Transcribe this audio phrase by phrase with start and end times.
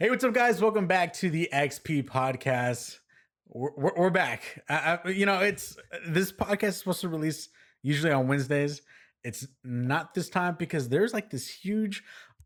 [0.00, 0.62] Hey, what's up, guys?
[0.62, 3.00] Welcome back to the XP podcast.
[3.48, 4.62] We're, we're, we're back.
[4.68, 5.76] I, I, you know, it's
[6.06, 7.48] this podcast is supposed to release
[7.82, 8.80] usually on Wednesdays.
[9.24, 12.04] It's not this time because there's like this huge,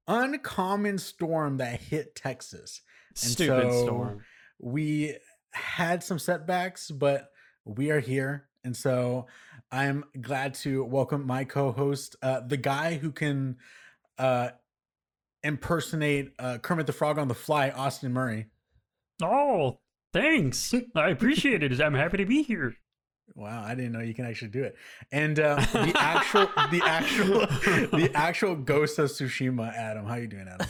[0.09, 2.81] uncommon storm that hit Texas.
[3.23, 4.25] And Stupid so storm.
[4.59, 5.19] We
[5.51, 7.33] had some setbacks, but
[7.67, 8.47] we are here.
[8.65, 9.27] And so
[9.71, 13.59] I'm glad to welcome my co-host, uh, the guy who can
[14.17, 14.53] uh,
[15.45, 18.47] impersonate uh, Kermit the Frog on the fly, Austin Murray.
[19.23, 19.79] Oh,
[20.13, 20.75] thanks.
[20.95, 21.81] I appreciate it.
[21.81, 22.75] I'm happy to be here.
[23.35, 24.77] Wow, I didn't know you can actually do it.
[25.11, 27.41] And uh, the actual, the actual,
[27.99, 30.05] the actual Ghost of Tsushima, Adam.
[30.05, 30.67] How you doing, Adam?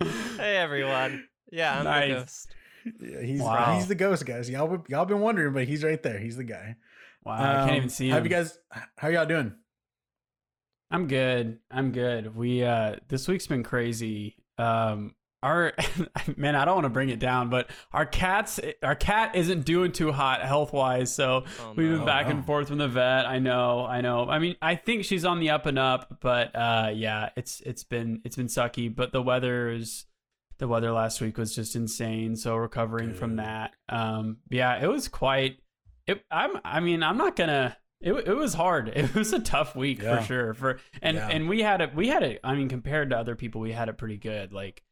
[0.36, 1.26] hey everyone.
[1.50, 2.08] Yeah, I'm Nice.
[2.08, 2.54] the ghost.
[3.00, 3.74] Yeah, he's Wow.
[3.74, 4.48] he's the ghost, guys.
[4.48, 6.18] Y'all y'all been wondering, but he's right there.
[6.18, 6.76] He's the guy.
[7.24, 8.12] Wow, I can't Um, even see him.
[8.16, 8.58] How you guys?
[8.96, 9.54] How y'all doing?
[10.90, 11.58] I'm good.
[11.70, 12.36] I'm good.
[12.36, 14.36] We uh this week's been crazy.
[14.58, 15.74] Um our
[16.36, 19.92] man, I don't want to bring it down, but our cats our cat isn't doing
[19.92, 21.96] too hot health wise, so Oh, we've no.
[21.98, 22.32] been back no.
[22.36, 23.26] and forth from the vet.
[23.26, 24.28] I know, I know.
[24.28, 27.84] I mean, I think she's on the up and up, but uh yeah, it's it's
[27.84, 30.06] been it's been sucky, but the weather is
[30.58, 33.74] the weather last week was just insane, so recovering from that.
[33.88, 35.58] Um yeah, it was quite
[36.06, 38.88] it I'm I mean, I'm not going to it, it was hard.
[38.94, 40.18] It was a tough week Yeah.
[40.20, 40.54] for sure.
[40.54, 41.28] For and Yeah.
[41.28, 41.94] and we had it.
[41.94, 42.40] We had it.
[42.44, 44.52] I mean, compared to other people, we had it pretty good.
[44.52, 44.82] Like,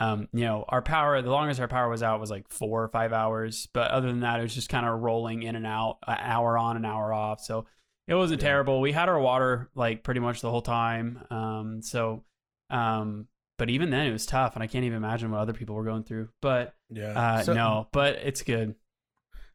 [0.00, 1.20] um, you know, our power.
[1.20, 3.68] The longest our power was out was like four or five hours.
[3.72, 6.56] But other than that, it was just kind of rolling in and out, an hour
[6.56, 7.40] on, an hour off.
[7.40, 7.66] So
[8.08, 8.48] it wasn't Yeah.
[8.48, 8.80] terrible.
[8.80, 11.24] We had our water like pretty much the whole time.
[11.30, 12.24] Um, so,
[12.70, 15.74] um, but even then, it was tough, and I can't even imagine what other people
[15.76, 16.30] were going through.
[16.40, 17.08] But Yeah.
[17.18, 18.74] uh, So- no, but it's good.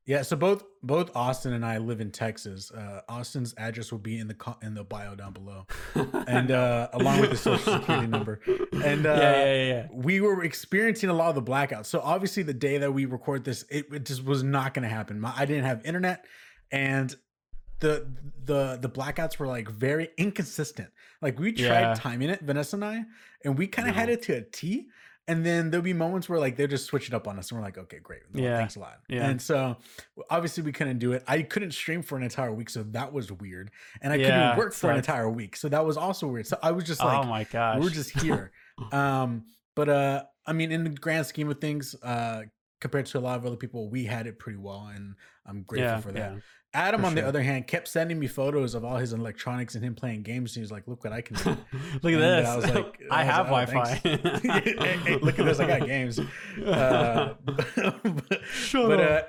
[0.07, 0.21] Yeah.
[0.23, 2.71] So both both Austin and I live in Texas.
[2.71, 5.67] Uh, Austin's address will be in the co- in the bio down below,
[6.27, 8.39] and uh, along with the social security number.
[8.83, 9.87] And uh, yeah, yeah, yeah.
[9.91, 11.87] we were experiencing a lot of the blackouts.
[11.87, 14.89] So obviously, the day that we record this, it, it just was not going to
[14.95, 15.19] happen.
[15.19, 16.25] My, I didn't have internet,
[16.71, 17.13] and
[17.79, 18.07] the
[18.45, 20.89] the the blackouts were like very inconsistent.
[21.21, 21.93] Like we tried Yeah.
[21.95, 23.03] timing it, Vanessa and I,
[23.43, 24.13] and we kind of had No.
[24.13, 24.87] it to a T.
[25.29, 27.65] And then there'll be moments where like they're just switching up on us, and we're
[27.65, 28.57] like, okay, great, well, Yeah.
[28.57, 28.99] thanks a lot.
[29.09, 29.27] Yeah.
[29.27, 29.75] And so
[30.29, 31.23] obviously we couldn't do it.
[31.27, 33.71] I couldn't stream for an entire week, so that was weird.
[34.01, 36.47] And I Yeah, couldn't work for an entire week, so that was also weird.
[36.47, 38.51] So I was just like, oh my gosh, we're just here.
[38.91, 39.45] um,
[39.75, 42.43] but uh, I mean, in the grand scheme of things, uh,
[42.79, 45.95] compared to a lot of other people, we had it pretty well, and I'm grateful
[45.95, 46.35] yeah, for that.
[46.73, 49.83] Adam, for on the other hand, kept sending me photos of all his electronics and
[49.83, 50.51] him playing games.
[50.51, 51.49] And he was like, "Look what I can do."
[52.03, 52.47] Look at And this.
[52.47, 53.95] I was like- I, I was have like, oh, Wi-Fi.
[54.61, 56.19] hey, hey, look at this, I got games.
[56.63, 59.21] Uh, but, Shut but, uh,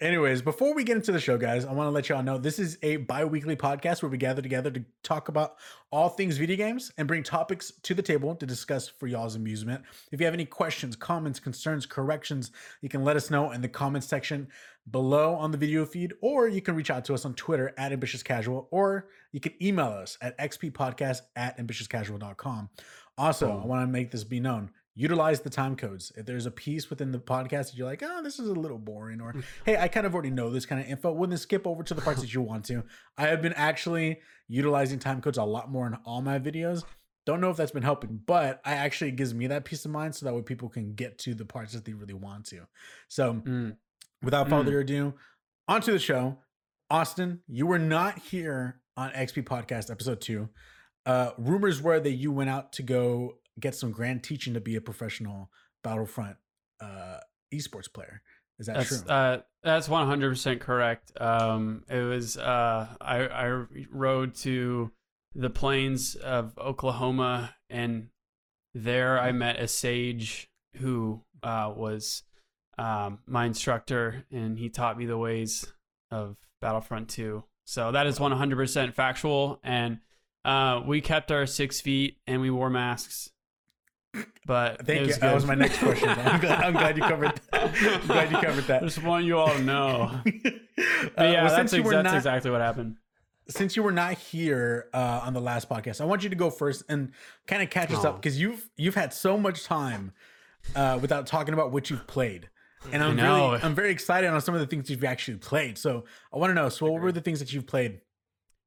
[0.00, 2.58] anyways, before we get into the show, guys, I want to let y'all know this
[2.58, 5.54] is a bi-weekly podcast where we gather together to talk about
[5.90, 9.82] all things video games and bring topics to the table to discuss for y'all's amusement.
[10.12, 12.50] If you have any questions, comments, concerns, corrections,
[12.82, 14.48] you can let us know in the comments section
[14.90, 17.92] below on the video feed, or you can reach out to us on Twitter at
[17.92, 22.68] ambitious casual, or you can email us at xppodcast at ambitiouscasual.com.
[23.16, 24.70] Also, I want to make this be known.
[24.96, 26.12] Utilize the time codes.
[26.16, 28.78] If there's a piece within the podcast that you're like, oh, this is a little
[28.78, 29.34] boring, or
[29.64, 31.94] hey, I kind of already know this kind of info, well, then skip over to
[31.94, 32.84] the parts that you want to.
[33.16, 36.84] I have been actually utilizing time codes a lot more in all my videos.
[37.26, 40.14] Don't know if that's been helping, but I actually gives me that peace of mind
[40.14, 42.66] so that way people can get to the parts that they really want to.
[43.08, 43.76] So Mm.
[44.24, 44.50] Without Mm.
[44.50, 45.14] further ado,
[45.68, 46.38] onto the show.
[46.90, 50.48] Austin, you were not here on XP Podcast episode two.
[51.06, 54.76] Uh, rumors were that you went out to go get some grand teaching to be
[54.76, 55.50] a professional
[55.82, 56.36] Battlefront
[56.80, 57.18] uh,
[57.52, 58.22] esports player.
[58.58, 59.10] Is that That's true?
[59.10, 61.10] uh, that's one hundred percent correct.
[61.20, 64.92] Um, it was uh, I I rode to
[65.34, 68.08] the plains of Oklahoma, and
[68.74, 72.22] there I met a sage who uh, was
[72.78, 75.72] um, my instructor, and he taught me the ways
[76.10, 77.44] of Battlefront Two.
[77.64, 79.98] So that is one hundred percent factual, and
[80.44, 83.30] uh, we kept our six feet and we wore masks.
[84.46, 85.06] But Thank you.
[85.08, 86.08] was That was my next question.
[86.08, 88.00] I'm glad, I'm glad you covered that.
[88.00, 88.82] I'm glad you covered that.
[88.84, 90.10] Just want you all to know.
[90.76, 92.96] Uh, But yeah, that's, since you ex- that's not- exactly what happened.
[93.48, 96.50] since you were not here uh, on the last podcast, I want you to go
[96.50, 97.12] first and
[97.46, 100.12] kind of catch us up because you've you've had so much time
[100.74, 102.48] uh, without talking about what you've played,
[102.92, 105.78] and I'm really I'm very excited on some of the things you've actually played.
[105.78, 106.68] So I want to know.
[106.68, 108.00] So what were the things that you've played?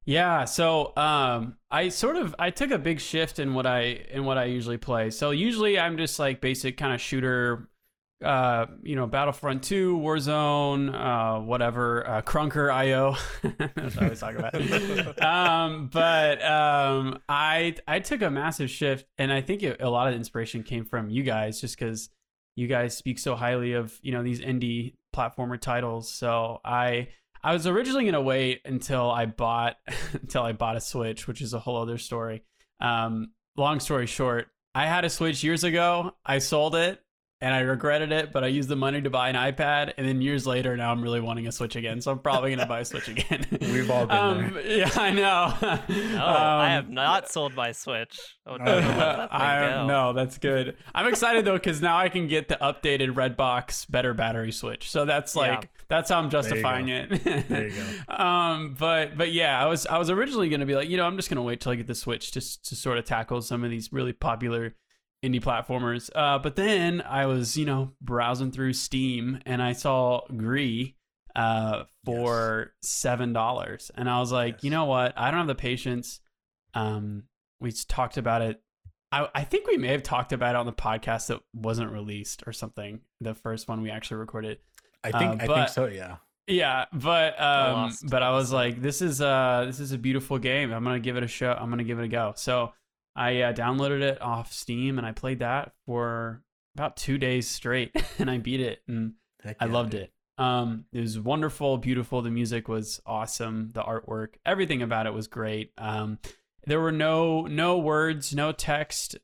[0.08, 4.24] Yeah, so um, I sort of I took a big shift in what I in
[4.24, 5.10] what I usually play.
[5.10, 7.68] So usually I'm just like basic kind of shooter,
[8.24, 13.18] uh, you know, Battlefront 2, Warzone, uh, whatever, uh, Krunker IO.
[13.58, 15.22] That's what I always talk about.
[15.22, 20.08] um, but um, I I took a massive shift, and I think it, a lot
[20.08, 22.12] of the inspiration came from you guys, just because
[22.58, 26.12] you guys speak so highly of you know these indie platformer titles.
[26.12, 27.10] So I
[27.44, 29.78] I was originally gonna wait until I bought
[30.14, 32.44] until I bought a Switch, which is a whole other story.
[32.82, 36.14] Um, long story short, I had a Switch years ago.
[36.26, 37.00] I sold it
[37.40, 40.22] and I regretted it, but I used the money to buy an iPad, and then
[40.22, 42.86] years later, now I'm really wanting a Switch again, so I'm probably gonna buy a
[42.86, 43.46] Switch again.
[43.62, 44.78] We've all been um, there.
[44.80, 45.54] Yeah, I know.
[45.62, 48.20] No, I Um, have not sold my Switch.
[48.48, 49.86] Oh, no, let that I go.
[49.88, 50.78] no, that's good.
[50.96, 54.90] I'm excited though because now I can get the updated Redbox better battery switch.
[54.90, 55.42] So that's Yeah.
[55.42, 56.94] like that's how I'm justifying go.
[56.94, 57.48] it.
[57.50, 57.74] There you
[58.08, 58.14] go.
[58.16, 61.18] Um, but but yeah, I was I was originally gonna be like, you know, I'm
[61.18, 63.70] just gonna wait till I get the Switch just to sort of tackle some of
[63.70, 64.76] these really popular
[65.24, 66.10] indie platformers.
[66.16, 70.90] Uh, but then I was you know browsing through Steam and I saw Gris
[71.36, 74.64] uh for seven dollars and i was like Yes.
[74.64, 76.20] you know what i don't have the patience
[76.74, 77.26] um
[77.60, 78.60] we talked about it
[79.12, 82.42] I, I think we may have talked about it on the podcast that wasn't released
[82.48, 84.58] or something the first one we actually recorded
[85.04, 85.86] I think Uh, I think but- so.
[85.86, 86.16] Yeah.
[86.48, 90.40] yeah but um lost but i was like this is uh this is a beautiful
[90.40, 92.74] game i'm gonna give it a show i'm gonna give it a go so
[93.18, 96.42] i uh, downloaded it off steam and i played that for
[96.76, 100.02] about two days straight and i beat it and Heck I yeah, loved dude.
[100.02, 100.14] it.
[100.40, 102.22] Um, it was wonderful, beautiful.
[102.22, 103.70] The music was awesome.
[103.74, 105.72] The artwork, everything about it was great.
[105.78, 106.20] Um,
[106.66, 109.16] there were no no words, no text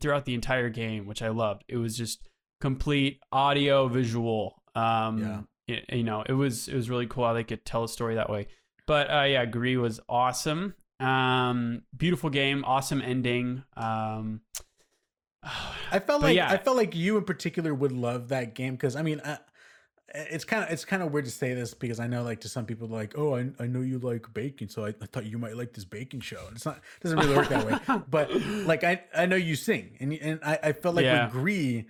[0.00, 1.64] throughout the entire game, which I loved.
[1.68, 2.28] It was just
[2.60, 4.62] complete audio visual.
[4.74, 7.88] Um, y- you know, it was it was really cool how they could tell a
[7.88, 8.48] story that way.
[8.86, 10.74] But uh, yeah, Gris was awesome.
[11.00, 13.62] Um, beautiful game, awesome ending.
[13.76, 14.42] Um,
[15.90, 16.50] I felt like yeah.
[16.50, 19.38] I felt like you in particular would love that game because I mean, uh,
[20.14, 22.48] it's kind of it's kind of weird to say this because I know like to
[22.48, 25.38] some people like, oh, I, I know you like baking, so I, I thought you
[25.38, 26.44] might like this baking show.
[26.46, 28.00] And it's not it doesn't really work that way.
[28.10, 28.30] But
[28.66, 31.24] like I I know you sing, and and I, I felt like Yeah.
[31.24, 31.84] with Gris.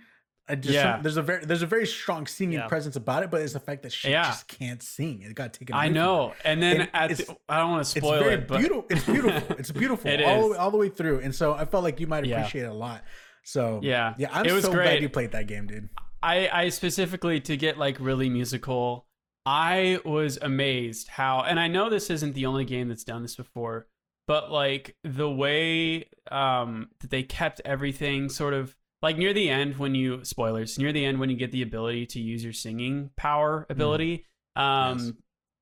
[0.49, 0.99] I just Yeah.
[1.01, 2.67] there's a very there's a very strong singing Yeah.
[2.67, 4.23] presence about it, but it's the fact that she Yeah.
[4.23, 5.21] just can't sing.
[5.21, 5.75] It got taken.
[5.75, 6.33] I know.
[6.43, 8.85] And then And at the, I don't want to It's spoil very it, but beautiful.
[8.89, 9.55] It's beautiful.
[9.59, 10.09] It's beautiful.
[10.11, 10.41] It all.
[10.41, 11.19] The way, all the way through.
[11.19, 13.03] And so I felt like you might appreciate it a lot.
[13.43, 14.13] So Yeah.
[14.17, 14.29] yeah.
[14.31, 15.89] I'm It was so glad you played that game, dude.
[16.23, 19.07] I, I specifically to get like really musical,
[19.45, 23.35] I was amazed how, and I know this isn't the only game that's done this
[23.35, 23.87] before,
[24.27, 29.77] but like the way um, that they kept everything sort of like near the end
[29.77, 33.09] when you spoilers near the end when you get the ability to use your singing
[33.15, 34.25] power ability,
[34.55, 35.11] um, Yes.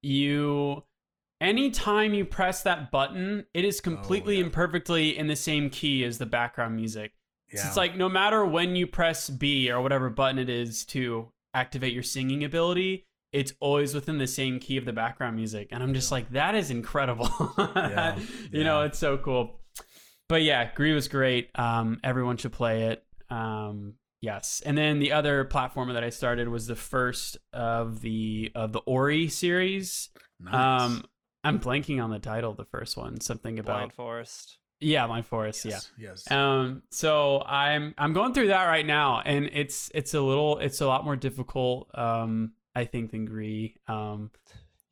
[0.01, 0.83] you
[1.41, 4.43] anytime you press that button, it is completely yeah.
[4.43, 7.13] and perfectly in the same key as the background music.
[7.51, 7.61] Yeah.
[7.61, 11.31] So it's like no matter when you press B or whatever button it is to
[11.53, 15.69] activate your singing ability, it's always within the same key of the background music.
[15.71, 17.29] And I'm just like, that is incredible.
[17.75, 18.19] Yeah,
[18.51, 19.59] You know, it's so cool.
[20.27, 21.49] But yeah, Gris was great.
[21.55, 23.03] Um, everyone should play it.
[23.29, 24.61] Um, yes.
[24.65, 28.79] And then the other platformer that I started was the first of the of the
[28.79, 30.09] Ori series.
[30.39, 30.53] Nice.
[30.53, 31.05] Um,
[31.43, 33.21] I'm blanking on the title of the first one.
[33.21, 34.57] Something about Blind Forest.
[34.81, 35.65] yeah, Blind Forest.
[35.65, 35.71] Yeah.
[35.71, 36.31] yes, Yes.
[36.31, 40.81] Um, so I'm I'm going through that right now, and it's it's a little it's
[40.81, 43.71] a lot more difficult, um, I think, than Gris.
[43.87, 44.31] Um,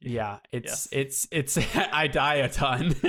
[0.02, 2.96] yeah, it's it's it's I die a ton,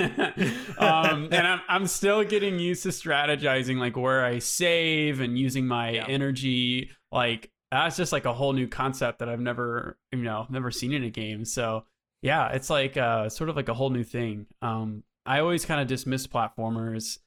[0.77, 5.67] um, and I'm I'm still getting used to strategizing, like where I save and using
[5.67, 6.05] my Yeah.
[6.07, 6.89] energy.
[7.11, 10.93] Like that's just like a whole new concept that I've never you know never seen
[10.93, 11.45] in a game.
[11.45, 11.85] So
[12.21, 14.47] yeah, it's like uh sort of like a whole new thing.
[14.61, 17.19] Um, I always kind of dismiss platformers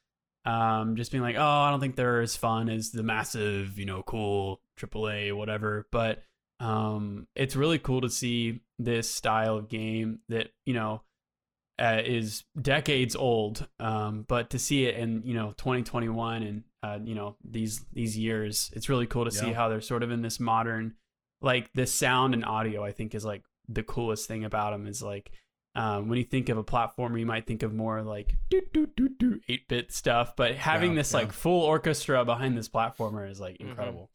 [0.44, 3.84] um just being like oh i don't think they're as fun as the massive you
[3.86, 6.24] know cool aaa whatever but
[6.58, 11.02] um it's really cool to see this style of game that you know
[11.78, 16.98] uh, is decades old um but to see it in you know 2021 and uh
[17.02, 20.20] you know these these years it's really cool to see how they're sort of in
[20.22, 20.94] this modern
[21.40, 25.02] like the sound and audio i think is like the coolest thing about them is
[25.02, 25.30] like
[25.74, 28.36] um, when you think of a platformer, you might think of more like
[29.48, 31.20] eight bit stuff, but having Yeah, this yeah.
[31.20, 33.70] like full orchestra behind this platformer is like Mhm.
[33.70, 34.10] incredible.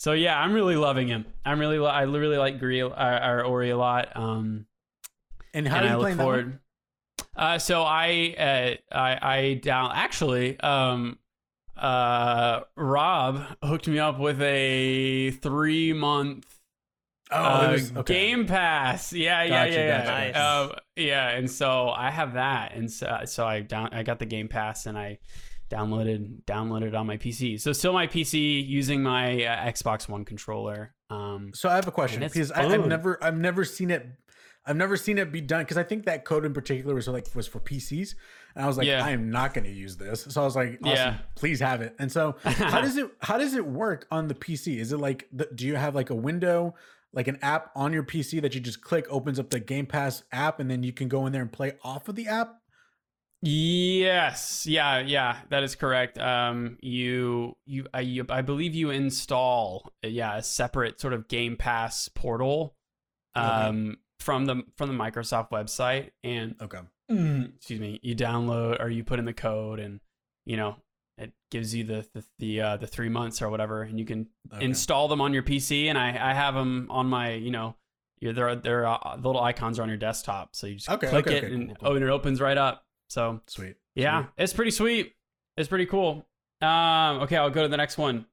[0.00, 1.26] So yeah, I'm really loving him.
[1.44, 4.16] I'm really I really like or, or Ori a lot.
[4.16, 4.64] Um,
[5.52, 6.58] and how and I you look playing that forward.
[7.36, 11.18] Uh, so I uh, I I down actually um
[11.76, 16.46] uh Rob hooked me up with a three month
[17.32, 18.14] Oh, uh, was, okay.
[18.14, 19.12] Game Pass.
[19.12, 19.98] Yeah, yeah, Gotcha, yeah, yeah.
[19.98, 20.32] gotcha.
[20.32, 20.70] Nice.
[20.70, 24.26] Um, yeah, and so I have that, and so, so I down I got the
[24.26, 25.18] Game Pass, and I
[25.70, 27.60] downloaded downloaded on my PC.
[27.60, 30.94] So still my PC using my uh, Xbox One controller.
[31.08, 34.06] Um, So I have a question because I, I've never I've never seen it
[34.66, 37.26] I've never seen it be done because I think that code in particular was like
[37.34, 38.14] was for PCs
[38.54, 39.04] and I was like Yeah.
[39.04, 41.16] I am not going to use this so I was like awesome, Yeah.
[41.34, 44.78] please have it and so how does it how does it work on the PC
[44.78, 46.74] is it like the, do you have like a window
[47.12, 50.22] like an app on your PC that you just click opens up the Game Pass
[50.30, 52.59] app and then you can go in there and play off of the app
[53.42, 56.18] Yes, yeah, yeah, that is correct.
[56.18, 61.56] Um, you, you, I, you, I believe you install, yeah, a separate sort of Game
[61.56, 62.76] Pass portal,
[63.36, 63.46] Okay.
[63.46, 66.80] um, from the from the Microsoft website, and okay
[67.56, 70.00] excuse me, you download or you put in the code, and
[70.44, 70.76] you know
[71.16, 74.26] it gives you the the the, uh, the three months or whatever, and you can
[74.52, 77.76] okay install them on your PC, and I I have them on my you know.
[78.20, 81.26] They're they're uh, the little icons are on your desktop, so you just Okay, click
[81.26, 81.88] okay, it okay, and cool, cool.
[81.92, 82.84] oh, and it opens right up.
[83.10, 84.30] So sweet yeah, Sweet.
[84.38, 85.12] it's pretty sweet.
[85.56, 86.26] It's pretty cool.
[86.62, 88.26] Um, okay, I'll go to the next one.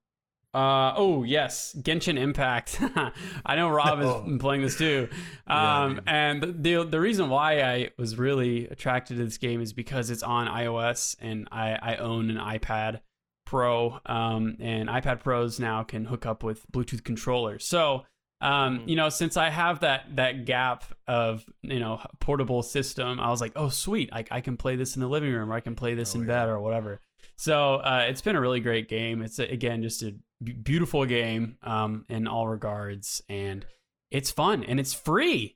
[0.53, 2.79] Uh, oh yes, Genshin Impact.
[3.45, 4.21] I know Rob has Oh.
[4.21, 5.09] been playing this too.
[5.47, 6.03] Um, dude.
[6.07, 10.23] and the the reason why I was really attracted to this game is because it's
[10.23, 13.01] on iOS and I I own an iPad
[13.45, 13.99] Pro.
[14.05, 17.65] Um, and iPad Pros now can hook up with Bluetooth controllers.
[17.65, 18.05] So
[18.41, 18.87] um, Mhm.
[18.89, 23.41] you know, since I have that that gap of you know portable system, I was
[23.41, 25.75] like, oh sweet, I, I can play this in the living room, or I can
[25.75, 26.33] play this Oh, in yeah.
[26.45, 27.01] bed, or whatever.
[27.35, 29.21] So uh, it's been a really great game.
[29.21, 33.65] It's again just a b- beautiful game um, in all regards, and
[34.11, 35.55] it's fun and it's free.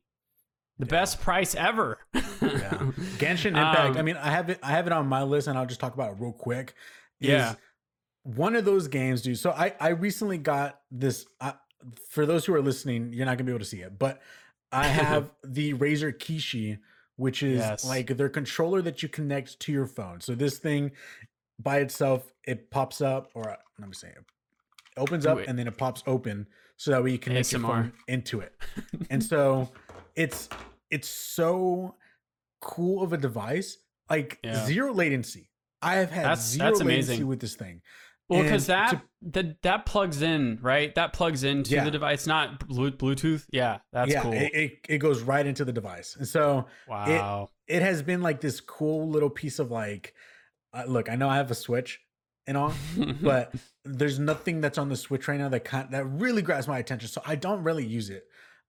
[0.80, 0.90] The Yeah.
[0.90, 2.00] best price ever.
[2.14, 2.20] Yeah.
[3.20, 3.92] Genshin Impact.
[3.92, 4.60] Um, I mean, I have it.
[4.64, 6.74] I have it on my list, and I'll just talk about it real quick.
[7.20, 7.54] Yeah.
[8.24, 9.38] one of those games, dude.
[9.40, 11.26] So I I recently got this.
[11.40, 11.54] I,
[12.10, 14.22] for those who are listening, you're not gonna be able to see it, but
[14.72, 16.80] I have the Razer Kishi,
[17.18, 17.86] which is Yes.
[17.86, 20.22] like their controller that you connect to your phone.
[20.22, 20.92] So this thing
[21.60, 24.24] by itself, it pops up, or let me say, it
[24.98, 26.48] opens up Ooh, it- and then it pops open,
[26.78, 28.54] so that way you connect your phone into it.
[29.10, 29.70] and so
[30.16, 30.50] it's
[30.90, 31.96] it's so
[32.62, 33.78] cool of a device,
[34.10, 34.66] like Yeah.
[34.66, 35.50] zero latency.
[35.82, 37.28] I have had That's- zero that's latency amazing.
[37.28, 37.82] with this thing.
[38.32, 40.94] Well, because that to- that that plugs in, right?
[40.96, 41.84] That plugs into Yeah.
[41.84, 43.46] the device, not Bluetooth.
[43.52, 44.34] Yeah, that's yeah, cool.
[44.34, 46.16] it, it, it goes right into the device.
[46.18, 47.50] And so wow.
[47.68, 50.14] it has been like this cool little piece of like,
[50.74, 52.00] uh, look, I know I have a Switch
[52.48, 52.74] and all,
[53.22, 53.54] but
[53.86, 57.08] there's nothing that's on the Switch right now that that really grabs my attention.
[57.10, 58.24] So I don't really use it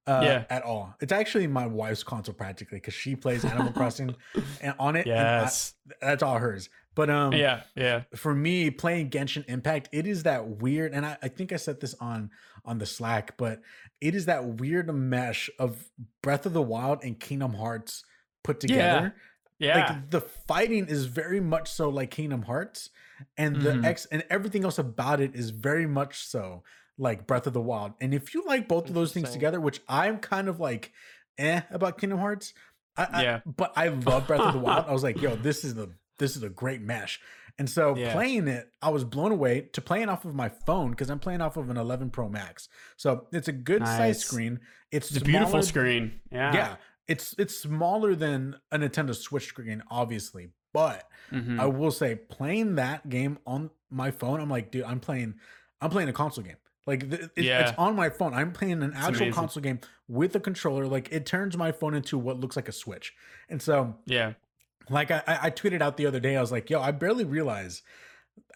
[0.06, 0.44] uh, Yeah.
[0.50, 0.94] at all.
[1.00, 4.14] It's actually my wife's console practically because she plays Animal Crossing
[4.60, 5.06] and on it.
[5.06, 5.74] and I- yes.
[6.00, 6.68] that's all hers.
[6.94, 7.62] But um, yeah.
[7.74, 8.02] Yeah.
[8.14, 11.80] for me playing Genshin Impact, it is that weird, and I, I think I said
[11.80, 12.30] this on
[12.64, 13.60] on the Slack, but
[14.00, 15.90] it is that weird mesh of
[16.22, 18.04] Breath of the Wild and Kingdom Hearts
[18.44, 19.14] put together.
[19.58, 19.76] Yeah.
[19.78, 19.86] yeah.
[19.92, 22.90] Like the fighting is very much so like Kingdom Hearts,
[23.36, 23.84] and the Mhm.
[23.84, 26.62] X and everything else about it is very much so
[26.98, 27.92] like Breath of the Wild.
[28.00, 30.92] And if you like both of those things together, which I'm kind of like
[31.38, 32.52] eh about Kingdom Hearts,
[32.96, 33.40] I, I- Yeah.
[33.46, 34.84] but I love Breath of the Wild.
[34.86, 37.20] I was like, yo, this is the this is a great mesh.
[37.58, 38.12] And so Yeah.
[38.12, 41.40] playing it, I was blown away to playing off of my phone because I'm playing
[41.42, 42.68] off of an 11 Pro Max.
[42.96, 44.60] So it's a good size screen.
[44.90, 46.20] It's, it's a beautiful screen.
[46.30, 46.54] Yeah.
[46.54, 46.76] Yeah,
[47.08, 50.48] it's it's smaller than a Nintendo Switch screen, obviously.
[50.72, 51.60] But Mhm.
[51.60, 55.34] I will say, playing that game on my phone, I'm like, dude, I'm playing,
[55.82, 56.56] I'm playing a console game.
[56.86, 57.68] Like th- it- Yeah.
[57.68, 58.32] it's on my phone.
[58.32, 60.86] I'm playing an actual console game with a controller.
[60.86, 63.12] Like it turns my phone into what looks like a Switch.
[63.50, 64.32] And so yeah.
[64.90, 67.82] Like I, I tweeted out the other day, I was like, yo, I barely realized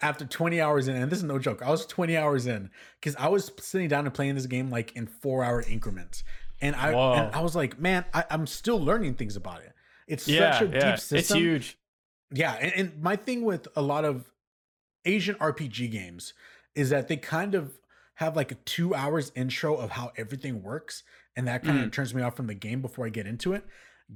[0.01, 2.69] after 20 hours in, and this is no joke, I was 20 hours in
[2.99, 6.23] because I was sitting down and playing this game like in four hour increments.
[6.61, 7.13] And I Whoa.
[7.13, 9.73] and I was like, man, I, I'm still learning things about it.
[10.07, 10.53] It's Yeah.
[10.59, 10.91] such a yeah.
[10.91, 11.17] deep system.
[11.17, 11.77] It's huge.
[12.31, 14.25] Yeah, and, and my thing with a lot of
[15.05, 16.33] Asian RPG games
[16.75, 17.77] is that they kind of
[18.15, 21.03] have like a two hours intro of how everything works,
[21.35, 23.63] and that kind of turns me off from the game before I get into it.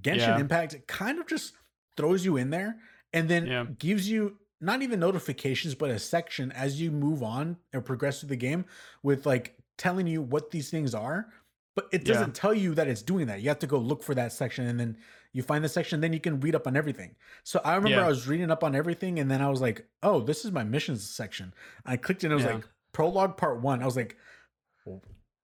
[0.01, 0.17] Genshin Mm.
[0.17, 0.39] Yeah.
[0.39, 1.53] Impact it kind of just
[1.97, 2.77] throws you in there
[3.13, 3.65] and then Yeah.
[3.77, 8.29] gives you not even notifications, but a section as you move on or progress through
[8.29, 8.65] the game
[9.01, 11.33] with like telling you what these things are.
[11.75, 13.41] But it doesn't tell you that it's doing that.
[13.41, 14.97] You have to go look for that section and then
[15.31, 17.15] you find the section, then you can read up on everything.
[17.43, 18.05] So I remember Yeah.
[18.05, 20.63] I was reading up on everything and then I was like, oh, this is my
[20.65, 21.53] missions section.
[21.85, 22.55] I clicked and it was Yeah.
[22.55, 23.81] like prologue part one.
[23.81, 24.17] I was like,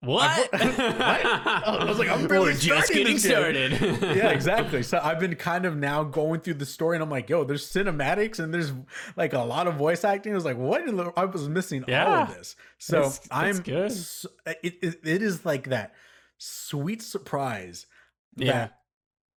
[0.02, 0.52] What?
[0.54, 0.62] What?
[1.68, 3.72] Oh, I was like, I'm barely We're just getting started.
[3.82, 4.84] yeah, exactly.
[4.84, 7.70] So I've been kind of now going through the story, and I'm like, yo, there's
[7.70, 8.72] cinematics and there's
[9.18, 10.32] like a lot of voice acting.
[10.32, 10.82] I was like, what?
[11.18, 12.56] I was missing all of this.
[12.78, 13.92] So That's- I'm good.
[13.92, 14.26] s-
[14.64, 15.94] it, it, it is like that
[16.38, 17.88] sweet surprise
[18.36, 18.52] Yeah.
[18.54, 18.78] that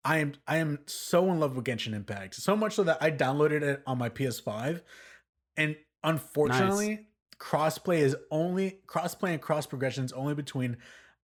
[0.04, 2.34] I am I am so in love with Genshin Impact.
[2.34, 4.82] So much so that I downloaded it on my PS5,
[5.56, 7.06] and unfortunately,
[7.38, 10.76] crossplay is only crossplay and cross progression is only between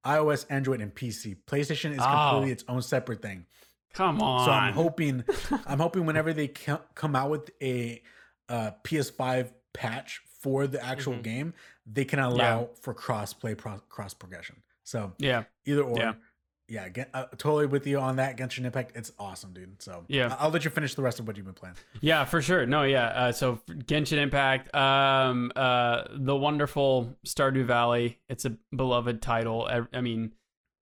[0.05, 1.37] iOS, Android, and PC.
[1.47, 2.31] PlayStation is Oh.
[2.31, 3.47] completely its own separate thing.
[3.95, 4.45] Come on.
[4.45, 5.25] So I'm hoping,
[5.67, 8.03] I'm hoping whenever they come out with a
[8.49, 11.23] uh, PS5 patch for the actual Mhm.
[11.23, 11.55] game,
[11.87, 14.63] they can allow for crossplay, pro- cross progression.
[14.83, 15.45] So yeah.
[15.65, 15.97] either or.
[15.99, 16.13] Yeah.
[16.75, 18.37] Yeah, get, uh, totally with you on that.
[18.37, 19.81] Genshin Impact, it's awesome, dude.
[19.81, 20.35] So Yeah.
[20.41, 21.77] I'll let you finish the rest of what you've been playing.
[22.01, 22.67] Yeah, for sure.
[22.67, 23.07] No, yeah.
[23.07, 28.19] Uh, so Genshin Impact, um, uh, the wonderful Stardew Valley.
[28.29, 29.67] It's a beloved title.
[29.71, 30.33] I, I mean,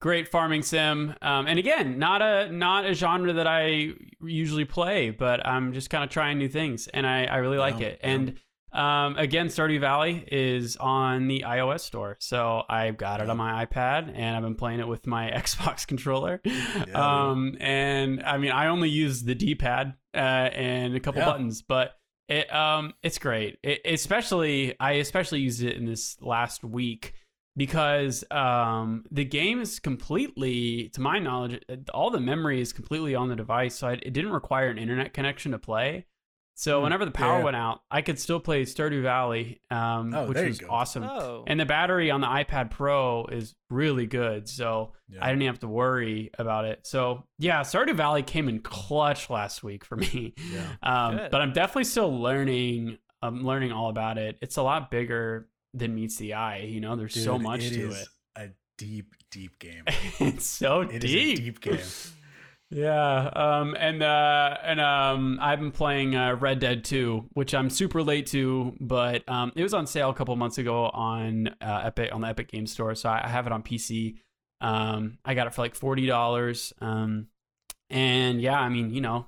[0.01, 1.15] great farming sim.
[1.21, 3.91] Um, and again, not a not a genre that I
[4.23, 7.79] usually play, but I'm just kind of trying new things, and I I really like
[7.79, 8.01] Yeah, it.
[8.03, 8.11] yeah.
[8.11, 8.41] And
[8.73, 13.65] um, again, Stardew Valley is on the iOS store, so I've got it on my
[13.67, 16.41] iPad, and I've been playing it with my Xbox controller.
[16.43, 16.95] dude.
[16.97, 21.27] um, and I mean, I only use the D-pad uh, and a couple Yeah.
[21.27, 21.93] buttons, but
[22.29, 23.59] it um, it's great.
[23.63, 27.15] It, especially, I especially used it in this last week
[27.57, 31.63] because um, the game is completely, to my knowledge,
[31.93, 35.13] all the memory is completely on the device, so I, it didn't require an internet
[35.13, 36.07] connection to play.
[36.55, 37.45] So Hmm, whenever the power yeah.
[37.45, 40.69] went out, I could still play Stardew Valley, um, Oh, which there was go.
[40.71, 41.03] awesome.
[41.05, 41.45] Oh.
[41.47, 45.25] And the battery on the iPad Pro is really good, so Yeah.
[45.25, 46.87] I didn't have to worry about it.
[46.87, 50.35] So yeah, Stardew Valley came in clutch last week for me.
[50.53, 50.67] Yeah.
[50.83, 52.99] Um, but I'm definitely still learning.
[53.23, 54.37] I'm learning all about it.
[54.43, 56.59] It's a lot bigger than meets the eye.
[56.59, 58.09] You know, there's so Dude, much to is it.
[58.37, 59.85] A deep, deep game.
[60.21, 61.39] it's so It is deep.
[61.39, 61.79] a deep game.
[62.75, 67.69] Yeah, um, and uh, and um, I've been playing uh, Red Dead 2, which I'm
[67.69, 71.83] super late to, but um, it was on sale a couple months ago on uh,
[71.85, 74.17] Epic on the Epic Game Store, so I have it on PC.
[74.63, 77.27] Um, I got it for like forty dollars, um,
[77.91, 79.27] and yeah, I mean, you know,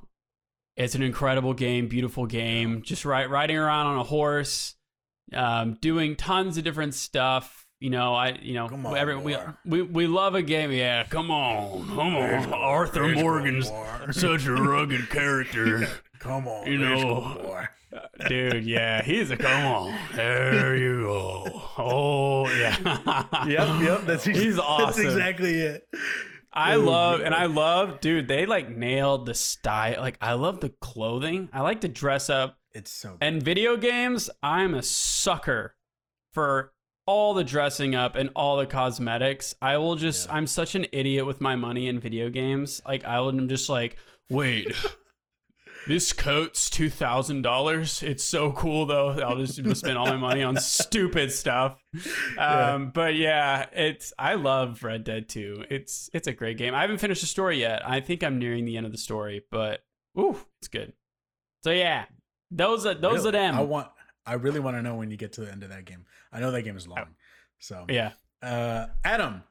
[0.74, 2.80] it's an incredible game, beautiful game.
[2.80, 4.74] Just ri- riding around on a horse,
[5.34, 7.63] um, doing tons of different stuff.
[7.84, 9.36] You know, I you know Come on, every, we,
[9.66, 10.72] we we love a game.
[10.72, 13.70] Yeah, come on, come on, Arthur Morgan's
[14.18, 15.86] such a rugged character,
[16.18, 17.36] Come on, You know.
[17.42, 17.64] boy.
[17.94, 18.64] Uh, dude.
[18.64, 19.98] Yeah, he's a come on.
[20.14, 21.62] There you go.
[21.76, 23.26] Oh yeah.
[23.47, 24.00] Yep, yep.
[24.06, 24.86] That's he's awesome.
[24.86, 25.86] That's exactly it.
[26.54, 27.34] I love and.
[27.34, 28.28] I love, dude.
[28.28, 30.00] They like nailed the style.
[30.00, 31.50] Like I love the clothing.
[31.52, 32.56] I like to dress up.
[32.73, 33.18] It's so.
[33.20, 35.76] And video games, I'm a sucker
[36.32, 36.73] for
[37.06, 39.54] all the dressing up and all the cosmetics.
[39.60, 40.34] I will just, Yeah.
[40.36, 42.80] I'm such an idiot with my money in video games.
[42.86, 43.97] Like, I would, I'm just like,
[44.30, 44.75] wait,
[45.86, 48.02] this coat's $2,000.
[48.02, 49.10] It's so cool, though.
[49.10, 51.78] I'll just spend all my money on stupid stuff.
[52.36, 52.73] Yeah.
[52.75, 55.67] Um, but yeah, it's, I love Red Dead 2.
[55.71, 56.75] It's, it's a great game.
[56.75, 57.88] I haven't finished the story yet.
[57.88, 59.84] I think I'm nearing the end of the story, but
[60.19, 60.93] ooh, it's good.
[61.62, 62.06] So yeah,
[62.50, 63.28] those are, those Really?
[63.28, 63.54] are them.
[63.54, 63.88] I want.
[64.26, 66.04] I really want to know when you get to the end of that game.
[66.32, 67.15] I know that game is long.
[67.58, 68.13] So, yeah.
[68.43, 69.43] uh, Adam,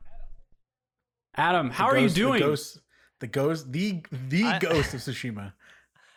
[1.36, 2.34] Adam, how the are you doing?
[2.42, 2.80] The ghost,
[3.20, 5.54] the ghost, the the I- ghost of Tsushima.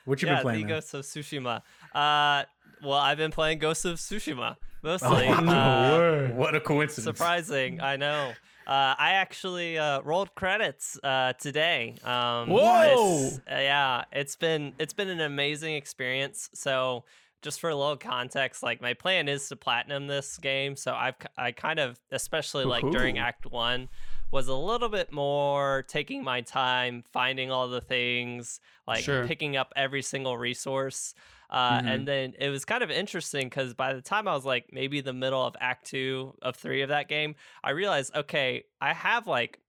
[0.05, 0.61] What you yeah, been playing?
[0.61, 0.77] the man?
[0.77, 1.62] Ghost of Tsushima.
[1.95, 2.45] Uh,
[2.83, 5.27] well, I've been playing Ghost of Tsushima mostly.
[5.29, 7.05] Oh, uh, What a coincidence!
[7.05, 8.33] surprising, I know.
[8.66, 11.97] Uh, I actually uh, rolled credits uh, today.
[12.05, 13.29] Um, Whoa!
[13.51, 16.51] uh, yeah, it's been it's been an amazing experience.
[16.55, 17.05] So,
[17.42, 20.77] just for a little context, like my plan is to platinum this game.
[20.77, 23.88] So I've I kind of, especially like during Act One,
[24.33, 29.27] was a little bit more taking my time, finding all the things, like Sure.
[29.27, 31.14] picking up every single resource.
[31.49, 31.87] Uh, Mhm.
[31.87, 35.01] And then it was kind of interesting because by the time I was like maybe
[35.01, 39.27] the middle of Act Two of three of that game, I realized okay, I have
[39.29, 39.61] like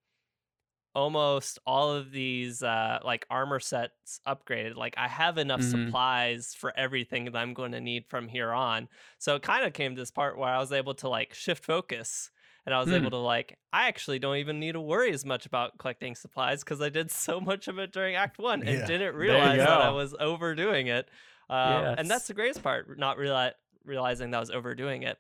[0.96, 5.70] almost all of these uh like armor sets upgraded like i have enough Mhm.
[5.86, 8.88] supplies for everything that i'm going to need from here on
[9.20, 11.64] so it kind of came to this part where i was able to like shift
[11.64, 12.32] focus
[12.66, 12.96] and i was Hmm.
[12.96, 16.64] able to like i actually don't even need to worry as much about collecting supplies
[16.64, 18.86] because i did so much of it during act one and Yeah.
[18.88, 21.08] didn't realize that i was overdoing it
[21.50, 23.54] um, and that's the greatest part not reali-
[23.86, 25.18] realizing that i was overdoing it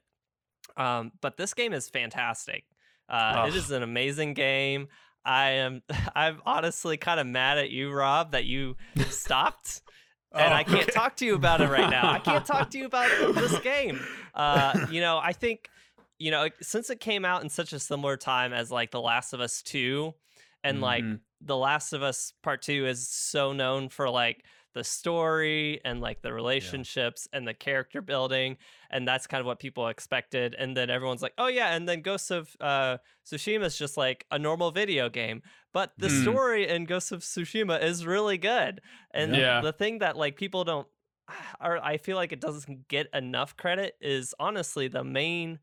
[0.75, 2.63] um, but this game is fantastic
[3.09, 4.87] uh, it is an amazing game
[5.27, 5.83] I am
[6.15, 8.77] I'm honestly kind of mad at you, Rob, that you
[9.09, 9.81] stopped.
[10.33, 10.91] And Oh, I can't okay.
[10.91, 12.11] talk to you about it right now.
[12.11, 13.97] I can't talk to you about this game.
[14.35, 15.69] Uh, you know, I think,
[16.19, 19.31] you know, since it came out in such a similar time as like The Last
[19.31, 20.13] of Us 2,
[20.65, 21.21] and like Mhm.
[21.39, 24.43] The Last of Us Part 2 is so known for like
[24.77, 28.57] the story and like the relationships and the character building.
[28.91, 30.55] And that's kind of what people expected.
[30.57, 31.73] And then everyone's like, oh, yeah.
[31.75, 35.41] And then Ghost of uh, Tsushima is just like a normal video game.
[35.73, 36.21] But the Mm.
[36.21, 38.81] story in Ghost of Tsushima is really good.
[39.11, 39.61] And Yeah.
[39.61, 40.87] the thing that like people don't
[41.59, 45.57] or I feel like it doesn't get enough credit is honestly the main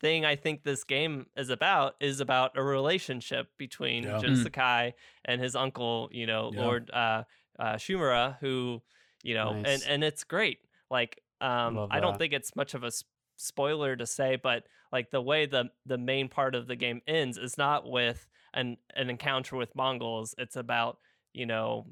[0.00, 4.18] thing I think this game is about is about a relationship between Yeah.
[4.18, 4.42] Jin Mm.
[4.42, 4.94] Sakai
[5.24, 6.60] and his uncle, you know, Yeah.
[6.60, 7.24] Lord uh,
[7.58, 8.82] uh, Shimura, who,
[9.22, 9.82] you know, Nice.
[9.84, 10.58] and and it's great.
[10.90, 12.90] Like, um, I don't think it's much of a
[13.36, 17.38] spoiler to say, but like the way the the main part of the game ends
[17.38, 20.34] is not with an an encounter with Mongols.
[20.38, 20.98] It's about
[21.32, 21.86] you know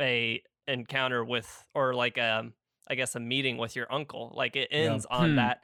[0.00, 2.52] a encounter with or like um
[2.88, 4.32] I guess a meeting with your uncle.
[4.36, 5.36] Like it ends on Hmm.
[5.36, 5.60] that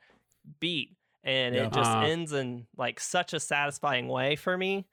[0.60, 1.66] beat and Yeah.
[1.66, 2.02] it just Ah.
[2.04, 4.86] ends in like such a satisfying way for me.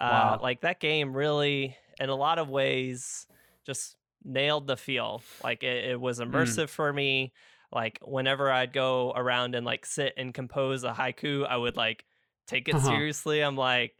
[0.00, 0.40] Uh Wow.
[0.42, 3.26] like that game really in a lot of ways
[3.66, 5.22] just nailed the feel.
[5.42, 6.24] Like it, it was Hmm.
[6.24, 7.32] immersive for me.
[7.72, 12.06] Like whenever I'd go around and like sit and compose a haiku, I would like
[12.46, 12.80] take it Uh-huh.
[12.80, 13.40] seriously.
[13.42, 13.96] I'm like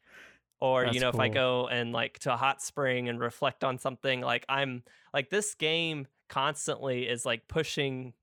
[0.60, 3.62] or you That's know if i go and like to a hot spring and reflect
[3.64, 8.14] on something like i'm like this game constantly is like pushing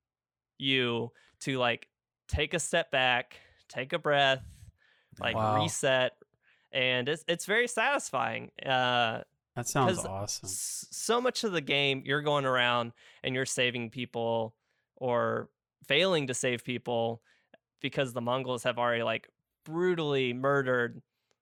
[0.58, 1.88] you to like
[2.28, 3.38] take a step back
[3.70, 4.44] take a breath
[5.20, 5.44] like Wow.
[5.44, 6.14] reset
[6.72, 9.22] and it's it's very satisfying uh
[9.56, 10.50] That sounds awesome.
[10.50, 12.92] so much of the game you're going around
[13.24, 14.56] and you're saving people
[14.98, 15.50] or
[15.88, 17.22] failing to save people
[17.82, 19.30] because the mongols have already like
[19.66, 21.02] brutally murdered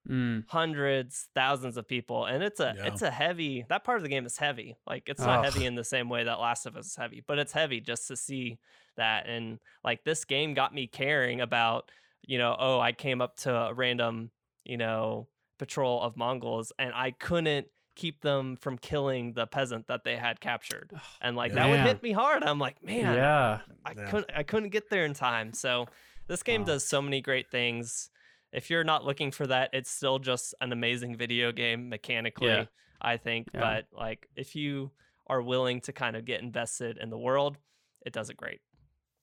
[0.10, 0.46] Mm.
[0.50, 2.88] hundreds, thousands of people, and it's a Yeah.
[2.88, 3.64] it's a heavy.
[3.70, 4.76] That part of the game is heavy.
[4.88, 5.54] Like it's not Ugh.
[5.54, 8.08] heavy in the same way that Last of Us is heavy, but it's heavy just
[8.08, 8.58] to see
[8.98, 9.28] that.
[9.28, 11.92] And like this game got me caring about,
[12.24, 14.32] you know, oh, I came up to a random,
[14.64, 15.28] you know,
[15.60, 20.40] patrol of Mongols, and I couldn't keep them from killing the peasant that they had
[20.40, 22.44] captured, and like that would hit me hard.
[22.44, 23.60] I'm like, man, Yeah.
[23.86, 24.10] I Yeah.
[24.10, 25.54] couldn't I couldn't get there in time.
[25.54, 25.88] So
[26.28, 26.68] this game Wow.
[26.68, 28.10] does so many great things.
[28.54, 32.66] If you're not looking for that, it's still just an amazing video game mechanically, Yeah.
[33.02, 33.48] I think.
[33.54, 33.60] Yeah.
[33.62, 34.92] But like if you
[35.28, 37.58] are willing to kind of get invested in the world,
[38.06, 38.62] it does it great.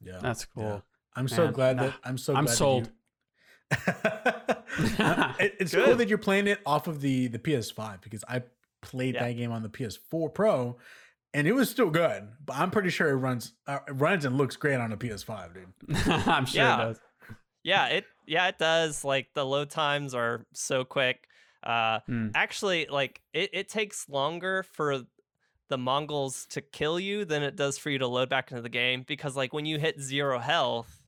[0.01, 0.19] Yeah.
[0.21, 0.63] That's cool.
[0.65, 0.81] Yeah.
[1.17, 2.87] I'm so Man, glad that I'm so I'm glad that sold.
[2.87, 2.93] you-
[5.41, 5.99] It- it's cool Good.
[5.99, 8.43] that you're playing it off of the the PS5 because I
[8.81, 9.25] played Yeah.
[9.25, 10.77] that game on the PS4 Pro
[11.35, 12.29] and it was still good.
[12.45, 15.55] But I'm pretty sure it runs uh, it runs and looks great on a PS5,
[15.55, 15.97] dude.
[16.07, 16.75] I'm sure Yeah.
[16.75, 17.01] it does.
[17.65, 19.05] Yeah, it yeah, it does.
[19.05, 21.27] Like the load times are so quick.
[21.63, 22.31] Uh Mm.
[22.35, 25.03] actually like it, it takes longer for
[25.69, 28.69] the mongols to kill you than it does for you to load back into the
[28.71, 31.03] game because like when you hit zero health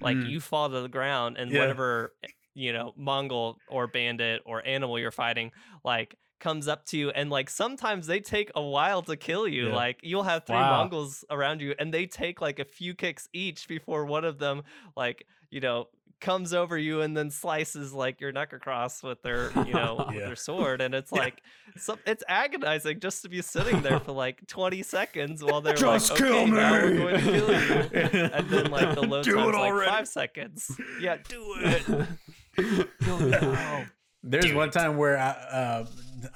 [0.00, 0.28] like Mm.
[0.30, 1.60] you fall to the ground and Yeah.
[1.60, 2.12] whatever
[2.54, 5.50] you know mongol or bandit or animal you're fighting
[5.82, 9.68] like comes up to you and like sometimes they take a while to kill you
[9.68, 9.74] Yeah.
[9.74, 10.78] like you'll have three Wow.
[10.82, 14.62] mongols around you and they take like a few kicks each before one of them
[14.96, 19.50] like you know comes over you and then slices like your neck across with their
[19.66, 21.20] you know with their sword and it's Yeah.
[21.20, 21.42] like
[21.76, 26.10] some, it's agonizing just to be sitting there for like 20 seconds while they're Just
[26.10, 29.34] like kill okay we're me." going to kill you and then like the load Do
[29.34, 29.90] time's like already.
[29.90, 32.08] five seconds yeah do it
[33.06, 33.84] now.
[34.28, 35.86] There's one time where I, uh,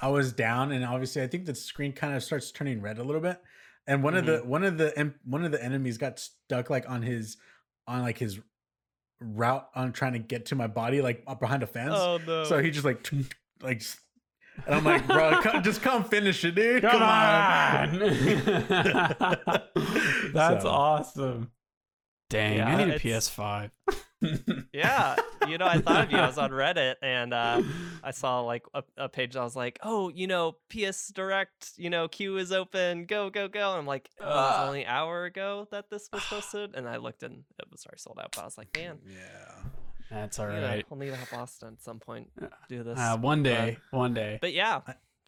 [0.01, 3.03] I was down, and obviously, I think the screen kind of starts turning red a
[3.03, 3.39] little bit.
[3.87, 7.01] And one of the one of the one of the enemies got stuck like on
[7.01, 7.37] his
[7.87, 8.39] on like his
[9.19, 11.93] route on trying to get to my body, like up behind a fence.
[11.95, 13.09] oh no So he just like
[13.61, 13.81] like,
[14.65, 16.81] and I'm like, bro, come, just come finish it, dude.
[16.83, 17.99] Come, Come, on.
[20.33, 20.69] That's So.
[20.69, 21.51] awesome.
[22.31, 23.69] Dang, Yeah, I need a PS5.
[24.71, 25.15] yeah
[25.47, 27.59] you know i thought of you i was on reddit and uh
[28.03, 29.35] I saw like a, a page.
[29.35, 33.05] I was like, "Oh, you know, PS Direct, you know, queue is open.
[33.05, 36.09] Go, go, go!" And I'm like, oh, "It was only an hour ago that this
[36.11, 38.31] was posted." And I looked and it was already sold out.
[38.35, 39.19] But I was like, "Man, Yeah.
[40.09, 40.53] That's all right.
[40.53, 40.85] I need to- right.
[40.91, 42.31] I'll need to help Austin at some point
[42.69, 44.39] do this." Uh, one day, one day.
[44.41, 44.81] but yeah,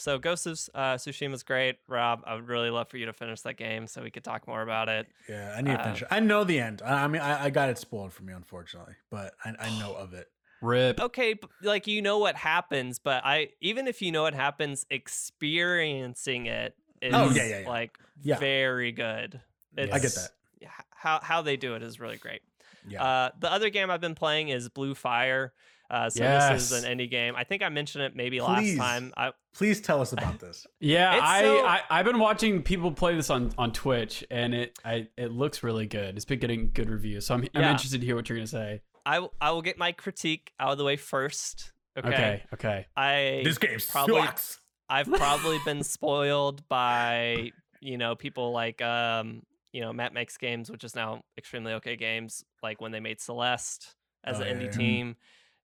[0.03, 1.77] so Ghost of uh, Tsushima's great.
[1.87, 4.47] Rob, I would really love for you to finish that game so we could talk
[4.47, 5.07] more about it.
[5.29, 6.07] Yeah, I need to finish it.
[6.11, 6.81] I know the end.
[6.83, 9.93] I I mean, I, I got it spoiled for me, unfortunately, but I, I know
[9.97, 10.27] of it.
[10.61, 10.99] Rip.
[10.99, 16.45] Okay, like you know what happens, but I even if you know what happens, experiencing
[16.47, 17.69] it is Oh, yeah, yeah, yeah.
[17.69, 18.39] like Yeah.
[18.39, 19.39] very good.
[19.77, 20.29] I get that.
[20.61, 22.41] yeah, How how they do it is really great.
[22.87, 23.03] Yeah.
[23.03, 25.53] Uh, the other game I've been playing is Blue Fire.
[25.93, 27.35] Uh, so this is an indie game.
[27.37, 28.77] I think I mentioned it maybe Please.
[28.77, 29.13] last time.
[29.15, 30.65] I, Please tell us about this.
[30.79, 34.79] Yeah, I, so- I I've been watching people play this on on Twitch, and it
[34.83, 36.15] I it looks really good.
[36.15, 37.71] It's been getting good reviews, so I'm I'm Yeah.
[37.71, 38.81] interested to hear what you're gonna say.
[39.05, 41.71] I w- I will get my critique out of the way first.
[41.97, 42.07] Okay.
[42.09, 42.85] Okay, okay.
[42.97, 44.59] I this game probably- sucks.
[44.89, 47.51] I've probably been spoiled by
[47.81, 51.95] you know people like um you know Matt makes games, which is now extremely okay
[51.95, 52.43] games.
[52.63, 54.71] Like when they made Celeste as Oh, an yeah, indie yeah.
[54.71, 55.15] team,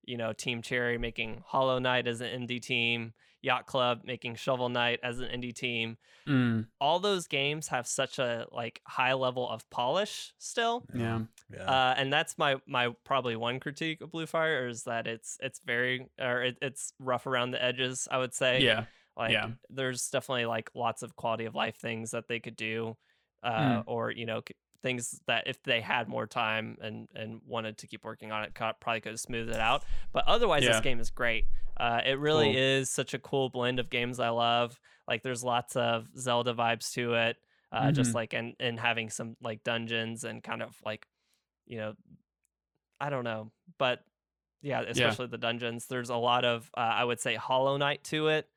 [0.05, 3.13] you know Team Cherry making Hollow Knight as an indie team.
[3.41, 5.97] Yacht Club making Shovel Knight as an indie team.
[6.27, 10.83] Mm, All those games have such a like high level of polish still.
[10.93, 11.21] yeah.
[11.49, 11.63] Yeah.
[11.63, 15.62] Uh, and that's my my probably one critique of Blue Fire is that it's it's
[15.65, 18.09] very or it, it's rough around the edges.
[18.12, 18.62] I would say.
[18.62, 18.85] Yeah.
[19.15, 19.51] Like Yeah.
[19.69, 22.97] there's definitely like lots of quality of life things that they could do,
[23.41, 27.77] uh, or you know c- things that if they had more time and and wanted
[27.79, 29.83] to keep working on it, probably could have smoothed it out.
[30.13, 30.71] But otherwise, Yeah.
[30.73, 31.45] this game is great.
[31.77, 32.61] Uh, it really Cool.
[32.61, 34.79] is such a cool blend of games I love.
[35.07, 37.37] Like there's lots of Zelda vibes to it,
[37.71, 38.15] uh, just Mhm.
[38.15, 41.07] like and and having some like dungeons and kind of like,
[41.65, 41.93] you know,
[42.99, 44.03] I don't know, but
[44.61, 45.87] yeah, especially the dungeons.
[45.87, 48.49] There's a lot of uh, I would say Hollow Knight to it,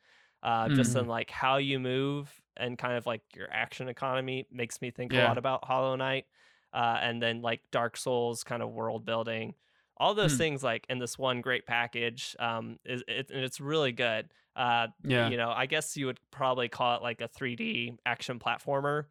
[0.42, 0.96] uh, just Mhm.
[0.96, 5.14] in like how you move and kind of like your action economy makes me think
[5.14, 6.26] a lot about Hollow Knight,
[6.72, 9.54] uh, and then like Dark Souls kind of world building.
[9.98, 10.36] All those Hmm.
[10.36, 14.32] things like in this one great package, um, is it, and it's really good.
[14.56, 15.32] Uh, Yeah.
[15.32, 19.04] you know, I guess you would probably call it like a 3D action platformer.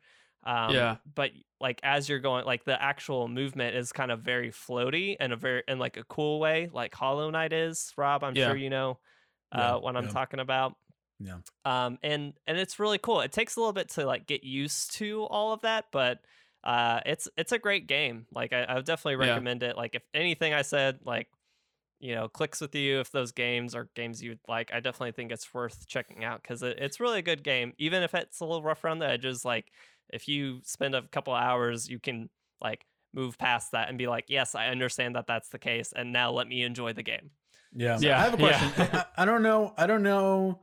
[0.43, 0.97] Um, Yeah.
[1.05, 5.31] But like as you're going, like the actual movement is kind of very floaty and
[5.33, 7.93] a very in like a cool way, like Hollow Knight is.
[7.97, 8.35] Rob, I'm Yeah.
[8.35, 8.99] sure you know
[9.51, 10.09] uh, Yeah, what I'm yeah.
[10.09, 10.75] talking about.
[11.23, 11.37] Yeah.
[11.65, 13.21] Um, and and it's really cool.
[13.21, 16.19] It takes a little bit to like get used to all of that, but
[16.63, 18.25] uh, it's it's a great game.
[18.33, 19.33] Like I, I would definitely Yeah.
[19.33, 19.77] recommend it.
[19.77, 21.27] Like if anything I said, like
[21.99, 25.31] you know, clicks with you, if those games are games you'd like, I definitely think
[25.31, 27.73] it's worth checking out because it, it's really a good game.
[27.77, 29.71] Even if it's a little rough around the edges, like
[30.11, 32.29] if you spend a couple hours, you can
[32.59, 36.11] like move past that and be like, yes, I understand that that's the case, and
[36.11, 37.29] now let me enjoy the game.
[37.73, 37.99] Yeah.
[37.99, 38.69] Yeah, I have a yeah.
[38.69, 38.97] question.
[38.97, 39.73] I, I don't know.
[39.77, 40.61] I don't know.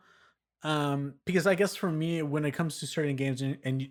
[0.62, 3.88] Um, because I guess for me, when it comes to certain games and and,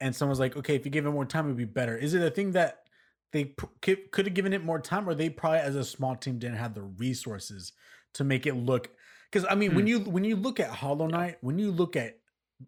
[0.00, 1.96] and someone's like, okay, if you give it more time, it'd be better.
[1.96, 2.88] Is it a thing that
[3.32, 6.16] they p- could could have given it more time, or they probably as a small
[6.16, 7.72] team didn't have the resources
[8.14, 8.90] to make it look?
[9.30, 9.88] Because I mean, when Hmm.
[9.88, 12.18] you when you look at Hollow Knight, when you look at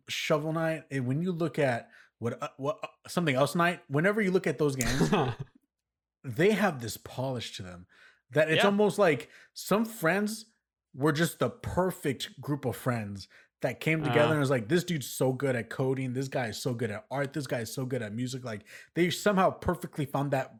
[0.08, 4.20] Shovel Knight, and when you look at what uh, what uh, something else Knight, whenever
[4.20, 5.10] you look at those games,
[6.24, 7.86] they have this polish to them
[8.30, 8.66] that it's Yeah.
[8.66, 10.46] almost like some friends
[10.96, 13.28] were just the perfect group of friends
[13.62, 14.30] that came together Uh-huh.
[14.32, 17.04] and was like, this dude's so good at coding, this guy is so good at
[17.10, 18.44] art, this guy is so good at music.
[18.44, 18.62] Like
[18.94, 20.54] they somehow perfectly found that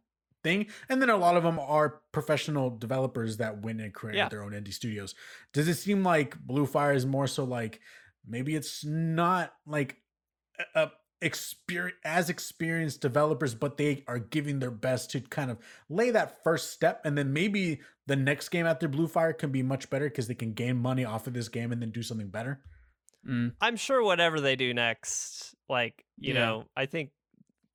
[0.44, 0.66] thing.
[0.88, 4.29] And then a lot of them are professional developers that went and created Yeah.
[4.29, 5.14] their own indie studios.
[5.53, 7.81] Does it seem like Blue Fire is more so like
[8.27, 9.96] maybe it's not like
[10.75, 10.90] a
[11.26, 15.58] experience as experienced developers, but they are giving their best to kind of
[15.90, 19.62] lay that first step, and then maybe the next game after Blue Fire can be
[19.62, 22.28] much better because they can gain money off of this game and then do something
[22.28, 22.60] better.
[23.26, 26.40] Mm, I'm sure whatever they do next, like you Yeah.
[26.40, 27.10] know, I think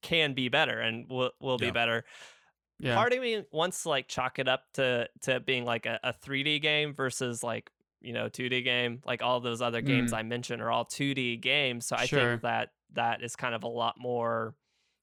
[0.02, 1.72] can be better and will will be Yeah.
[1.72, 2.06] better.
[2.80, 2.96] yeah.
[2.96, 6.14] Part of me wants to like chalk it up to to being like a, a
[6.14, 9.02] 3D game versus like you know 2D game.
[9.06, 10.18] Like all those other games Mm.
[10.18, 12.30] I mentioned are all 2D games, so I Sure.
[12.32, 14.56] think that that is kind of a lot more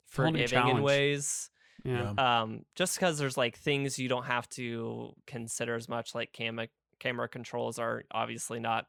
[0.09, 1.51] It's a whole new forgiving in ways.
[1.85, 2.11] yeah.
[2.19, 6.69] Um, just because there's like things you don't have to consider as much, like camera
[6.99, 8.87] camera controls are obviously not,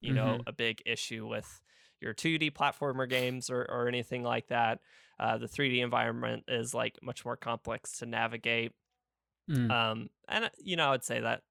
[0.00, 0.48] you know, Mhm.
[0.48, 1.60] a big issue with
[2.00, 4.80] your 2D platformer games or or anything like that.
[5.18, 8.72] Uh, the 3D environment is like much more complex to navigate.
[9.48, 9.70] Mm.
[9.70, 11.42] Um, and uh, you know, I would say that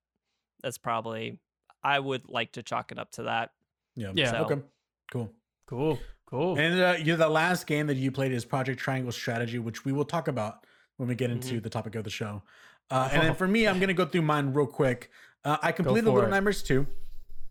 [0.61, 1.39] that's probably
[1.83, 3.51] I would like to chalk it up to that.
[3.95, 4.11] Yeah.
[4.13, 4.31] Yeah.
[4.31, 4.61] So- Okay.
[5.11, 5.31] Cool.
[5.67, 5.99] Cool.
[6.25, 6.57] Cool.
[6.57, 9.91] And uh, you the last game that you played is Project Triangle Strategy, which we
[9.91, 10.65] will talk about
[10.97, 12.41] when we get into the topic of the show.
[12.89, 15.11] Uh, and then for me, I'm gonna go through mine real quick.
[15.43, 16.29] Uh, I completed Little it.
[16.29, 16.85] Nightmares 2.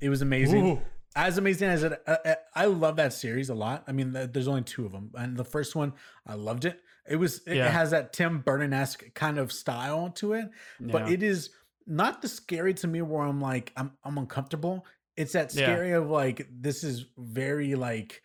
[0.00, 0.66] It was amazing.
[0.66, 0.80] Ooh.
[1.16, 4.48] as amazing as it uh, uh, i love that series a lot i mean there's
[4.48, 5.92] only two of them and the first one
[6.26, 7.68] i loved it it was it Yeah.
[7.68, 11.12] has that tim burton-esque kind of style to it but Yeah.
[11.14, 11.50] it is
[11.86, 14.84] not the scary to me where i'm like i'm, I'm uncomfortable
[15.16, 15.66] it's that Yeah.
[15.66, 18.20] scary of like this is very like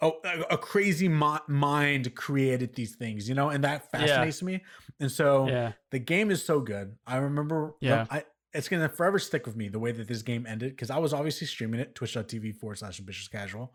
[0.00, 0.10] a,
[0.50, 4.62] a crazy mi- mind created these things you know and that fascinates me
[5.00, 5.72] and so yeah.
[5.90, 6.96] the game is so good.
[7.06, 8.06] I remember, Yeah.
[8.10, 10.98] I it's gonna forever stick with me the way that this game ended because I
[10.98, 13.74] was obviously streaming it twitch.tv forward slash ambitious casual,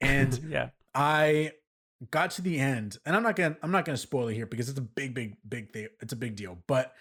[0.00, 0.68] and yeah.
[0.94, 1.52] I
[2.12, 4.68] got to the end, and I'm not gonna I'm not gonna spoil it here because
[4.68, 5.88] it's a big, big, big thing.
[6.00, 6.92] It's a big deal, but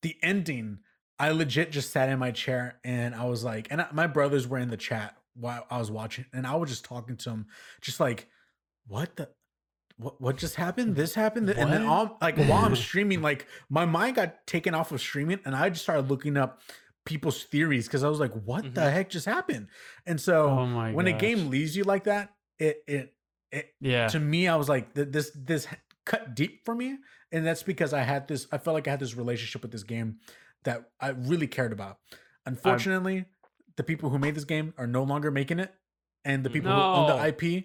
[0.00, 0.78] the ending,
[1.18, 4.48] I legit just sat in my chair and I was like, and I- my brothers
[4.48, 7.46] were in the chat while I was watching, and I was just talking to them,
[7.80, 8.28] just like,
[8.86, 9.30] what the.
[9.96, 10.96] What, what just happened?
[10.96, 11.90] This happened, and then What?
[11.90, 15.68] all like while I'm streaming, like my mind got taken off of streaming, and I
[15.68, 16.62] just started looking up
[17.04, 18.92] people's theories because I was like, "What the Mhm.
[18.92, 19.68] heck just happened?"
[20.06, 23.14] And so Oh when a game leaves you like that, it it
[23.52, 24.06] it Yeah.
[24.08, 25.66] to me, I was like, this this
[26.06, 26.96] cut deep for me,
[27.30, 28.46] and that's because I had this.
[28.52, 30.20] I felt like I had this relationship with this game
[30.64, 31.98] that I really cared about.
[32.46, 33.26] Unfortunately,
[33.76, 35.72] the people who made this game are no longer making it,
[36.24, 37.64] and the people who own the IP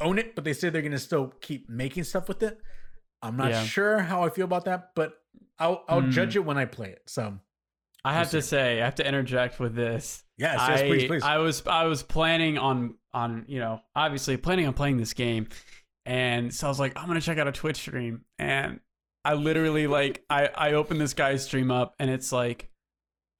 [0.00, 2.58] own it, but they say they're gonna still keep making stuff with it.
[3.22, 3.64] I'm not Yeah.
[3.64, 5.18] sure how I feel about that, but
[5.58, 6.10] I'll I'll Mm.
[6.10, 7.02] judge it when I play it.
[7.06, 7.38] So
[8.04, 10.22] I have to say, I have to interject with this.
[10.38, 11.22] yes, yes, I, please, please.
[11.22, 15.48] I was I was planning on on you know obviously planning on playing this game,
[16.04, 18.80] and so I was like I'm gonna check out a Twitch stream, and
[19.24, 22.70] I literally like I I opened this guy's stream up, and it's like.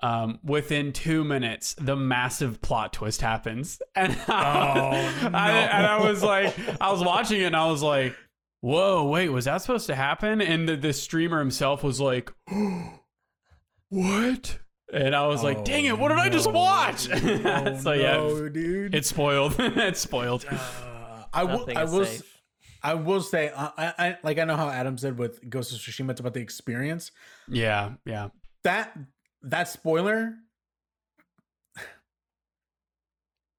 [0.01, 6.01] Um, within two minutes, the massive plot twist happens, and I, Oh, I- and I
[6.07, 8.15] was like, I was watching it, and I was like,
[8.61, 12.31] "Whoa, wait, was that supposed to happen?" And the, the streamer himself was like,
[13.89, 14.59] "What?"
[14.93, 18.49] And I was like, "Dang it, what did I just watch?" Oh, so yeah, no,
[18.49, 18.95] dude.
[18.95, 19.57] it's spoiled.
[19.59, 20.45] it's spoiled.
[20.49, 21.67] Uh, I will.
[21.75, 22.05] I will.
[22.05, 22.41] safe.
[22.83, 23.51] I will say.
[23.57, 24.39] I, I, I like.
[24.39, 26.11] I know how Adam said with Ghost of Tsushima.
[26.11, 27.11] It's about the experience.
[27.49, 28.29] Yeah, yeah.
[28.63, 28.97] That
[29.47, 30.35] that spoiler.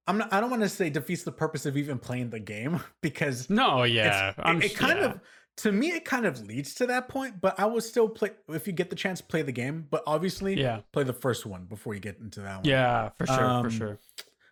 [0.10, 0.32] I'm not.
[0.32, 3.84] I don't want to say defeats the purpose of even playing the game because No,
[3.84, 4.34] yeah.
[4.38, 5.06] it, it kind yeah.
[5.06, 5.19] of
[5.58, 7.41] to me it kind of leads to that point.
[7.41, 9.86] But I will still play if you get the chance play the game.
[9.89, 12.65] But obviously, Yeah, play the first one before you get into that one.
[12.65, 14.00] yeah, for sure, Um, for sure.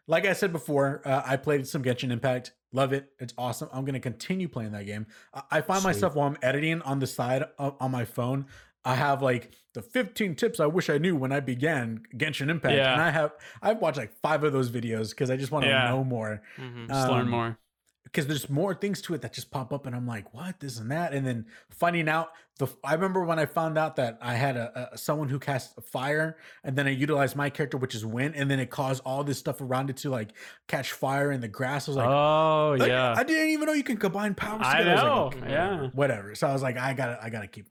[0.08, 2.52] like I said before, uh, I played some Genshin Impact.
[2.74, 3.12] Love it.
[3.20, 3.70] It's awesome.
[3.72, 5.06] I'm gonna continue playing that game.
[5.34, 5.90] I, I find Sweet.
[5.94, 8.48] myself while I'm editing on the side of, on my phone.
[8.86, 12.76] I have like the 15 tips I wish I knew when I began Genshin Impact,
[12.76, 12.94] Yeah.
[12.94, 15.70] and I have I've watched like five of those videos because I just want to
[15.70, 15.90] Yeah.
[15.90, 16.42] know more.
[16.58, 16.88] Mhm.
[16.88, 17.58] Just learn um, more.
[18.04, 20.80] Because there's more things to it that just pop up, and I'm like, what this
[20.80, 22.68] and that, and then finding out the.
[22.82, 26.38] I remember when I found out that I had a, a someone who cast fire,
[26.64, 29.40] and then I utilized my character, which is wind, and then it caused all this
[29.40, 30.30] stuff around it to like
[30.68, 31.90] catch fire in the grass.
[31.90, 34.62] I was like, oh like, yeah, I didn't even know you can combine powers.
[34.64, 34.94] I together.
[34.94, 35.46] was like, know.
[35.48, 36.36] okay, yeah, whatever.
[36.36, 37.68] So I was like, I gotta, I gotta keep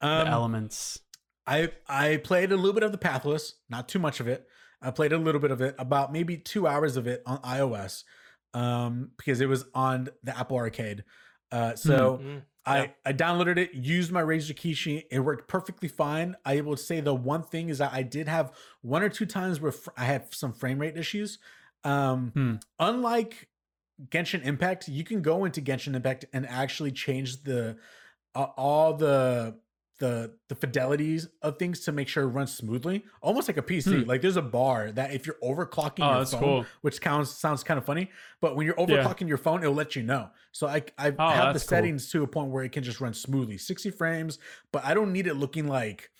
[0.00, 0.16] playing.
[0.18, 1.00] the Um, elements.
[1.46, 4.48] I I played a little bit of the Pathless, not too much of it.
[4.82, 8.04] I played a little bit of it, about maybe two hours of it on iOS,
[8.54, 11.04] um, because it was on the Apple Arcade.
[11.52, 12.42] Uh, so Mhm.
[12.64, 12.90] I Yeah.
[13.06, 16.34] I downloaded it, used my Razer Kishi, it worked perfectly fine.
[16.44, 19.60] I will say the one thing is that I did have one or two times
[19.60, 21.38] where fr- I had some frame rate issues.
[21.84, 22.54] Um, Hmm.
[22.80, 23.48] unlike
[24.10, 27.78] Genshin Impact, you can go into Genshin Impact and actually change the
[28.34, 29.58] uh, all the
[29.98, 34.02] the the fidelities of things to make sure it runs smoothly, almost like a PC.
[34.02, 34.08] Hmm.
[34.08, 36.66] Like there's a bar that if you're overclocking Oh, your phone, cool.
[36.82, 38.84] which sounds sounds kind of funny, but when you're Yeah.
[38.86, 40.30] overclocking your phone, it'll let you know.
[40.52, 41.78] So I I Oh, have the that's cool.
[41.78, 44.38] settings to a point where it can just run smoothly, 60 frames,
[44.72, 46.10] but I don't need it looking like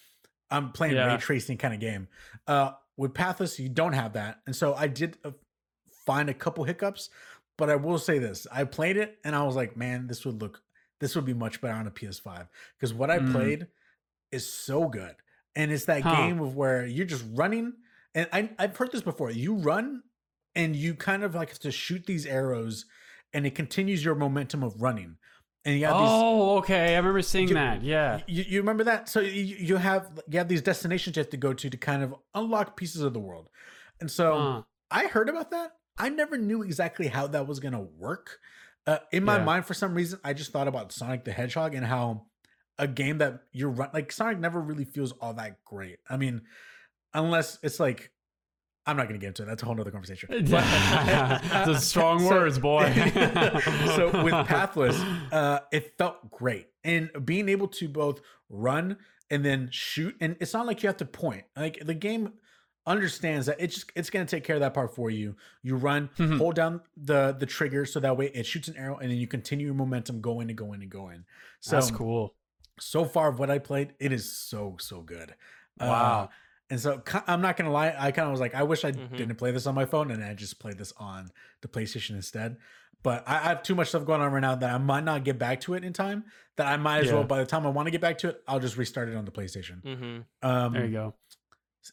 [0.51, 1.07] I'm playing Yeah.
[1.07, 2.09] ray tracing kind of game.
[2.47, 5.33] Uh, with Pathless, you don't have that, and so I did uh,
[6.07, 7.11] find a couple hiccups.
[7.59, 10.41] But I will say this: I played it, and I was like, man, this would
[10.41, 10.63] look,
[11.01, 13.33] this would be much better on a PS5 because what I Mm.
[13.33, 13.67] played
[14.33, 15.17] is so good,
[15.55, 16.15] and it's that Huh.
[16.17, 17.75] game of where you're just running,
[18.15, 19.31] and I, I've heard this before.
[19.31, 20.03] You run,
[20.55, 22.87] and you kind of like have to shoot these arrows,
[23.33, 25.19] and it continues your momentum of running.
[25.65, 26.95] And you have these Oh, okay.
[26.95, 27.83] I remember seeing You- that.
[27.83, 28.21] Yeah.
[28.29, 29.09] you, you remember that?
[29.09, 32.03] So you, you have you have these destinations you have to go to to kind
[32.05, 33.51] of unlock pieces of the world.
[34.01, 34.63] And so Huh.
[34.91, 35.73] I heard about that.
[35.99, 38.39] I never knew exactly how that was gonna work.
[38.87, 39.45] Uh, in my Yeah.
[39.45, 42.27] mind, for some reason, I just thought about Sonic the Hedgehog and how
[42.79, 45.99] a game that you're run like Sonic never really feels all that great.
[46.09, 46.43] I mean,
[47.15, 48.13] unless it's like
[48.89, 49.47] I'm not gonna get into it.
[49.47, 50.29] That's a whole other conversation.
[50.51, 52.85] But- Those strong So- words, boy.
[53.97, 54.97] so with Pathless,
[55.33, 58.99] uh, it felt great, and being able to both run
[59.31, 61.45] and then shoot, and it's not like you have to point.
[61.57, 62.35] Like the game
[62.87, 65.37] understands that it's just it's gonna take care of that part for you.
[65.63, 66.39] You run, Mhm.
[66.39, 69.27] hold down the the trigger so that way it shoots an arrow, and then you
[69.27, 71.25] continue your momentum going and going and going.
[71.61, 72.35] So That's cool.
[72.79, 75.35] so far of what I played, it is so so good.
[75.81, 76.31] Uh, Wow.
[76.71, 79.17] and so I'm not gonna lie, I kind of was like, I wish I Mhm.
[79.17, 81.31] didn't play this on my phone and I just played this on
[81.63, 82.57] the PlayStation instead.
[83.03, 85.23] But I, I have too much stuff going on right now that I might not
[85.23, 86.25] get back to it in time.
[86.57, 88.43] That I might as well, by the time I want to get back to it,
[88.49, 89.83] I'll just restart it on the PlayStation.
[89.83, 91.15] hmm Um, There you go.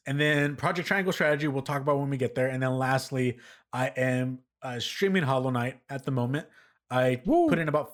[0.06, 2.48] And then Project Triangle Strategy, we'll talk about when we get there.
[2.48, 3.40] And then lastly,
[3.72, 6.48] I am uh, streaming Hollow Knight at the moment.
[6.90, 7.50] I Woo.
[7.50, 7.94] put in about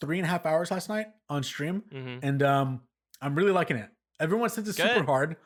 [0.00, 2.80] three and a half hours last night on stream hmm and um
[3.22, 3.88] i'm really liking it
[4.20, 5.36] everyone says it's super hard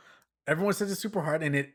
[0.46, 1.70] everyone says it's super hard and it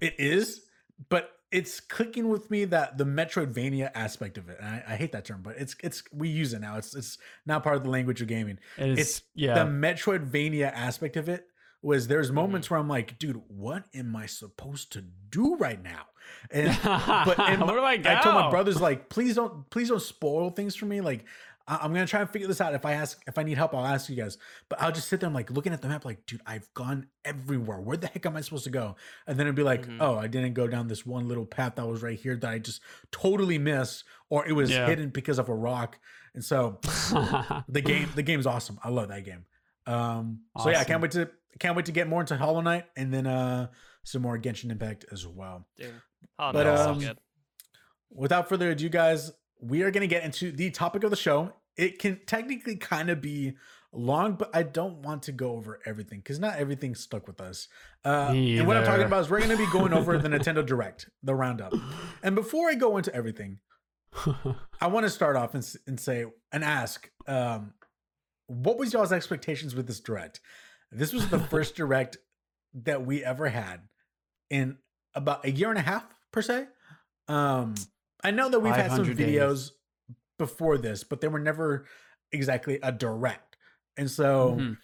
[0.00, 0.62] it is
[1.08, 5.12] but it's clicking with me that the metroidvania aspect of it and I, I hate
[5.12, 7.90] that term but it's it's we use it now it's it's now part of the
[7.90, 9.54] language of gaming It is, it's yeah.
[9.62, 11.46] the metroidvania aspect of it
[11.82, 16.02] was there's moments where i'm like dude what am i supposed to do right now
[16.50, 17.92] and but and do I?
[18.04, 21.00] I told my brothers like, please don't, please don't spoil things for me.
[21.00, 21.24] Like,
[21.68, 22.74] I- I'm gonna try and figure this out.
[22.74, 24.36] If I ask, if I need help, I'll ask you guys.
[24.68, 27.06] But I'll just sit there, I'm like looking at the map, like, dude, I've gone
[27.24, 27.80] everywhere.
[27.80, 28.96] Where the heck am I supposed to go?
[29.28, 29.98] And then it'd be like, Mhm.
[30.00, 32.58] oh, I didn't go down this one little path that was right here that I
[32.58, 32.80] just
[33.12, 34.86] totally missed, or it was Yeah.
[34.88, 35.96] hidden because of a rock.
[36.34, 36.80] And so
[37.68, 38.80] the game, the game's awesome.
[38.82, 39.44] I love that game.
[39.86, 42.84] Um, so yeah, I can't wait to can't wait to get more into Hollow Knight
[42.96, 43.68] and then uh
[44.04, 45.66] some more Genshin Impact as well.
[45.76, 45.92] Dude.
[46.38, 47.18] Oh, But, no, um, so good.
[48.10, 51.52] without further ado, guys, we are going to get into the topic of the show.
[51.76, 53.54] It can technically kind of be
[53.92, 57.68] long, but I don't want to go over everything because not everything stuck with us.
[58.04, 60.64] Uh, and what I'm talking about is we're going to be going over the Nintendo
[60.64, 61.72] Direct, the roundup.
[62.22, 63.58] And before I go into everything,
[64.80, 67.74] I want to start off and, and say and ask, um,
[68.46, 70.40] what was y'all's expectations with this direct?
[70.96, 72.16] This was the first direct
[72.74, 73.80] that we ever had
[74.50, 74.78] in
[75.14, 76.66] about a year and a half per se.
[77.28, 77.74] Um,
[78.22, 79.36] I know that we've had some 500 days.
[79.36, 79.70] videos
[80.38, 81.86] before this, but they were never
[82.32, 83.56] exactly a direct.
[83.96, 84.78] And so Mhm.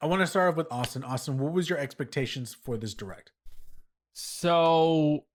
[0.00, 1.02] I want to start off with Austin.
[1.04, 3.32] Austin, what was your expectations for this direct?
[4.12, 5.26] So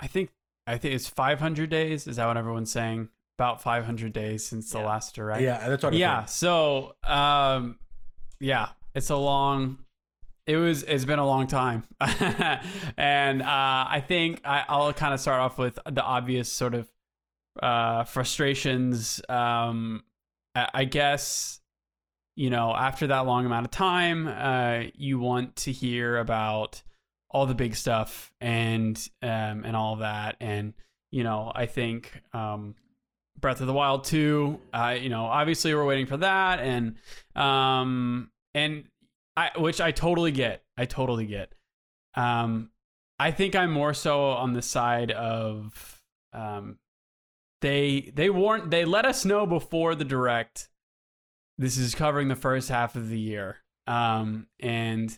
[0.00, 0.30] I think
[0.66, 2.06] I think it's 500 days.
[2.06, 3.08] Is that what everyone's saying?
[3.38, 4.86] About 500 days since the Yeah.
[4.86, 5.40] last direct.
[5.42, 6.20] Yeah, that's what I yeah.
[6.20, 6.30] thought.
[6.30, 7.78] So um,
[8.40, 9.78] yeah, it's a long.
[10.46, 10.82] It was.
[10.82, 11.84] It's been a long time,
[12.96, 16.88] and uh, I think I, I'll kind of start off with the obvious sort of
[17.62, 19.20] uh, frustrations.
[19.28, 20.04] Um,
[20.54, 21.60] I, I guess
[22.34, 26.82] you know after that long amount of time, uh, you want to hear about
[27.30, 30.72] all the big stuff and um, and all that, and
[31.10, 32.74] you know I think um,
[33.40, 34.60] Breath of the Wild 2.
[34.72, 36.96] Uh, you know, obviously we're waiting for that, and
[37.34, 38.84] um, and
[39.36, 40.62] I, which I totally get.
[40.76, 41.52] I totally get.
[42.14, 42.70] Um,
[43.18, 46.78] I think I'm more so on the side of um,
[47.60, 50.68] they they warned they let us know before the direct.
[51.56, 55.16] This is covering the first half of the year, um, and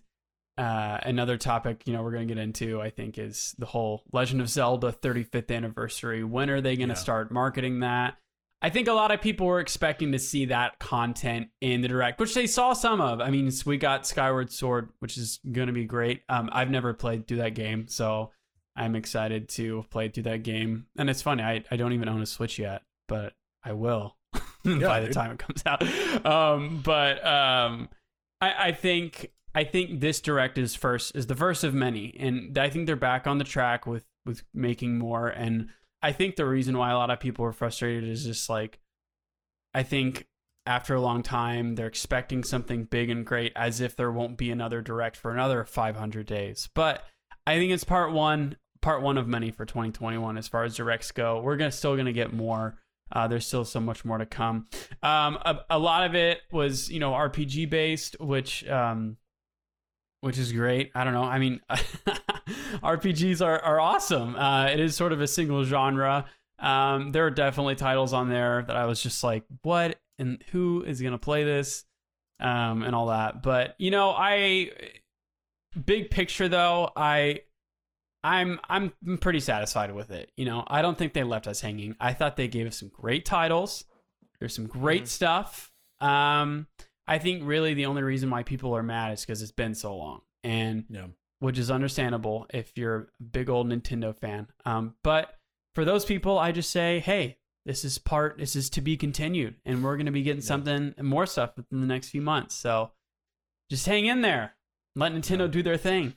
[0.61, 4.03] uh, another topic you know we're going to get into i think is the whole
[4.13, 6.23] legend of zelda 35th anniversary.
[6.23, 6.99] When are they going to Yeah.
[7.01, 8.17] start marketing that?
[8.63, 12.21] I think a lot of people were expecting to see that content in the direct
[12.21, 13.21] which they saw some of.
[13.21, 16.23] I mean we got skyward sword which is going to be great.
[16.29, 18.31] Um, i've never played through that game so
[18.77, 20.87] i'm excited to play through that game.
[20.99, 23.33] And it's funny i, I don't even own a switch yet but
[23.65, 24.17] i will
[24.65, 25.13] by the dude.
[25.15, 25.83] time it comes out.
[26.27, 27.89] Um, but um,
[28.43, 32.57] I, I think I think this direct is first is the first of many, and
[32.57, 35.29] I think they're back on the track with with making more.
[35.29, 35.71] And
[36.03, 38.79] I think the reason why a lot of people are frustrated is just like
[39.75, 40.27] I think
[40.67, 44.51] after a long time they're expecting something big and great, as if there won't be
[44.51, 46.69] another direct for another 500 days.
[46.75, 47.05] But
[47.47, 51.11] I think it's part one, part one of many for 2021 as far as directs
[51.11, 51.41] go.
[51.41, 52.79] We're gonna still gonna get more.
[53.13, 54.69] Uh, there's still so much more to come.
[55.03, 59.17] Um, a, a lot of it was, you know, RPG based, which um,
[60.21, 60.91] which is great.
[60.95, 61.25] I don't know.
[61.25, 61.61] I mean,
[62.83, 64.37] RPGs are, are awesome.
[64.37, 66.27] Uh, it is sort of a single genre.
[66.59, 70.83] Um, there are definitely titles on there that I was just like, what and who
[70.83, 71.85] is going to play this?
[72.39, 73.43] Um, and all that.
[73.43, 74.71] But, you know, I,
[75.85, 77.41] big picture though, I,
[78.23, 80.31] I'm I'm pretty satisfied with it.
[80.37, 81.97] You know, I don't think they left us hanging.
[81.99, 83.85] I thought they gave us some great titles.
[84.39, 85.09] There's some great Mhm.
[85.09, 85.73] stuff.
[86.01, 86.67] Um,
[87.11, 89.97] I think really the only reason why people are mad is because it's been so
[89.97, 91.09] long, and Yeah.
[91.41, 94.47] which is understandable if you're a big old Nintendo fan.
[94.65, 95.39] Um, but
[95.75, 98.39] for those people, I just say, hey, this is part.
[98.39, 100.47] This is to be continued, and we're gonna be getting Yeah.
[100.47, 102.55] something more stuff within the next few months.
[102.55, 102.93] So
[103.69, 104.57] just hang in there.
[104.95, 105.47] Let Nintendo Yeah.
[105.49, 106.17] do their thing.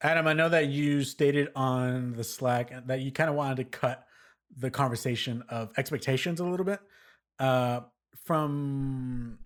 [0.00, 3.64] Adam, I know that you stated on the Slack that you kind of wanted to
[3.64, 4.06] cut
[4.54, 6.80] the conversation of expectations a little bit.
[7.38, 7.82] Uh,
[8.24, 9.38] from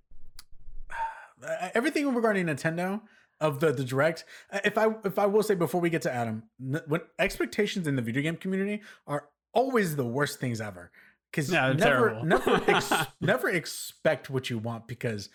[1.74, 3.00] everything regarding Nintendo
[3.40, 4.24] of the the direct.
[4.64, 8.02] If I if I will say before we get to Adam, when expectations in the
[8.02, 10.90] video game community are always the worst things ever.
[11.32, 15.28] Because they're never never ex- never expect what you want because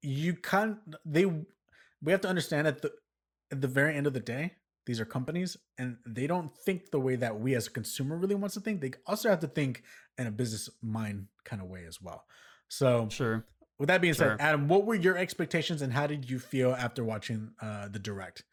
[0.00, 0.78] you can't.
[1.04, 2.92] They we have to understand at the
[3.52, 4.52] at the very end of the day,
[4.86, 8.34] these are companies and they don't think the way that we as a consumer really
[8.34, 8.80] wants to think.
[8.80, 9.82] They also have to think
[10.18, 12.24] in a business mind kind of way as well.
[12.68, 13.44] So Sure.
[13.78, 14.30] With that being Sure.
[14.30, 17.98] said, Adam, what were your expectations and how did you feel after watching uh, the
[17.98, 18.44] direct?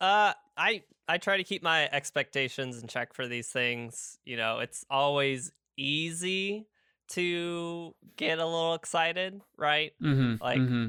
[0.00, 4.18] Uh, I I try to keep my expectations in check for these things.
[4.24, 6.66] You know, it's always easy
[7.10, 9.92] to get a little excited, right?
[10.02, 10.42] Mm-hmm.
[10.42, 10.88] Like- mm-hmm.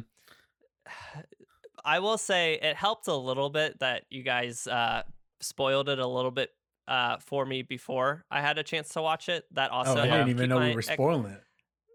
[1.87, 5.03] I will say it helped a little bit that you guys uh,
[5.39, 6.49] spoiled it a little bit
[6.87, 9.45] uh, for me before I had a chance to watch it.
[9.51, 11.43] That also oh, I didn't even know we were ex- spoiling it.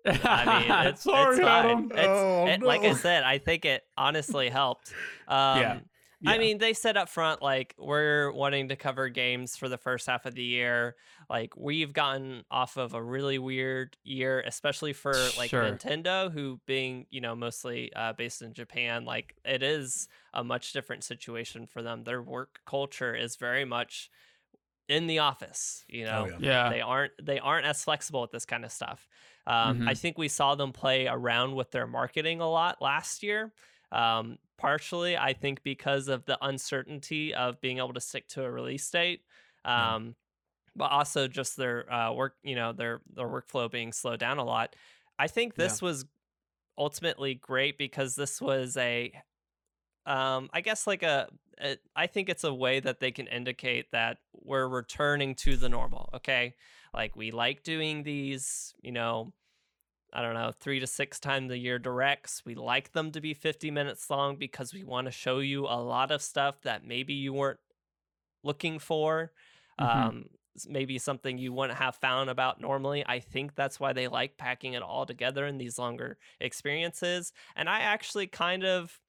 [0.06, 1.64] I mean, it's, Sorry, it's fine.
[1.66, 1.92] Adam.
[1.92, 4.92] It's, Oh, it, Like I said, I think it honestly helped.
[5.28, 5.78] Um, Yeah.
[6.26, 10.06] I mean, they said up front, like, we're wanting to cover games for the first
[10.06, 10.96] half of the year.
[11.30, 15.62] Like, we've gotten off of a really weird year, especially for like Sure.
[15.62, 20.72] Nintendo, who being, you know, mostly uh, based in Japan, like, it is a much
[20.74, 22.02] different situation for them.
[22.04, 24.10] Their work culture is very much
[24.90, 26.26] in the office, you know?
[26.26, 26.38] Oh, yeah.
[26.38, 26.72] yeah.
[26.72, 29.08] they aren't they aren't as flexible with this kind of stuff.
[29.46, 29.96] Um, I Mhm.
[29.96, 33.54] think we saw them play around with their marketing a lot last year.
[33.92, 38.50] Um, partially, I think because of the uncertainty of being able to stick to a
[38.50, 39.22] release date,
[39.74, 39.94] Yeah.
[39.94, 40.16] um,
[40.76, 44.44] but also just their uh, work, you know, their their workflow being slowed down a
[44.44, 44.76] lot.
[45.18, 45.78] I think Yeah.
[45.78, 46.06] this was
[46.78, 49.12] ultimately great because this was a
[50.06, 51.28] um i guess like a,
[51.60, 54.18] a i think it's a way that they can indicate that
[54.50, 56.56] we're returning to the normal okay?
[56.94, 59.34] Like we like doing these you know
[60.12, 62.44] i don't know three to six times a year directs.
[62.44, 65.80] We like them to be 50 minutes long because we want to show you a
[65.82, 67.60] lot of stuff that maybe you weren't
[68.42, 69.32] looking for
[69.78, 70.10] Mhm.
[70.10, 70.26] um
[70.68, 73.04] maybe something you wouldn't have found about normally.
[73.06, 77.68] I think that's why they like packing it all together in these longer experiences and
[77.70, 79.00] i actually kind of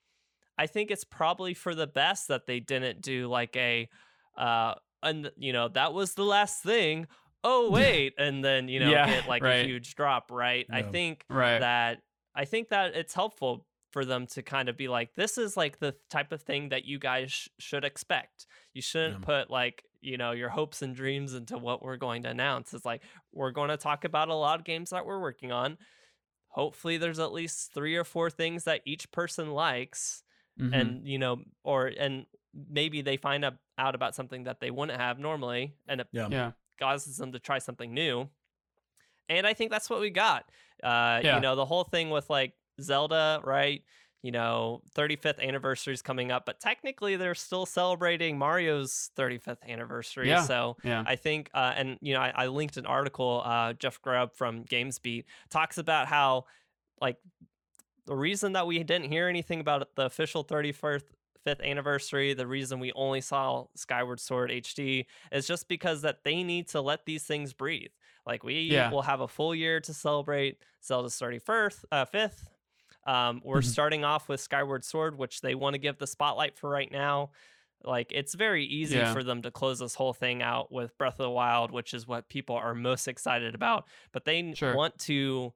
[0.58, 3.89] I think it's probably for the best that they didn't do like a,
[4.38, 7.08] uh, and you know that was the last thing.
[7.43, 9.66] Oh wait, and then you know Yeah, get like right.
[9.66, 10.66] a huge drop, right?
[10.72, 11.60] I think Right.
[11.60, 11.99] that
[12.36, 15.80] I think that it's helpful for them to kind of be like, this is like
[15.80, 18.47] the type of thing that you guys sh- should expect.
[18.74, 19.26] You shouldn't Yeah.
[19.26, 22.74] put like you know your hopes and dreams into what we're going to announce.
[22.74, 23.02] It's like
[23.34, 25.78] we're going to talk about a lot of games that we're working on.
[26.49, 30.24] Hopefully, there's at least three or four things that each person likes
[30.60, 30.74] Mhm.
[30.74, 34.99] and you know or and maybe they find up, out about something that they wouldn't
[34.99, 36.27] have normally and it Yeah.
[36.32, 36.51] yeah.
[36.79, 38.29] causes them to try something new
[39.29, 40.43] and i think that's what we got
[40.84, 41.36] uh Yeah.
[41.36, 43.82] you know the whole thing with like zelda right
[44.21, 50.27] you know 35th anniversary is coming up but technically they're still celebrating mario's 35th anniversary
[50.29, 50.43] Yeah.
[50.43, 51.03] so Yeah.
[51.07, 53.41] I think, uh, and you know, I, I linked an article.
[53.43, 56.45] Uh, Jeff Grubb from GamesBeat talks about how,
[57.01, 57.17] like,
[58.05, 61.01] the reason that we didn't hear anything about the official 31st
[61.44, 66.44] fifth anniversary, the reason we only saw Skyward Sword HD is just because that they
[66.44, 67.92] need to let these things breathe.
[68.26, 68.92] Like we Yeah.
[68.92, 72.48] will have a full year to celebrate Zelda's 31st, uh, fifth.
[73.08, 73.66] Um, we're Mhm.
[73.66, 77.32] starting off with Skyward Sword, which they want to give the spotlight for right now.
[77.84, 79.12] Like it's very easy Yeah.
[79.12, 82.06] for them to close this whole thing out with Breath of the Wild, which is
[82.06, 83.88] what people are most excited about.
[84.12, 84.76] But they Sure.
[84.76, 85.54] want to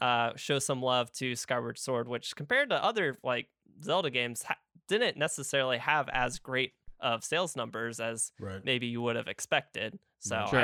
[0.00, 3.48] uh, show some love to Skyward Sword, which compared to other like
[3.82, 4.58] Zelda games ha-
[4.88, 8.64] didn't necessarily have as great of sales numbers as Right.
[8.64, 9.98] maybe you would have expected.
[10.20, 10.60] So Sure.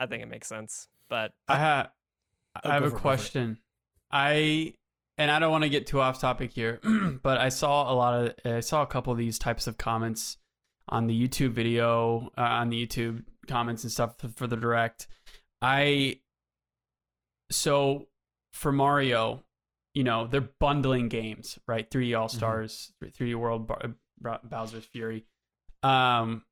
[0.00, 0.88] I, I think it makes sense.
[1.08, 1.90] But I have
[2.64, 3.00] Oh, I have a for it, go for it.
[3.00, 3.58] question.
[4.10, 4.74] I
[5.16, 6.80] and I don't want to get too off topic here,
[7.22, 10.36] but I saw a lot of I saw a couple of these types of comments
[10.88, 15.06] on the YouTube video, uh, on the YouTube comments and stuff for, for the direct.
[15.60, 16.20] I
[17.50, 18.08] so
[18.52, 19.44] for Mario,
[19.98, 21.90] you know, they're bundling games, right?
[21.90, 23.68] 3D All Stars, 3D World,
[24.44, 25.24] Bowser's Fury.
[25.82, 26.44] Um,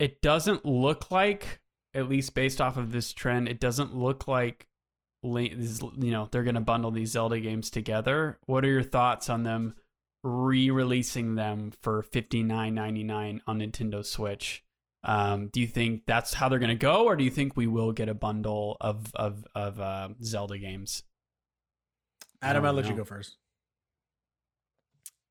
[0.00, 1.60] it doesn't look like,
[1.94, 4.66] at least based off of this trend, it doesn't look like,
[5.22, 8.40] you know, they're gonna bundle these Zelda games together.
[8.46, 9.76] What are your thoughts on them
[10.24, 14.64] re-releasing them for fifty nine ninety nine on Nintendo Switch?
[15.04, 17.92] Um, do you think that's how they're gonna go, or do you think we will
[17.92, 21.04] get a bundle of of of uh, Zelda games?
[22.42, 23.38] Adam, I I'll don't let you go first.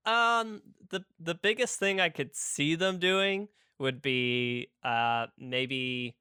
[0.05, 6.15] Um, the the biggest thing I could see them doing would be uh maybe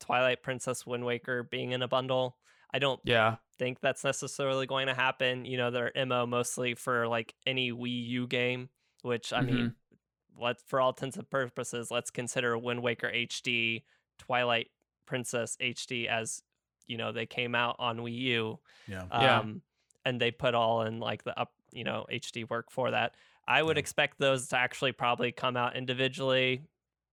[0.00, 2.36] Twilight Princess Wind Waker being in a bundle.
[2.72, 5.44] I don't Yeah, think that's necessarily going to happen.
[5.44, 8.68] You know, their MO mostly for like any Wii U game,
[9.02, 9.74] which I mean,
[10.38, 13.84] let's for all intents and purposes, let's consider Wind Waker HD,
[14.18, 14.68] Twilight
[15.06, 16.42] Princess HD as
[16.88, 18.58] you know they came out on Wii U
[18.88, 19.04] Yeah.
[19.10, 19.38] Yeah.
[19.40, 19.62] um,
[20.04, 23.14] and they put all in like the up, you know, HD work for that.
[23.46, 23.80] I would Yeah.
[23.80, 26.62] expect those to actually probably come out individually.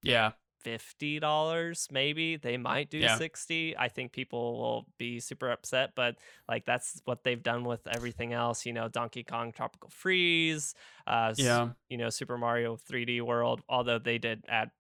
[0.02, 3.18] yeah, Fifty dollars, maybe they might do Yeah.
[3.18, 3.78] sixty.
[3.78, 6.16] I think people will be super upset, but
[6.50, 8.66] like that's what they've done with everything else.
[8.66, 10.74] You know, Donkey Kong Tropical Freeze,
[11.06, 13.62] uh, yeah, you know, Super Mario 3D World.
[13.70, 14.72] Although they did add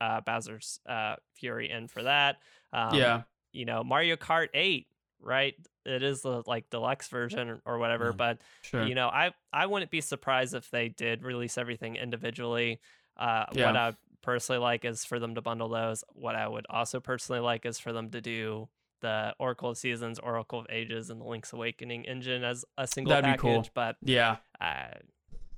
[0.00, 2.40] uh, Bowser's uh, Fury in for that.
[2.72, 3.22] Um, yeah,
[3.52, 4.86] you know Mario Kart 8,
[5.20, 5.54] right?
[5.84, 8.12] It is the like deluxe version or- or whatever, Yeah.
[8.12, 8.86] but sure.
[8.86, 12.80] you know, I I wouldn't be surprised if they did release everything individually.
[13.16, 13.66] Uh, Yeah.
[13.66, 16.04] What I personally like is for them to bundle those.
[16.12, 18.68] What I would also personally like is for them to do
[19.00, 23.10] the Oracle of Seasons, Oracle of Ages, and the Link's Awakening engine as a single
[23.10, 23.40] That'd be package.
[23.40, 23.68] cool.
[23.74, 24.36] But Yeah.
[24.60, 24.88] uh,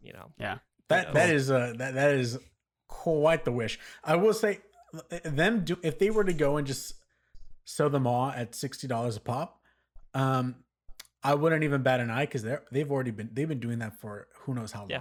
[0.02, 0.58] you know, Yeah.
[0.88, 1.14] That knows?
[1.14, 2.38] that is uh that that is
[2.86, 3.78] quite the wish.
[4.04, 4.60] I will say,
[5.24, 6.94] them do if they were to go and just
[7.70, 9.60] sell them all at sixty dollars a pop,
[10.14, 10.56] um,
[11.22, 13.98] I wouldn't even bat an eye because they're they've already been they've been doing that
[14.00, 14.90] for who knows how long.
[14.90, 15.00] Yeah.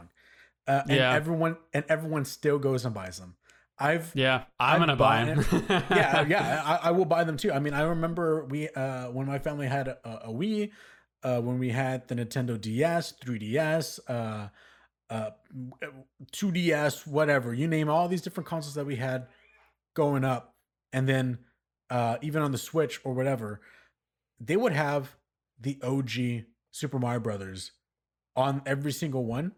[0.67, 1.13] Uh, and Yeah.
[1.13, 3.36] everyone and everyone still goes and buys them.
[3.82, 4.43] I've Yeah.
[4.59, 5.65] I'm I'd gonna buy buy them.
[5.89, 7.51] yeah, yeah, I, I will buy them too.
[7.51, 10.72] I mean, I remember we uh when my family had a, a Wii,
[11.24, 14.49] uh when we had the Nintendo DS, 3DS, uh
[15.09, 15.32] uh
[16.34, 19.28] 2DS, whatever, you name all these different consoles that we had
[19.95, 20.55] going up
[20.93, 21.39] and then
[21.90, 23.62] uh even on the Switch or whatever,
[24.40, 25.16] they would have
[25.60, 27.72] the OG Super Mario Brothers
[28.36, 29.54] on every single one.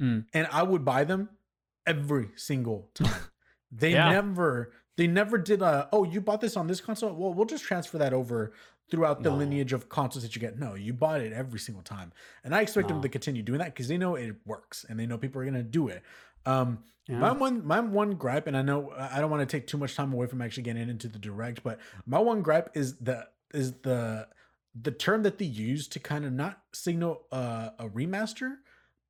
[0.00, 0.26] Mm.
[0.32, 1.28] And I would buy them
[1.86, 3.22] every single time.
[3.70, 4.08] They Yeah.
[4.10, 7.64] never they never did a oh you bought this on this console well we'll just
[7.64, 8.52] transfer that over
[8.90, 9.36] throughout the No.
[9.36, 12.12] lineage of consoles that you get no you bought it every single time
[12.44, 15.06] and i expect them to continue doing that because they know it works and they
[15.06, 16.02] know people are going to do it
[16.46, 16.78] um
[17.08, 17.18] Yeah.
[17.18, 19.94] my one my one gripe and i know i don't want to take too much
[19.96, 23.72] time away from actually getting into the direct but my one gripe is the is
[23.82, 24.28] the
[24.80, 28.56] the term that they use to kind of not signal uh, a remaster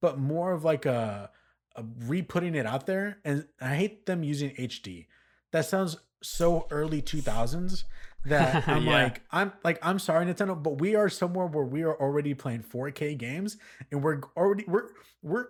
[0.01, 1.30] but more of like a,
[1.76, 5.07] a re-putting it out there and i hate them using hd
[5.53, 7.85] that sounds so early 2000s
[8.24, 9.03] that i'm Yeah.
[9.05, 12.62] like i'm like i'm sorry nintendo but we are somewhere where we are already playing
[12.64, 13.57] 4k games
[13.91, 14.89] and we're already we're
[15.22, 15.47] we're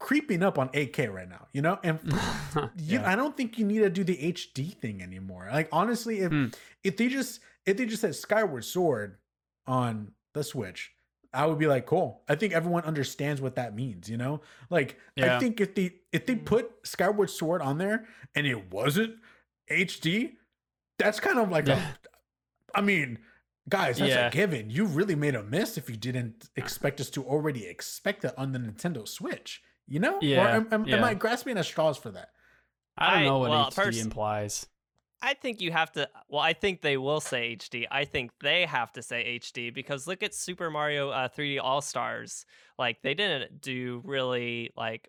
[0.00, 1.98] creeping up on 8k right now you know and
[2.78, 5.48] you, I don't think you need to do the HD thing anymore.
[5.50, 6.46] Like honestly, if Hmm.
[6.84, 9.18] if they just if they just said Skyward Sword
[9.66, 10.92] on the Switch,
[11.34, 12.22] I would be like, cool.
[12.28, 14.08] I think everyone understands what that means.
[14.08, 14.40] You know,
[14.70, 19.16] like I think if they if they put Skyward Sword on there and it wasn't
[19.70, 20.36] HD,
[20.98, 21.92] that's kind of like Yeah.
[22.74, 22.78] a.
[22.78, 23.18] I mean,
[23.68, 24.28] guys, that's Yeah.
[24.28, 24.70] a given.
[24.70, 28.52] You really made a miss if you didn't expect us to already expect that on
[28.52, 29.62] the Nintendo Switch.
[29.88, 30.16] You know?
[30.16, 31.04] Or Yeah, am, am, am yeah.
[31.04, 32.28] I grasping at straws for that?
[32.96, 34.66] I don't I- know what well, HD pers- implies.
[35.20, 36.08] I think you have to.
[36.28, 37.86] Well, I think they will say HD.
[37.90, 41.80] I think they have to say HD because look at Super Mario uh, 3D All
[41.80, 42.46] Stars.
[42.78, 45.08] Like they didn't do really like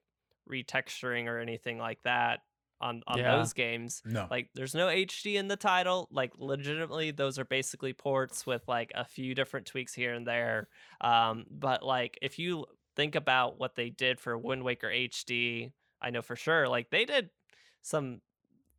[0.52, 2.40] retexturing or anything like that
[2.82, 3.38] on on Yeah.
[3.38, 4.02] those games.
[4.06, 4.26] No.
[4.32, 6.08] Like there's no HD in the title.
[6.12, 10.70] Like legitimately, those are basically ports with like a few different tweaks here and there.
[11.02, 12.66] Um, but like if you
[13.00, 15.72] think about what they did for Wind Waker HD,
[16.02, 17.30] I know for sure like they did
[17.82, 18.20] some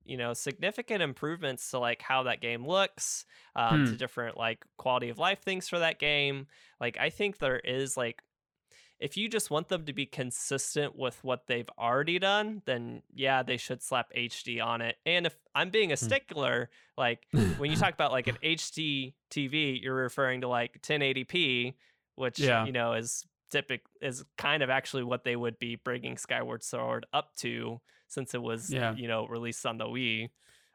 [0.04, 3.24] you know significant improvements to like how that game looks
[3.56, 3.90] um, Hmm.
[3.90, 6.46] to different like quality of life things for that game
[6.80, 8.22] like i think there is like
[8.98, 13.42] if you just want them to be consistent with what they've already done then yeah
[13.42, 16.04] they should slap hd on it and if i'm being a Hmm.
[16.06, 17.26] stickler like
[17.58, 21.74] when you talk about like an hd tv you're referring to like 1080p
[22.16, 22.64] which Yeah.
[22.66, 27.07] you know is typic is kind of actually what they would be bringing skyward sword
[27.12, 28.94] up to since it was Yeah.
[28.94, 30.30] you know released on the wii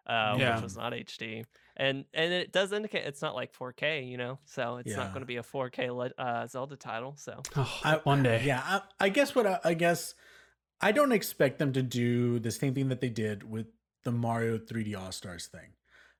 [0.07, 0.55] uh, Yeah.
[0.55, 1.45] which was not hd
[1.77, 5.21] and and it does indicate it's not like 4k you know so it's not going
[5.21, 8.43] to be a 4k uh, zelda title so Oh, I- one day.
[8.45, 10.13] Yeah, I, I guess what I, I guess
[10.81, 13.67] I don't expect them to do the same thing that they did with
[14.03, 15.69] the Mario 3D All Stars thing,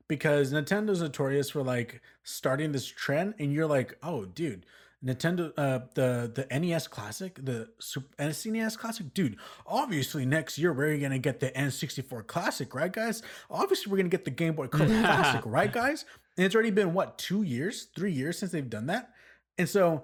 [0.07, 4.65] because Nintendo's notorious for like starting this trend, and you're like, oh, dude.
[5.03, 9.37] Nintendo, uh, the the NES Classic, the Super SNES Classic, dude.
[9.67, 13.21] Obviously, next year we're gonna get the N64 Classic, right, guys?
[13.49, 16.05] Obviously, we're gonna get the Game Boy Color Classic, right, guys?
[16.37, 19.11] And it's already been what two years, three years since they've done that,
[19.57, 20.03] and so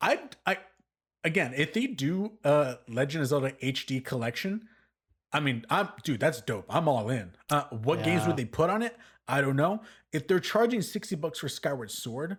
[0.00, 0.58] I, I,
[1.24, 4.68] again, if they do a Legend of Zelda HD collection,
[5.32, 6.66] I mean, I'm dude, that's dope.
[6.68, 7.32] I'm all in.
[7.50, 8.96] Uh, what games would they put on it?
[9.26, 9.80] I don't know.
[10.12, 12.36] If they're charging sixty bucks for Skyward Sword,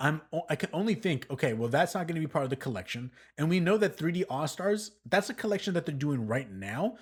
[0.00, 2.56] I'm I can only think, okay, well, that's not going to be part of the
[2.56, 6.50] collection, and we know that 3D All Stars, that's a collection that they're doing right
[6.50, 6.96] now,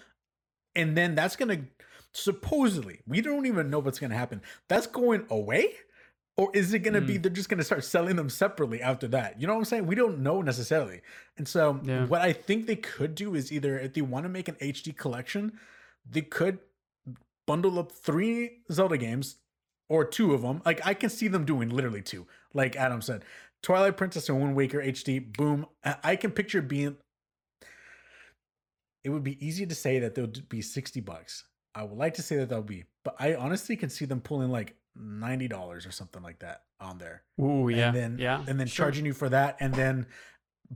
[0.75, 1.65] and then that's going to
[2.13, 4.41] supposedly, we don't even know what's going to happen.
[4.69, 5.73] That's going away.
[6.39, 7.23] Or is it going to be Mm.
[7.23, 9.41] they're just going to start selling them separately after that?
[9.41, 9.87] You know what I'm saying?
[9.87, 11.01] We don't know necessarily.
[11.39, 12.05] And so, Yeah.
[12.07, 14.93] what I think they could do is either if they want to make an HD
[14.93, 15.59] collection,
[16.09, 16.59] they could
[17.47, 19.37] bundle up three Zelda games
[19.89, 20.61] or two of them.
[20.67, 22.27] Like I can see them doing literally two.
[22.57, 23.23] Like Adam said,
[23.63, 25.21] Twilight Princess and Wind Waker HD.
[25.37, 25.67] Boom.
[25.85, 26.97] I can picture being.
[29.05, 31.45] It would be easy to say that they'll be sixty bucks.
[31.75, 34.51] I would like to say that they'll be, but I honestly can see them pulling
[34.51, 37.89] like ninety dollars or something like that on there Ooh, yeah.
[37.89, 38.43] and then yeah.
[38.49, 38.87] and then sure.
[38.87, 40.07] charging you for that and then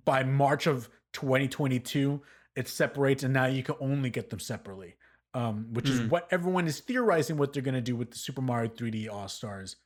[0.04, 2.20] by march of 2022
[2.56, 4.94] it separates and now you can only get them separately
[5.34, 6.10] um, which is Mm.
[6.10, 9.76] what everyone is theorizing what they're gonna do with the Super Mario 3D All Stars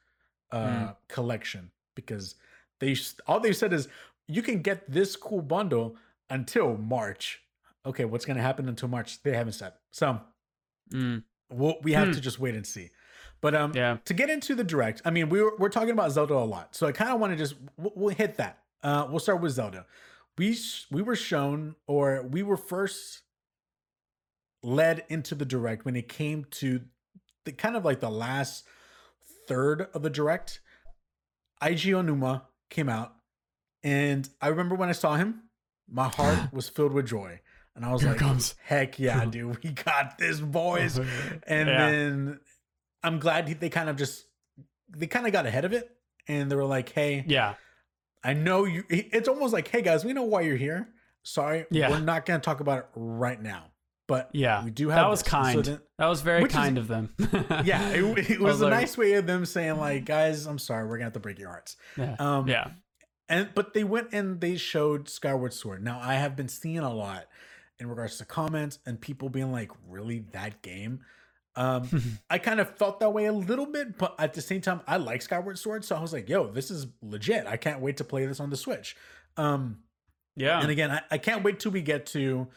[0.51, 0.97] uh, Mm.
[1.09, 2.35] collection because
[2.81, 3.89] they all they said is
[4.29, 5.97] you can get this cool bundle
[6.31, 7.41] until March.
[7.87, 9.23] Okay, what's gonna happen until March?
[9.23, 9.73] They haven't said.
[9.91, 10.21] So
[10.93, 12.13] Mm, we'll, we have Hmm.
[12.15, 12.91] to just wait and see.
[13.41, 13.99] But um, yeah.
[14.05, 16.75] to get into the direct, I mean, we were, we're talking about Zelda a lot,
[16.75, 18.59] so I kind of want to just we'll, we'll hit that.
[18.83, 19.87] Uh, we'll start with Zelda.
[20.37, 23.23] We sh- we were shown, or we were first
[24.63, 26.81] led into the direct when it came to
[27.45, 28.65] the kind of like the last
[29.47, 30.61] third of the direct.
[31.63, 33.15] Eiji Aonuma came out,
[33.83, 35.43] and I remember when I saw him,
[35.89, 37.41] my heart was filled with joy,
[37.77, 38.55] and I was Here like, comes.
[38.65, 40.99] "Heck yeah, dude, we got this, boys!"
[41.47, 41.91] And Yeah.
[41.91, 42.41] then
[43.03, 44.25] I'm glad they kind of just
[44.89, 45.91] they kind of got ahead of it
[46.29, 47.55] and they were like, "Hey, Yeah.
[48.23, 50.89] I know you." It's almost like, "Hey guys, we know why you're here.
[51.23, 51.91] Sorry, Yeah.
[51.91, 53.73] we're not going to talk about it right now,
[54.07, 54.65] but Yeah.
[54.65, 55.65] we do have." That was this." Kind.
[55.65, 57.15] then- That was very Which is- kind of them.
[57.65, 60.85] yeah, it, it was a like- nice way of them saying, "Like, guys, I'm sorry,
[60.87, 62.17] we're gonna have to break your hearts." Yeah.
[62.19, 62.71] Um, yeah.
[63.29, 65.83] and but they went and they showed Skyward Sword.
[65.83, 67.27] Now I have been seeing a lot
[67.79, 71.01] in regards to comments and people being like, "Really, that game?"
[71.57, 71.89] Um,
[72.31, 74.97] I kind of felt that way a little bit, but at the same time, I
[74.97, 77.47] like Skyward Sword, so I was like, "Yo, this is legit.
[77.47, 78.97] I can't wait to play this on the Switch."
[79.37, 79.79] Um,
[80.37, 80.61] yeah.
[80.61, 82.49] and again, I, I can't wait till we get to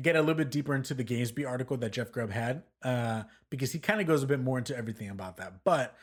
[0.00, 3.72] get a little bit deeper into the GamesBeat article that Jeff Grubb had, uh, because
[3.72, 5.64] he kind of goes a bit more into everything about that.
[5.64, 5.94] But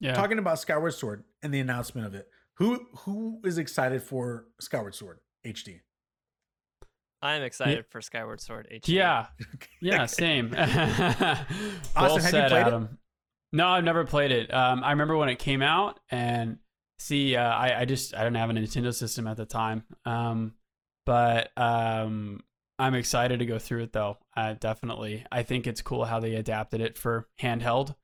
[0.00, 0.14] yeah.
[0.14, 4.94] talking about Skyward Sword and the announcement of it, who who is excited for Skyward
[4.94, 5.80] Sword HD?
[7.22, 8.88] I'm excited for Skyward Sword HD.
[8.88, 9.26] yeah.
[9.82, 10.50] Yeah, same.
[10.52, 12.66] well have you said, played it?
[12.66, 12.98] Adam.
[13.52, 14.52] No, I've never played it.
[14.52, 16.58] Um, I remember when it came out, and
[16.98, 19.84] see, uh, I, I just I didn't have a Nintendo system at the time.
[20.04, 20.54] Um,
[21.04, 22.42] but um,
[22.80, 24.18] I'm excited to go through it though.
[24.36, 27.94] Uh, definitely, I think it's cool how they adapted it for handheld,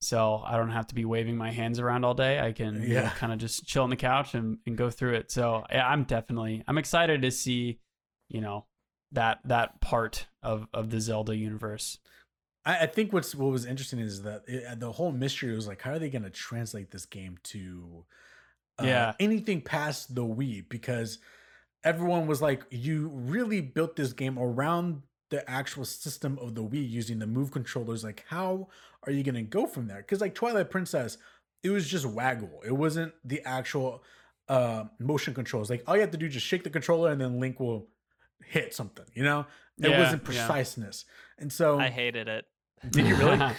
[0.00, 2.40] so I don't have to be waving my hands around all day.
[2.40, 5.14] I can you know, kind of just chill on the couch and, and go through
[5.14, 5.30] it.
[5.30, 7.78] So yeah, I'm definitely I'm excited to see,
[8.28, 8.66] you know,
[9.12, 11.98] that that part of of the Zelda universe.
[12.66, 15.80] I, I think what's what was interesting is that it, the whole mystery was like,
[15.82, 18.04] how are they going to translate this game to
[18.80, 19.12] uh, Yeah.
[19.20, 20.68] anything past the Wii?
[20.68, 21.18] Because
[21.84, 26.88] everyone was like, you really built this game around the actual system of the Wii
[26.88, 28.04] using the move controllers.
[28.04, 28.68] Like, how
[29.04, 29.98] are you going to go from there?
[29.98, 31.18] Because like Twilight Princess,
[31.62, 32.60] it was just waggle.
[32.64, 34.02] It wasn't the actual
[34.48, 35.70] uh, motion controls.
[35.70, 37.88] Like all you have to do is just shake the controller and then Link will
[38.44, 39.06] hit something.
[39.14, 39.46] You know,
[39.78, 40.46] it Yeah, wasn't yeah.
[40.46, 41.04] preciseness.
[41.38, 42.44] And so, I hated it.
[42.90, 43.38] did you really?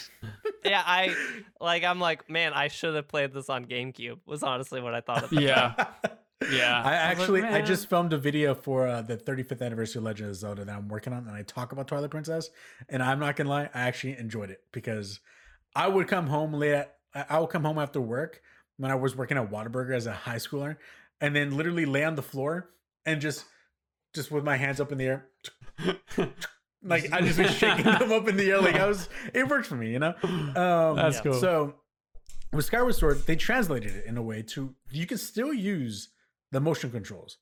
[0.63, 1.13] Yeah, I
[1.61, 1.83] like.
[1.83, 4.17] I'm like, man, I should have played this on GameCube.
[4.25, 5.23] Was honestly what I thought.
[5.25, 5.33] of.
[5.33, 5.75] Yeah.
[6.41, 6.53] time.
[6.53, 6.81] Yeah.
[6.83, 10.03] I I like, actually I just filmed a video for uh, the 35th anniversary of
[10.05, 12.49] Legend of Zelda that I'm working on, and I talk about Twilight Princess.
[12.89, 15.19] And I'm not gonna lie, I actually enjoyed it because
[15.75, 16.73] I would come home late.
[16.73, 18.41] At, I I would come home after work
[18.77, 20.77] when I was working at Whataburger as a high schooler,
[21.21, 22.69] and then literally lay on the floor
[23.05, 23.45] and just
[24.13, 25.27] just with my hands up in the air.
[26.85, 29.09] Like I just was shaking them up in the air, like I was.
[29.33, 30.13] It worked for me, you know.
[30.23, 31.33] Um, That's cool.
[31.33, 31.73] so
[32.53, 36.09] with Skyward Sword, they translated it in a way to you can still use
[36.55, 37.37] the motion controls.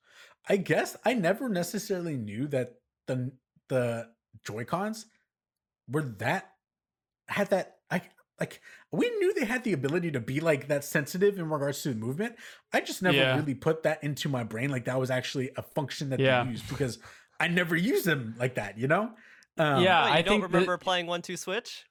[0.49, 2.74] I guess I never necessarily knew that
[3.05, 3.32] the
[3.70, 4.09] the
[4.43, 5.05] Joy Cons
[5.88, 6.49] were that
[7.28, 8.01] had that I
[8.39, 8.59] like
[8.91, 11.95] we knew they had the ability to be like that sensitive in regards to the
[11.95, 12.36] movement.
[12.74, 13.36] I just never Yeah.
[13.36, 16.43] really put that into my brain like that was actually a function that Yeah.
[16.43, 16.97] they used because
[17.39, 19.14] I never used them like that, you know?
[19.59, 20.07] Um, Yeah.
[20.07, 21.86] You I don't think that- remember playing One Two Switch?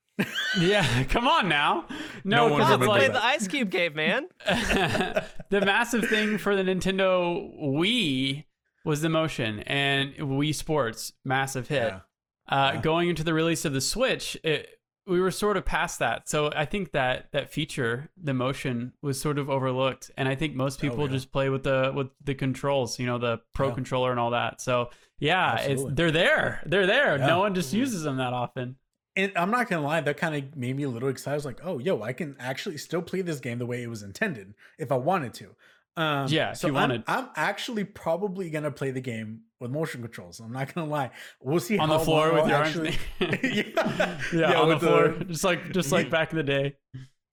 [0.61, 1.05] Yeah.
[1.09, 1.87] Come on now.
[2.25, 3.13] No No, one because Come on, it's let's play like that.
[3.13, 4.29] the Ice Cube game, man.
[5.51, 8.45] the massive thing for the Nintendo Wii
[8.85, 11.85] was the motion and Wii Sports, massive hit.
[11.93, 12.01] Yeah.
[12.49, 12.81] Uh, Yeah.
[12.81, 14.69] Going into the release of the Switch, it,
[15.07, 16.29] we were sort of past that.
[16.29, 20.55] So I think that that feature, the motion, was sort of overlooked, and I think
[20.55, 21.13] most Oh, people yeah.
[21.13, 23.75] just play with the with the controls, you know, the Pro Yeah.
[23.75, 24.61] controller and all that.
[24.61, 27.17] So yeah, it's they're there, they're there.
[27.19, 27.27] Yeah.
[27.27, 27.79] No one just Mhm.
[27.79, 28.77] uses them that often.
[29.15, 31.33] And I'm not gonna lie, that kind of made me a little excited.
[31.33, 33.89] I was like, oh, yo, I can actually still play this game the way it
[33.91, 35.49] was intended if I wanted to.
[35.99, 37.05] Um, Yeah, if so you I'm- wanted.
[37.07, 40.41] I'm, actually probably gonna play the game with motion controls.
[40.41, 41.11] I'm not gonna lie.
[41.43, 42.97] We'll see on how the floor with I'll your actually.
[43.21, 43.39] arms.
[43.43, 46.77] yeah, yeah, on the floor, just like just like back in the day.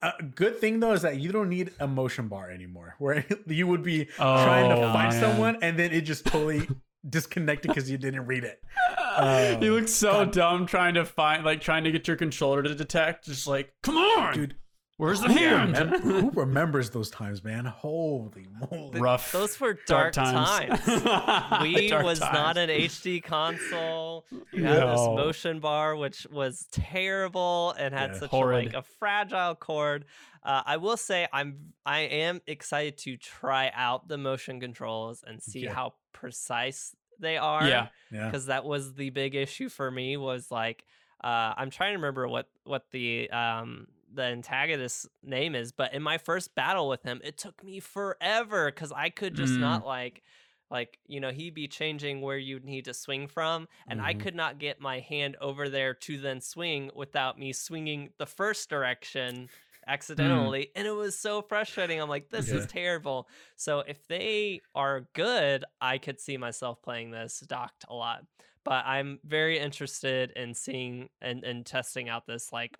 [0.01, 3.67] Uh, good thing though is that you don't need a motion bar anymore, where you
[3.67, 5.21] would be trying to Oh, find man.
[5.21, 6.67] someone and then it just totally
[7.07, 8.61] disconnected because you didn't read it.
[8.97, 10.31] Oh, you look uh, so God.
[10.31, 13.97] dumb trying to find like trying to get your controller to detect just like come
[13.97, 14.55] on dude
[14.99, 15.71] Where's the Yeah, hand?
[15.71, 15.87] man.
[16.01, 17.63] Who remembers those times, man?
[17.63, 18.99] Holy moly!
[18.99, 19.31] Rough.
[19.31, 20.85] Those were dark, times.
[21.63, 24.25] We Dark was not an HD console.
[24.51, 28.81] You had this motion bar, which was terrible and had Yeah, such a, like a
[28.81, 30.03] fragile cord.
[30.43, 35.41] Uh, I will say I'm I am excited to try out the motion controls and
[35.41, 35.73] see Okay.
[35.73, 37.65] how precise they are.
[37.65, 37.87] Yeah.
[38.11, 40.83] Yeah, because that was the big issue for me was like
[41.23, 46.01] uh, I'm trying to remember what what the um the antagonist's name is, but in
[46.01, 49.61] my first battle with him, it took me forever because I could just Mm.
[49.61, 50.23] not like
[50.71, 54.19] like you know he'd be changing where you need to swing from and i Mhm.
[54.19, 58.69] could not get my hand over there to then swing without me swinging the first
[58.69, 59.49] direction
[59.87, 65.07] accidentally and it was so frustrating i'm like this is terrible so if they are
[65.13, 68.23] good i could see myself playing this docked a lot
[68.63, 72.77] but i'm very interested in seeing and, and testing out this like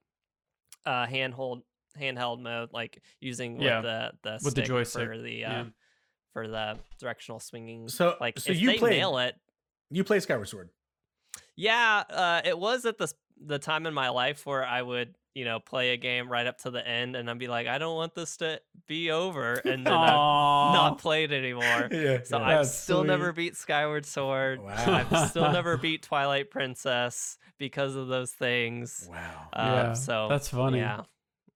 [0.86, 1.62] uh handhold
[2.00, 5.62] handheld mode like using with Yeah, the the with the joystick, for the yeah.
[5.62, 5.74] um
[6.34, 9.36] for the directional swinging So- like so if you they played- nail it
[9.92, 10.70] you play Skyward Sword.
[11.56, 13.12] yeah, uh, it was at the
[13.44, 16.58] the time in my life where I would, you know, play a game right up
[16.58, 19.88] to the end, and I'd be like, I don't want this to be over, and
[19.88, 21.88] then I've not played anymore.
[21.92, 22.44] Yeah, So yeah.
[22.44, 24.60] I've That's still never beat Skyward Sword.
[24.62, 25.06] Wow.
[25.10, 29.08] I've still never beat Twilight Princess because of those things.
[29.10, 29.48] wow.
[29.54, 30.80] Uh, Yeah, so that's funny.
[30.80, 31.04] Yeah,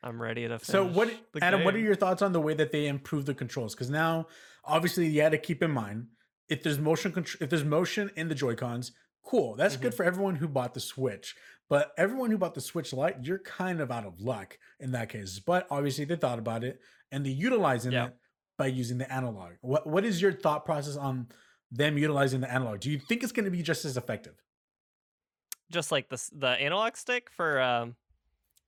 [0.01, 0.59] I'm ready to.
[0.63, 1.65] So what, the Adam?
[1.65, 3.75] What are your thoughts on the way that they improve the controls?
[3.75, 4.27] Because now,
[4.63, 6.07] obviously, you had to keep in mind
[6.47, 8.93] if there's motion contr- if there's motion in the Joy Cons,
[9.23, 9.55] cool.
[9.55, 9.97] That's good Mhm.
[9.97, 11.35] for everyone who bought the Switch.
[11.69, 15.09] But everyone who bought the Switch Lite, you're kind of out of luck in that
[15.09, 15.39] case.
[15.39, 16.79] But obviously, they thought about it
[17.11, 18.07] and they're utilizing Yeah.
[18.07, 18.17] it
[18.57, 19.53] by using the analog.
[19.61, 21.29] What What is your thought process on
[21.71, 22.81] them utilizing the analog?
[22.81, 24.35] Do you think it's going to be just as effective?
[25.71, 27.59] just like the the analog stick for?
[27.59, 27.95] Um,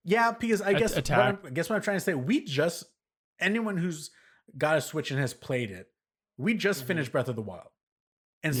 [0.02, 1.44] Yeah, because I guess what attack.
[1.44, 2.84] I'm, guess what I'm trying to say, we just
[3.38, 4.10] anyone who's
[4.58, 5.92] got a Switch and has played it,
[6.36, 6.86] we just Mhm.
[6.86, 7.68] finished Breath of the Wild,
[8.42, 8.60] and Yeah.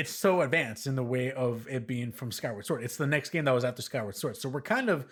[0.00, 2.82] It's so advanced in the way of it being from Skyward Sword.
[2.82, 5.06] It's the next game that was after Skyward Sword, so we're kind of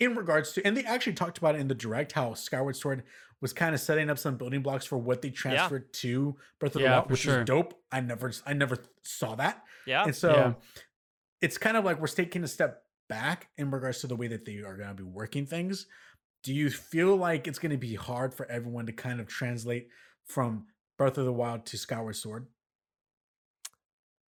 [0.00, 3.04] in regards to, and they actually talked about it in the direct how Skyward Sword
[3.40, 6.82] was kind of setting up some building blocks for what they transferred to Breath of
[6.82, 7.40] the Wild, which sure.
[7.40, 7.74] is dope.
[7.92, 9.62] I never, I never saw that.
[9.86, 10.52] yeah, And so Yeah.
[11.40, 14.44] it's kind of like we're taking a step back in regards to the way that
[14.44, 15.86] they are going to be working things.
[16.42, 19.88] Do you feel like it's going to be hard for everyone to kind of translate
[20.26, 20.66] from
[20.98, 22.46] Breath of the Wild to Skyward Sword?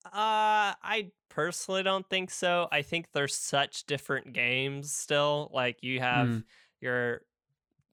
[0.05, 2.67] Uh, I personally don't think so.
[2.71, 5.49] I think there's such different games still.
[5.53, 6.43] Like you have Mm.
[6.79, 7.21] your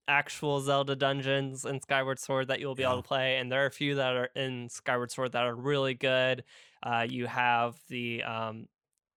[0.08, 2.84] actual Zelda dungeons in Skyward Sword that you'll be Yeah.
[2.84, 5.54] able to play, and there are a few that are in Skyward Sword that are
[5.56, 6.44] really good.
[6.82, 8.68] Uh, you have the um,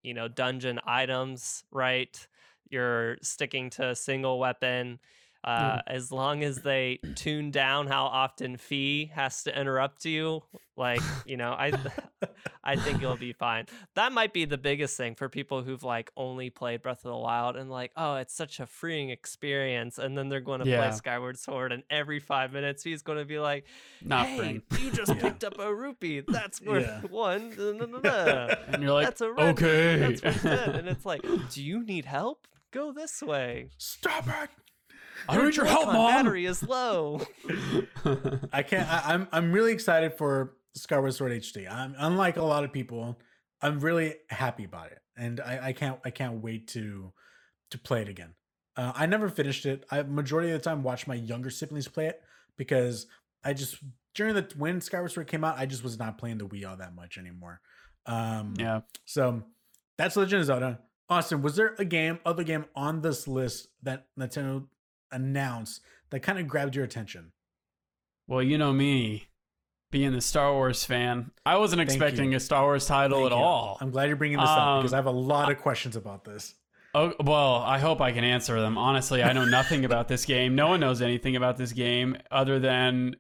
[0.04, 2.28] you know, dungeon items, right?
[2.70, 5.00] You're sticking to a single weapon.
[5.44, 10.44] Uh, as long as they tune down how often Fi has to interrupt you,
[10.78, 11.74] like you know, I
[12.64, 13.66] I think you'll be fine.
[13.96, 17.18] That might be the biggest thing for people who've like only played Breath of the
[17.18, 20.78] Wild and like, oh, it's such a freeing experience, and then they're going to Yeah.
[20.78, 23.66] play Skyward Sword, and every five minutes he's going to be like,
[24.04, 25.22] Not hey, you just Yeah.
[25.22, 26.20] picked up a rupee.
[26.20, 27.02] That's worth Yeah.
[27.10, 27.54] one.
[27.58, 29.98] And you're like, That's a red okay.
[29.98, 30.76] That's worth ten.
[30.76, 32.48] And it's like, do you need help?
[32.72, 33.70] Go this way.
[33.78, 34.50] Stop it!
[35.28, 36.12] I need your help, Joy-Con mom.
[36.12, 37.22] Battery is low.
[38.54, 38.88] I can't.
[38.90, 41.72] I, I'm I'm really excited for Skyward Sword HD.
[41.72, 43.20] I'm unlike a lot of people.
[43.62, 47.14] I'm really happy about it, and I, I can't I can't wait to
[47.72, 48.34] to play it again.
[48.76, 49.86] Uh, I never finished it.
[49.92, 52.22] I majority of the time watched my younger siblings play it
[52.58, 53.08] because
[53.44, 53.78] I just
[54.16, 56.78] during the when Skyward Sword came out, I just was not playing the Wii all
[56.78, 57.62] that much anymore.
[58.06, 58.82] Um, yeah.
[59.06, 59.44] So
[59.98, 60.80] that's Legend of Zelda.
[61.10, 64.66] Austin, was there a game, other game on this list that Nintendo
[65.12, 67.32] announced that kind of grabbed your attention?
[68.28, 69.28] Well, you know me,
[69.92, 73.44] being the Star Wars fan, I wasn't expecting a Star Wars title Thank at you.
[73.44, 73.78] all.
[73.82, 76.24] I'm glad you're bringing this up Um, because I have a lot of questions about
[76.24, 76.56] this.
[76.94, 78.78] Oh, well, I hope I can answer them.
[78.78, 80.56] Honestly, I know nothing about this game.
[80.56, 83.16] No one knows anything about this game other than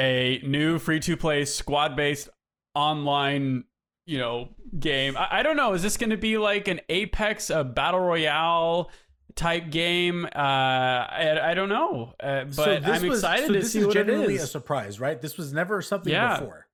[0.00, 2.30] a new free to play squad based
[2.74, 3.64] online,
[4.06, 5.16] you know, game.
[5.18, 5.74] I, I don't know.
[5.74, 8.90] Is this going to be like an Apex, a battle royale
[9.34, 10.24] type game?
[10.26, 12.14] Uh, I, I don't know.
[12.22, 14.42] Uh, but so I'm was, excited so to this see is what it is.
[14.42, 15.20] a surprise, right?
[15.20, 16.38] This was never something Yeah.
[16.38, 16.66] before.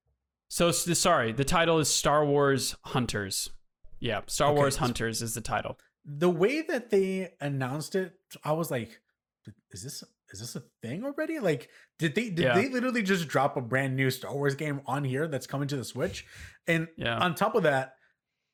[0.49, 3.51] So, sorry, the title is Star Wars Hunters.
[4.01, 5.79] Yeah, Star Okay, Wars Hunters is the title.
[6.07, 8.99] The way that they announced it, I was like,
[9.73, 10.03] "Is this
[10.33, 11.39] is this a thing already?
[11.39, 12.55] Like, did they did Yeah.
[12.55, 15.77] they literally just drop a brand new Star Wars game on here that's coming to
[15.77, 16.25] the Switch?"
[16.67, 17.19] And Yeah.
[17.19, 17.97] on top of that,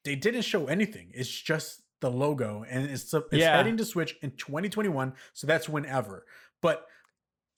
[0.05, 1.13] they didn't show anything.
[1.15, 3.57] It's just the logo, and it's it's Yeah.
[3.57, 5.15] heading to Switch in 2021.
[5.33, 6.27] So that's whenever.
[6.63, 6.87] But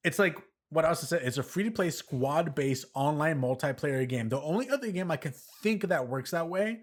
[0.05, 0.37] it's like
[0.71, 1.23] what I also said.
[1.23, 4.29] It's a free to play squad based online multiplayer game.
[4.29, 5.33] The only other game I can
[5.63, 6.81] think that works that way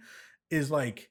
[0.50, 1.10] is like.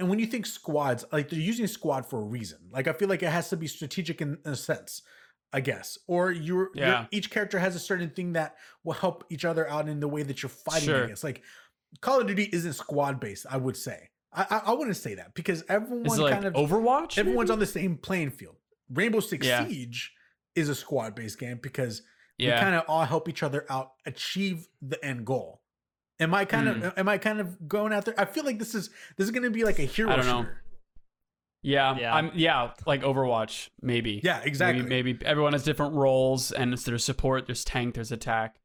[0.00, 2.58] And when you think squads, like they're using squad for a reason.
[2.70, 5.02] Like I feel like it has to be strategic in, in a sense,
[5.52, 5.98] I guess.
[6.06, 8.54] Or you're, you're- each character has a certain thing that
[8.84, 11.02] will help each other out in the way that you're fighting Sure.
[11.04, 11.24] against.
[11.24, 11.42] Like
[12.00, 14.10] Call of Duty isn't squad based, I would say.
[14.32, 17.18] I, I I wouldn't say that because everyone Is it like kind of Overwatch?
[17.18, 17.54] everyone's maybe?
[17.54, 18.56] on the same playing field.
[18.92, 19.66] Rainbow Six Yeah.
[19.66, 20.12] Siege
[20.54, 22.02] is a squad based game because
[22.38, 25.60] we kind of all help each other out achieve the end goal.
[26.20, 26.82] Am I kind Mm.
[26.84, 28.14] of am I kind of going out there?
[28.18, 30.42] I feel like this is this is gonna be like a hero I don't know.
[30.42, 30.62] shooter.
[31.62, 32.14] Yeah, Yeah.
[32.14, 34.20] I'm yeah, like Overwatch, maybe.
[34.22, 34.82] Yeah, exactly.
[34.84, 38.56] Maybe, maybe everyone has different roles and it's there's support, there's tank, there's attack.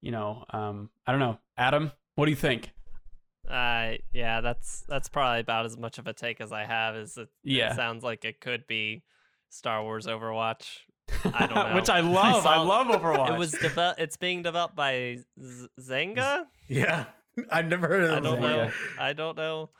[0.00, 1.38] You know, um, I don't know.
[1.58, 2.70] Adam, what do you think?
[3.48, 6.96] Uh, yeah, that's that's probably about as much of a take as I have.
[6.96, 7.28] Is it?
[7.42, 7.72] Yeah.
[7.72, 9.02] it sounds like it could be
[9.48, 10.66] Star Wars Overwatch.
[11.24, 11.74] I don't know.
[11.74, 12.46] Which I love.
[12.46, 13.30] I saw- love Overwatch.
[13.34, 14.00] It was developed.
[14.00, 16.44] It's being developed by Z- Zynga.
[16.68, 17.06] Yeah.
[17.50, 18.70] I've never heard of I don't know.
[18.98, 19.70] I don't know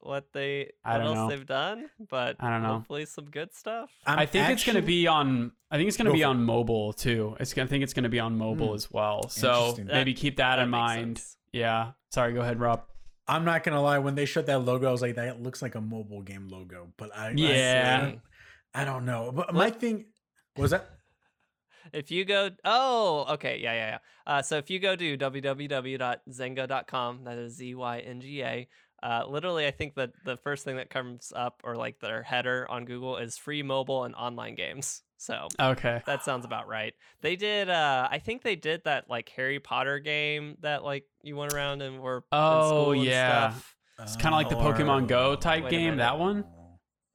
[0.00, 1.28] what they I what don't else know.
[1.36, 2.74] they've done, but I don't know.
[2.74, 3.90] hopefully some good stuff.
[4.06, 5.52] I'm I think it's going to be on.
[5.70, 6.30] I think it's going to Go be for it.
[6.30, 7.36] on mobile too.
[7.40, 7.52] It's.
[7.52, 8.74] Gonna, I think it's going to be on mobile Hmm.
[8.74, 9.28] as well.
[9.28, 9.86] So Interesting.
[9.88, 11.18] maybe keep that, in mind.
[11.18, 11.36] sense.
[11.52, 11.92] Yeah.
[12.10, 12.32] Sorry.
[12.32, 12.84] Go ahead, Rob.
[13.26, 13.98] I'm not gonna lie.
[13.98, 16.92] When they showed that logo, I was like, "That looks like a mobile game logo."
[16.96, 18.12] But I, I- Yeah.
[18.74, 19.32] I, I don't know.
[19.32, 20.06] But my What- thing
[20.56, 20.90] was that
[21.92, 23.98] If you go, oh, okay, yeah, yeah, yeah.
[24.26, 28.68] Uh, so if you go to www.zynga.com, that is Z Y N G A.
[29.02, 32.66] Uh, literally, I think that the first thing that comes up, or like their header
[32.70, 35.02] on Google, is free mobile and online games.
[35.24, 36.02] So Okay.
[36.04, 36.92] that sounds about right.
[37.22, 41.34] They did, uh, I think they did that like Harry Potter game that like you
[41.34, 42.18] went around and were.
[42.18, 43.50] in Oh, school and yeah.
[43.50, 43.76] stuff.
[44.00, 45.96] It's kind of like the Pokemon Go type game.
[45.96, 46.44] That one.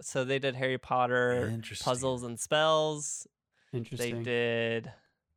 [0.02, 1.54] So they did Harry Potter
[1.84, 3.28] puzzles and spells.
[3.74, 4.18] Interesting.
[4.18, 4.92] They did.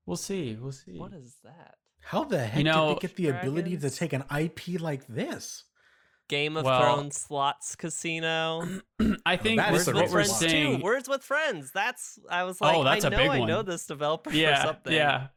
[0.06, 0.56] We'll see.
[0.58, 0.98] We'll see.
[0.98, 1.74] What is that?
[2.00, 5.64] How the heck know, did they get the ability to take an IP like this?
[6.28, 8.66] Game of Well- Thrones slots casino.
[9.26, 10.78] I think that is Words with we're Friends saying.
[10.78, 10.82] too.
[10.82, 11.70] Words with Friends.
[11.72, 14.32] That's I was like, Oh, that's I a know big I know this developer or
[14.32, 14.92] yeah, something.
[14.92, 15.28] yeah.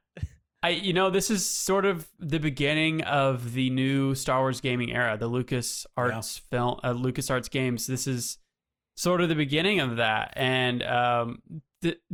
[0.63, 4.91] I, you know, this is sort of the beginning of the new Star Wars gaming
[4.91, 7.85] era, the Lucas Arts film, uh, Lucas Arts games.
[7.85, 8.39] This is
[8.95, 11.39] sort of the beginning of that, and um,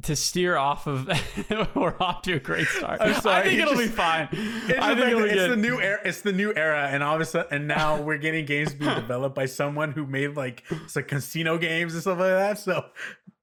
[0.03, 1.07] to steer off of,
[1.75, 3.01] we're off to a great start.
[3.01, 4.29] I'm I think it it'll be fine.
[4.31, 5.51] It's, I just think it'll it's good.
[5.51, 5.99] the new era.
[6.03, 8.93] It's the new era, and all of a sudden, and now we're getting games being
[8.95, 12.59] developed by someone who made like it's like casino games and stuff like that.
[12.59, 12.85] So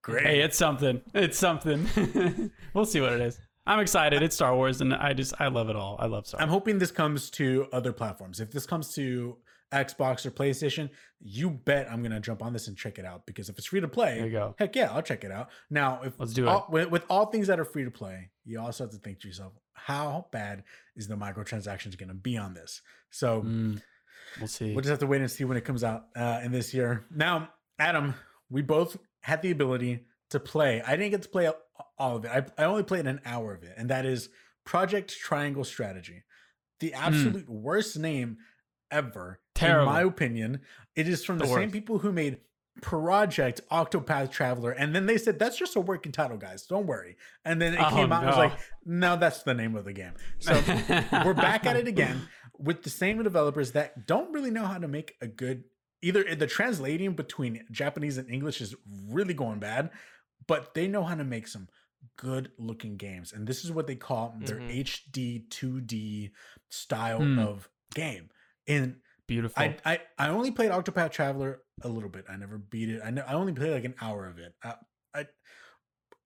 [0.03, 0.27] great.
[0.27, 1.01] Hey, it's something.
[1.15, 2.51] It's something.
[2.75, 3.41] we'll see what it is.
[3.67, 4.23] I'm excited.
[4.23, 5.97] It's Star Wars, and I just I love it all.
[5.99, 6.39] I love Star.
[6.39, 6.43] Wars.
[6.43, 8.41] I'm hoping this comes to other platforms.
[8.41, 9.37] If this comes to
[9.73, 10.89] Xbox or PlayStation,
[11.21, 13.81] you bet I'm gonna jump on this and check it out because if it's free
[13.81, 14.55] to play, There you go.
[14.59, 15.51] heck yeah, I'll check it out.
[15.71, 16.63] Now, if Let's do it.
[16.71, 19.29] with, with all things that are free to play, you also have to think to
[19.29, 20.65] yourself, how bad
[20.97, 22.81] is the microtransactions gonna be on this?
[23.11, 23.83] So Mm,
[24.39, 24.73] we'll see.
[24.73, 27.05] we'll just have to wait and see when it comes out uh, in this year.
[27.15, 28.15] Now, Adam,
[28.51, 30.81] we both had the ability to play.
[30.83, 31.51] I didn't get to play
[31.99, 32.31] all of it.
[32.31, 34.31] I, I only played an hour of it, and that is
[34.65, 36.25] Project Triangle Strategy.
[36.81, 38.39] The absolute worst name
[38.91, 39.48] ever, Hmm.
[39.59, 39.89] Terrible.
[39.89, 40.61] in my opinion.
[40.97, 42.39] It is from The the, same people who made
[42.81, 46.63] Project Octopath Traveler, and then they said that's just a working title, guys.
[46.67, 47.17] Don't worry.
[47.45, 49.93] And then it Oh, came out and was like, no, that's the name of the
[49.93, 50.13] game.
[50.39, 50.53] So
[51.25, 52.29] we're back at it again
[52.59, 55.65] with the same developers that don't really know how to make a good
[56.03, 58.75] either the translating between Japanese and English is
[59.09, 59.91] really going bad,
[60.47, 61.69] but they know how to make some
[62.17, 63.33] good looking games.
[63.33, 64.79] And this is what they call their Mhm.
[64.85, 66.31] HD 2D
[66.69, 67.41] style Hmm.
[67.41, 68.31] of game.
[68.69, 69.63] And Beautiful.
[69.63, 72.25] I, I I only played Octopath Traveler a little bit.
[72.29, 73.03] I never beat it.
[73.05, 74.55] I know I only played like an hour of it.
[74.65, 74.75] I,
[75.15, 75.27] I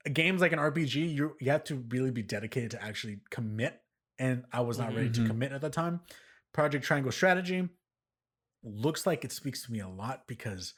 [0.09, 3.80] games like an RPG, you you have to really be dedicated to actually commit,
[4.18, 5.26] and I was not ready to Mhm.
[5.26, 6.00] commit at the time.
[6.53, 7.68] Project Triangle Strategy
[8.62, 10.74] looks like it speaks to me a lot because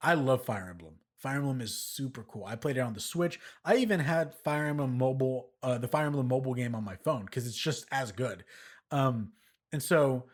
[0.00, 0.94] I love Fire Emblem.
[1.18, 2.44] Fire Emblem is super cool.
[2.46, 3.38] I played it on the Switch.
[3.64, 7.26] I even had Fire Emblem mobile, uh, the Fire Emblem mobile game on my phone
[7.26, 8.44] because it's just as good.
[8.90, 9.32] Um,
[9.72, 10.28] and so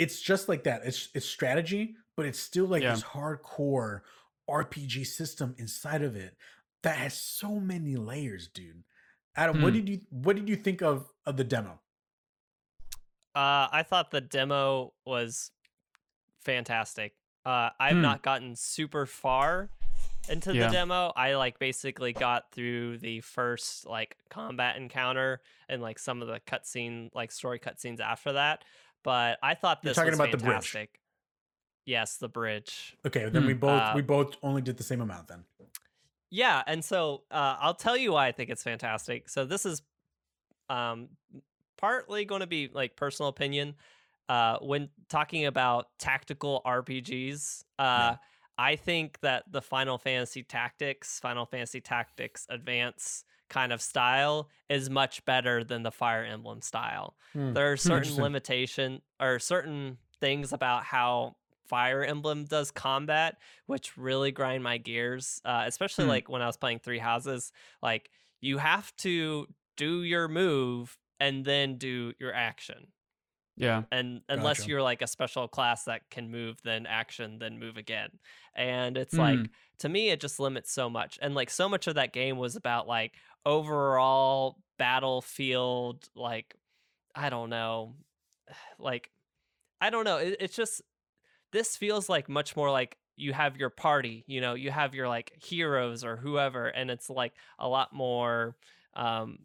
[0.00, 0.80] it's just like that.
[0.84, 2.94] It's it's strategy, but it's still like Yeah.
[2.94, 4.00] this hardcore
[4.48, 6.36] RPG system inside of it
[6.82, 8.82] that has so many layers, dude.
[9.36, 9.76] Adam, what Hmm.
[9.78, 11.80] did you what did you think of of the demo?
[13.34, 15.52] Uh, I thought the demo was
[16.40, 17.14] fantastic.
[17.44, 18.02] Uh, I've Hmm.
[18.02, 19.70] not gotten super far
[20.28, 20.66] into Yeah.
[20.66, 21.12] the demo.
[21.14, 26.40] I like basically got through the first like combat encounter and like some of the
[26.40, 28.64] cutscene, like story cutscenes after that.
[29.02, 30.76] But I thought You're this talking was about the bridge.
[31.86, 32.96] Yes, the bridge.
[33.06, 33.58] Okay, then we Hmm.
[33.60, 35.44] both Uh, we both only did the same amount then.
[36.30, 39.28] Yeah, and so uh, I'll tell you why I think it's fantastic.
[39.28, 39.82] So this is
[40.68, 41.08] um,
[41.76, 43.74] partly going to be like personal opinion.
[44.28, 48.16] Uh, when talking about tactical RPGs, uh, Yeah.
[48.56, 54.88] I think that the Final Fantasy Tactics, Final Fantasy Tactics Advance kind of style is
[54.88, 57.14] much better than the Fire Emblem style.
[57.34, 57.52] Hmm.
[57.52, 57.76] There are
[58.06, 61.36] certain limitation or certain things about how
[61.66, 63.36] Fire Emblem does combat,
[63.66, 65.40] which really grind my gears.
[65.44, 66.10] Uh, especially Hmm.
[66.10, 69.46] like when I was playing Three Houses, like you have to
[69.76, 72.86] do your move and then do your action.
[73.56, 73.82] Yeah.
[73.92, 74.70] And unless Gotcha.
[74.70, 78.08] you're like a special class that can move, then action, then move again.
[78.54, 79.20] And it's Hmm.
[79.20, 81.18] like to me, it just limits so much.
[81.22, 83.14] And like so much of that game was about like
[83.46, 86.54] overall battlefield, like
[87.14, 87.96] I don't know,
[88.78, 89.10] like
[89.80, 90.18] I don't know.
[90.18, 90.82] It, it's just
[91.52, 95.08] this feels like much more like you have your party, you know, you have your
[95.08, 98.56] like heroes or whoever, and it's like a lot more.
[98.94, 99.38] Um,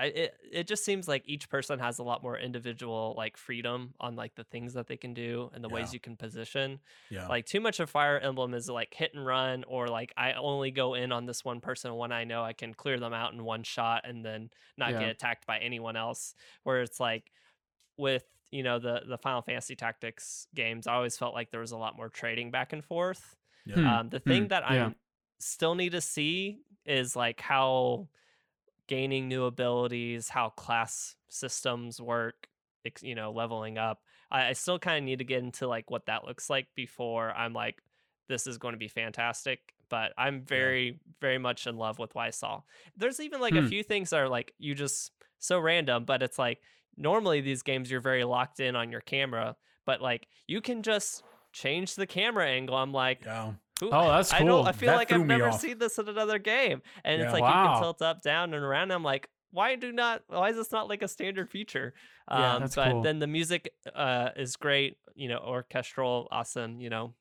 [0.00, 3.94] I, it it just seems like each person has a lot more individual like freedom
[4.00, 5.74] on like the things that they can do and the Yeah.
[5.74, 6.80] ways you can position.
[7.10, 7.26] Yeah.
[7.28, 10.70] Like too much of Fire Emblem is like hit and run, or like I only
[10.70, 13.44] go in on this one person when I know I can clear them out in
[13.44, 15.00] one shot and then not Yeah.
[15.00, 16.34] get attacked by anyone else.
[16.64, 17.30] Where it's like
[17.96, 21.72] with you know the the Final Fantasy Tactics games, I always felt like there was
[21.72, 23.36] a lot more trading back and forth.
[23.66, 23.74] yeah.
[23.76, 23.86] Hmm.
[23.86, 24.90] Um, the thing Hmm, that I yeah.
[25.40, 28.08] still need to see is like how
[28.90, 32.48] gaining new abilities, how class systems work,
[33.00, 34.00] you know, leveling up.
[34.32, 37.30] I, I still kind of need to get into like what that looks like before
[37.30, 37.80] I'm like,
[38.28, 39.60] this is going to be fantastic.
[39.90, 42.62] But I'm very, very much in love with saw.
[42.96, 43.68] There's even like a Hmm.
[43.68, 46.58] few things that are like you just so random, but it's like
[46.96, 51.22] normally these games you're very locked in on your camera, but like you can just
[51.52, 52.76] change the camera angle.
[52.76, 53.52] I'm like, yeah.
[53.80, 54.48] Who, Oh, that's I don't.
[54.48, 54.62] cool.
[54.66, 55.60] I feel That like I've never off.
[55.60, 57.24] seen this in another game, and Yeah.
[57.24, 58.90] it's like you can tilt up, down, and around.
[58.92, 60.22] I'm like, why do not?
[60.28, 61.92] Why is this not like a standard feature?
[62.30, 63.02] Yeah, um, that's but cool.
[63.02, 64.96] then the music uh, is great.
[65.16, 66.80] You know, orchestral, awesome.
[66.80, 67.14] You know,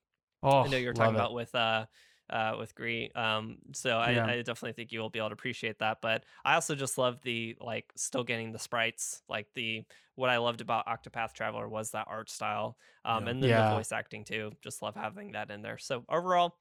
[0.43, 1.17] Oh, I know you were talking it.
[1.17, 1.85] about with uh,
[2.29, 3.09] uh, with Gris.
[3.15, 4.25] Um, so I, Yeah.
[4.25, 5.99] I definitely think you will be able to appreciate that.
[6.01, 9.21] But I also just love the like still getting the sprites.
[9.29, 9.83] Like the
[10.15, 13.29] what I loved about Octopath Traveler was that art style, um, Yeah.
[13.31, 13.69] and then Yeah.
[13.69, 14.51] the voice acting too.
[14.61, 15.77] Just love having that in there.
[15.77, 16.57] So overall,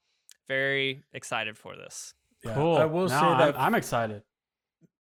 [0.47, 2.15] very excited for this.
[2.45, 2.55] Yeah.
[2.55, 2.77] Cool.
[2.77, 4.23] I will No, say I'm- that I'm, excited.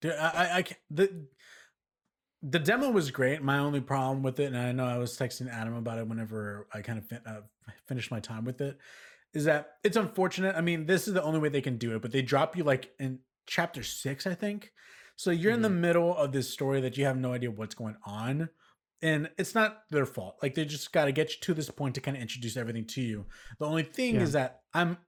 [0.01, 1.27] Dude, I, I, I the
[2.43, 3.43] the demo was great.
[3.43, 6.69] My only problem with it, and I know I was texting Adam about it whenever
[6.73, 7.41] I kind of fin- uh,
[7.87, 8.79] finished my time with it,
[9.35, 10.57] is that it's unfortunate.
[10.57, 12.65] I mean, this is the only way they can do it, but they drop you
[12.65, 14.73] like in chapter six, I think.
[15.17, 15.81] So you're in the mm-hmm.
[15.81, 18.49] middle of this story that you have no idea what's going on.
[19.03, 20.37] And it's not their fault.
[20.43, 22.87] Like they just got to get you to this point to kind of introduce everything
[22.87, 23.27] to you.
[23.59, 24.23] The only thing Yeah.
[24.23, 24.99] is that I'm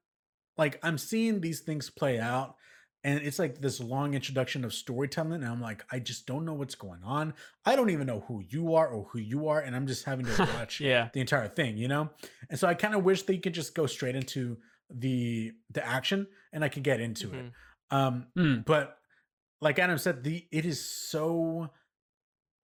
[0.57, 2.55] like I'm seeing these things play out
[3.03, 6.53] and it's like this long introduction of storytelling and i'm like i just don't know
[6.55, 7.32] what's going on
[7.64, 10.26] i don't even know who you are or who you are and i'm just having
[10.26, 11.09] to watch Yeah.
[11.12, 12.11] the entire thing you know
[12.51, 14.59] and so i kind of wish they could just go straight into
[14.90, 17.53] the the action and i could get into it
[17.90, 18.57] um Hmm.
[18.66, 18.98] but
[19.61, 21.70] like adam said the it is so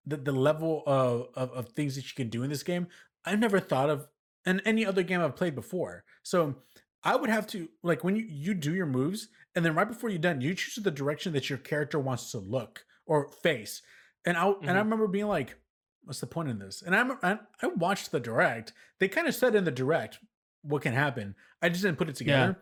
[0.06, 2.86] the, the level of, of of things that you can do in this game
[3.24, 4.06] i've never thought of
[4.44, 6.56] in any other game i've played before so
[7.04, 10.10] i would have to like when you you do your moves and then right before
[10.10, 13.82] you're done you choose the direction that your character wants to look or face.
[14.24, 14.78] And i and i mm-hmm.
[14.78, 15.56] remember being like
[16.04, 16.82] what's the point in this?
[16.82, 18.72] And i'm I, I watched the direct.
[19.00, 20.18] They kind of said in the direct
[20.62, 21.34] what can happen.
[21.62, 22.58] I just didn't put it together.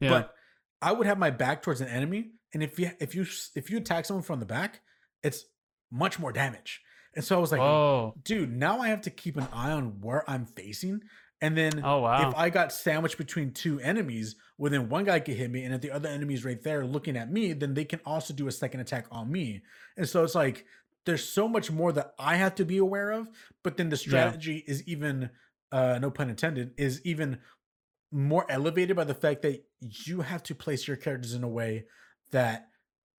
[0.00, 0.10] Yeah.
[0.10, 0.34] but
[0.82, 3.78] I would have my back towards an enemy, and if you if you if you
[3.78, 4.80] attack someone from the back,
[5.22, 5.44] it's
[5.90, 6.80] much more damage.
[7.14, 8.14] And so I was like, oh.
[8.24, 11.00] dude, now I have to keep an eye on where I'm facing,
[11.44, 12.28] and then Oh wow.
[12.28, 15.74] if I got sandwiched between two enemies, well then one guy could hit me, and
[15.74, 18.52] if the other enemy's right there looking at me, then they can also do a
[18.52, 19.62] second attack on me.
[19.96, 20.64] And so it's like
[21.04, 23.28] there's so much more that I have to be aware of,
[23.62, 25.30] but then the strategy is even
[25.70, 27.38] uh no pun intended, is even
[28.10, 31.84] more elevated by the fact that you have to place your characters in a way
[32.30, 32.68] that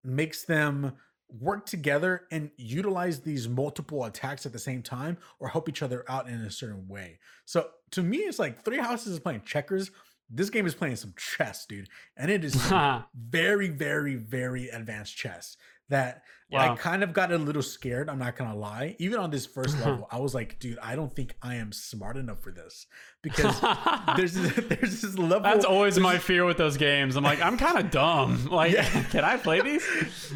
[0.03, 0.93] makes them
[1.27, 6.05] work together and utilize these multiple attacks at the same time or help each other
[6.07, 7.19] out in a certain way.
[7.45, 9.91] So to me, it's like Three Houses is playing checkers.
[10.29, 11.89] This game is playing some chess, dude.
[12.17, 12.55] And it is
[13.15, 15.57] very, very, very advanced chess
[15.89, 16.23] that
[16.53, 18.09] I kind of got a little scared.
[18.09, 18.95] I'm not gonna lie.
[18.99, 19.89] Even on this first uh-huh.
[19.89, 22.85] level, I was like, dude, I don't think I am smart enough for this
[23.21, 23.59] because
[24.15, 25.41] there's this, there's this level.
[25.41, 27.15] That's always my fear with those games.
[27.15, 28.49] I'm like, I'm kind of dumb.
[28.55, 29.03] Like, Yeah.
[29.05, 29.85] can I play these?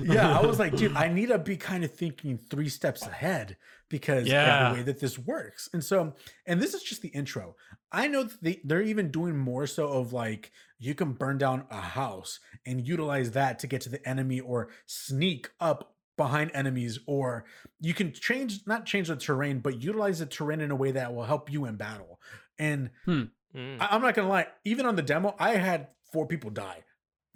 [0.01, 3.55] yeah, I was like, dude, I need to be kind of thinking three steps ahead
[3.87, 4.69] because Yeah.
[4.69, 5.69] of the way that this works.
[5.73, 6.15] And so,
[6.45, 7.55] and this is just the intro.
[7.91, 11.65] I know that they, they're even doing more so of like you can burn down
[11.69, 15.93] a house and utilize that to get to the enemy or sneak up
[16.23, 17.45] behind enemies or
[17.87, 21.07] you can change not change the terrain but utilize the terrain in a way that
[21.13, 22.19] will help you in battle
[22.67, 23.77] and Mm.
[23.81, 26.83] I, i'm not gonna lie even on the demo i had four people die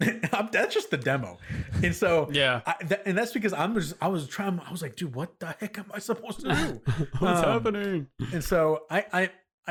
[0.52, 1.38] that's just the demo
[1.82, 2.60] and so Yeah.
[2.66, 5.38] I, that, and that's because I'm just I was trying I was like, dude, what
[5.40, 6.80] the heck am I supposed to do?
[7.20, 8.06] What's Um, happening?
[8.32, 9.22] and so I I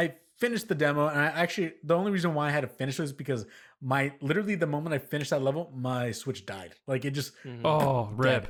[0.02, 3.00] I finished the demo, and I actually the only reason why I had to finish
[3.00, 3.46] was because
[3.82, 6.72] my literally the moment I finished that level, my Switch died.
[6.88, 7.62] Like it just Mhm.
[7.66, 8.48] Oh, rip.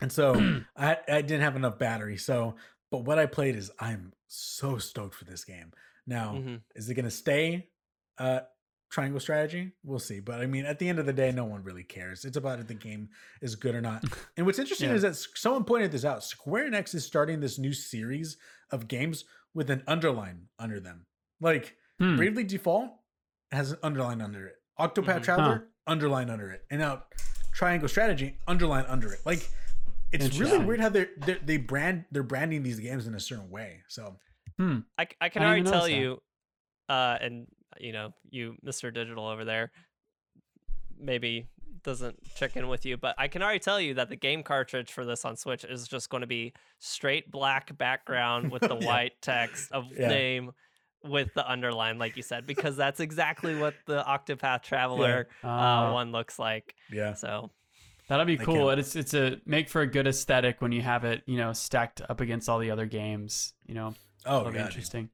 [0.00, 0.34] And so
[0.76, 2.16] I I didn't have enough battery.
[2.16, 2.56] So,
[2.90, 5.72] but what I played is I'm so stoked for this game.
[6.06, 6.60] Now, Mhm.
[6.74, 7.68] is it gonna stay
[8.18, 8.40] uh
[8.90, 9.72] triangle strategy?
[9.84, 10.18] We'll see.
[10.20, 12.24] But I mean, at the end of the day, no one really cares.
[12.24, 13.10] It's about if the game
[13.40, 14.04] is good or not.
[14.36, 14.96] And what's interesting Yeah.
[14.96, 16.24] is that someone pointed this out.
[16.24, 18.36] Square Enix is starting this new series
[18.70, 19.24] of games
[19.54, 21.06] with an underline under them.
[21.40, 22.16] Like Hmm.
[22.16, 22.90] Bravely Default
[23.52, 24.56] has an underline under it.
[24.78, 25.22] Octopath Mhm.
[25.22, 27.04] Traveler underline under it, and now
[27.52, 29.20] Triangle Strategy underline under it.
[29.26, 29.48] Like
[30.12, 33.50] it's really weird how they're, they're they brand they're branding these games in a certain
[33.50, 33.82] way.
[33.88, 34.16] So
[34.58, 34.78] Hmm.
[34.98, 35.96] I, I can I already tell notice that.
[35.96, 36.22] you,
[36.88, 37.46] uh, and
[37.78, 38.92] you know, you, Mr.
[38.92, 39.70] Digital over there,
[40.98, 41.46] maybe
[41.82, 44.92] doesn't check in with you, but I can already tell you that the game cartridge
[44.92, 48.84] for this on Switch is just going to be straight black background with the Yeah.
[48.86, 50.08] white text of Yeah.
[50.08, 50.50] name
[51.02, 55.92] with the underline, like you said, because that's exactly what the Octopath Traveler uh, Uh,
[55.92, 56.74] one looks like.
[56.92, 57.50] yeah, So
[58.10, 58.54] That'll be cool.
[58.66, 58.68] can.
[58.72, 61.52] And It's it's a make for a good aesthetic when you have it, you know,
[61.54, 63.54] stacked up against all the other games.
[63.66, 63.94] You know,
[64.26, 65.08] oh that'll be interesting.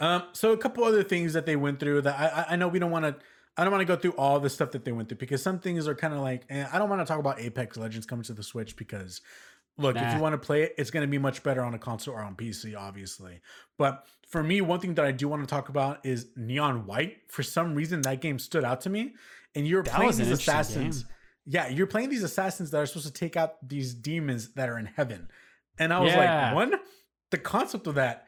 [0.00, 2.78] Um, so a couple other things that they went through that I I- know we
[2.78, 3.16] don't want to.
[3.56, 5.58] I don't want to go through all the stuff that they went through because some
[5.58, 8.22] things are kind of like eh, I don't want to talk about Apex Legends coming
[8.24, 9.20] to the Switch because
[9.76, 11.78] look, if you want to play it, it's going to be much better on a
[11.78, 13.40] console or on PC, obviously.
[13.76, 17.16] But for me, one thing that I do want to talk about is Neon White.
[17.28, 19.14] For some reason, that game stood out to me,
[19.56, 21.02] and you're That playing was an these interesting assassins.
[21.02, 21.12] game.
[21.50, 24.78] Yeah, you're playing these assassins that are supposed to take out these demons that are
[24.78, 25.28] in heaven,
[25.78, 26.46] and I was Yeah.
[26.46, 26.74] like, one,
[27.30, 28.26] the concept of that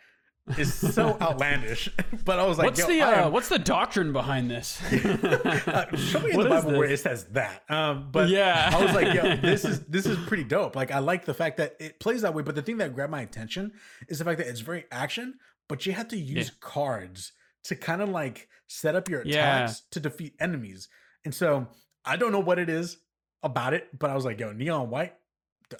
[0.56, 1.90] is so outlandish.
[2.24, 4.82] but I was like, what's the uh, what's the doctrine behind this?
[4.92, 7.62] uh, show me in What the Bible where it says that.
[7.68, 8.70] Um, but Yeah.
[8.72, 10.74] I was like, yo, this is this is pretty dope.
[10.74, 12.42] Like, I like the fact that it plays that way.
[12.42, 13.72] But the thing that grabbed my attention
[14.08, 15.34] is the fact that it's very action,
[15.68, 16.54] but you have to use Yeah.
[16.60, 17.32] cards
[17.64, 19.64] to kind of like set up your Yeah.
[19.64, 20.88] attacks to defeat enemies.
[21.24, 21.68] And so
[22.04, 22.96] I don't know what it is
[23.42, 25.14] about it, but I was like, yo, neon white,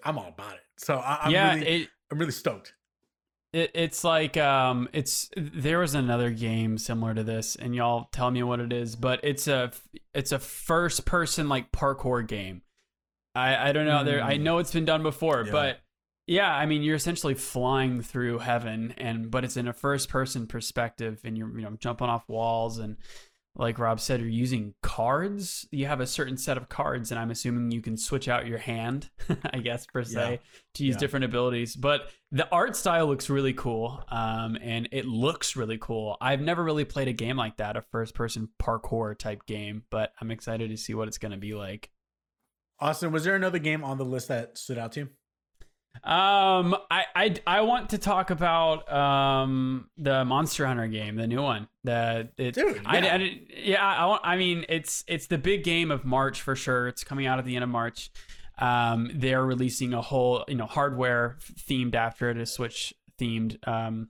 [0.05, 0.61] I'm all about it.
[0.78, 2.74] So I, I'm yeah, really, it, I'm really stoked.
[3.53, 8.31] it it's like um it's there was another game similar to this and y'all tell
[8.31, 9.73] me what it is but it's a
[10.15, 12.62] it's a first person like parkour game
[13.35, 14.43] i i don't know there i Mm.
[14.43, 15.53] know it's been done before Yeah.
[15.53, 15.81] but
[16.28, 20.47] yeah i mean you're essentially flying through heaven and but it's in a first person
[20.47, 22.97] perspective and you're you know jumping off walls and
[23.56, 25.66] like Rob said, you're using cards.
[25.72, 28.59] You have a certain set of cards, and I'm assuming you can switch out your
[28.59, 29.10] hand,
[29.52, 30.36] I guess per se, Yeah.
[30.74, 30.98] to use Yeah.
[31.01, 31.74] different abilities.
[31.77, 36.16] But the art style looks really cool, um, and it looks really cool.
[36.20, 40.31] I've never really played a game like that, a first-person parkour type game, but I'm
[40.31, 41.90] excited to see what it's going to be like.
[42.78, 45.09] Austin, was there another game on the list that stood out to you?
[46.03, 51.43] Um, I, I I want to talk about um the Monster Hunter game, the new
[51.43, 51.69] one.
[51.85, 52.83] The it, Dude, yeah.
[52.87, 54.23] I, didn't- yeah, I want.
[54.25, 56.89] I mean, it's it's the big game of March for sure.
[56.89, 58.11] It's coming out at the end of March.
[58.59, 61.37] Um, they're releasing a whole you know hardware
[61.69, 64.09] themed after it, a Switch themed, um,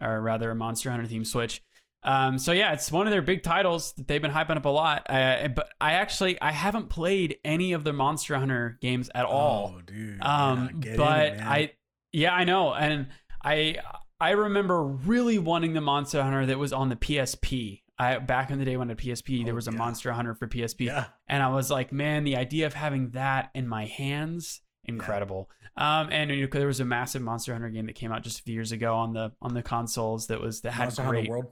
[0.00, 1.62] or rather a Monster Hunter themed Switch.
[2.04, 4.68] Um, so yeah, it's one of their big titles that they've been hyping up a
[4.68, 5.06] lot.
[5.08, 9.74] Uh, but I actually I haven't played any of the Monster Hunter games at all.
[9.76, 10.22] Oh, dude.
[10.22, 11.40] Um, yeah, but it.
[11.40, 11.72] I,
[12.12, 13.08] yeah, I know, and
[13.42, 13.76] I,
[14.20, 17.80] I remember really wanting the Monster Hunter that was on the PSP.
[17.98, 19.78] I back in the day when a PSP, there Oh, was a yeah.
[19.78, 21.06] Monster Hunter for PSP, yeah.
[21.28, 25.48] and I was like, man, the idea of having that in my hands, incredible.
[25.76, 28.40] Um, and you know, there was a massive Monster Hunter game that came out just
[28.40, 31.18] a few years ago on the on the consoles that was that had Monster great
[31.28, 31.46] Hunter World.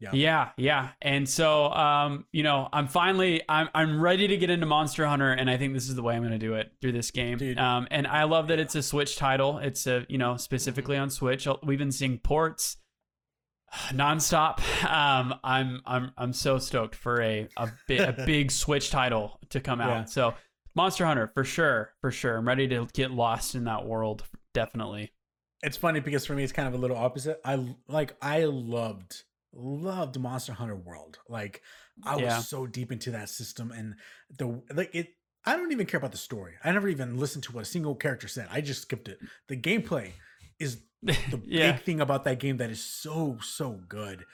[0.00, 0.10] Yeah.
[0.12, 0.88] yeah, yeah.
[1.02, 5.32] And so um, you know, I'm finally I'm I'm ready to get into Monster Hunter
[5.32, 7.38] and I think this is the way I'm going to do it through this game.
[7.38, 7.58] Dude.
[7.58, 9.58] Um and I love that it's a Switch title.
[9.58, 11.48] It's a, you know, specifically on Switch.
[11.64, 12.76] We've been seeing ports
[13.90, 14.60] nonstop.
[14.88, 19.60] Um I'm I'm I'm so stoked for a a, bi- a big Switch title to
[19.60, 19.88] come out.
[19.90, 20.04] Yeah.
[20.04, 20.34] So
[20.76, 22.36] Monster Hunter for sure, for sure.
[22.36, 24.22] I'm ready to get lost in that world.
[24.54, 25.12] Definitely.
[25.62, 27.40] It's funny because for me it's kind of a little opposite.
[27.44, 31.18] I like I loved loved Monster Hunter World.
[31.28, 31.62] Like
[32.04, 32.38] I was Yeah.
[32.38, 33.94] so deep into that system and
[34.36, 35.14] the like it
[35.44, 36.54] I don't even care about the story.
[36.62, 38.48] I never even listened to what a single character said.
[38.50, 39.18] I just skipped it.
[39.48, 40.12] The gameplay
[40.58, 41.72] is the yeah.
[41.72, 44.24] big thing about that game that is so so good.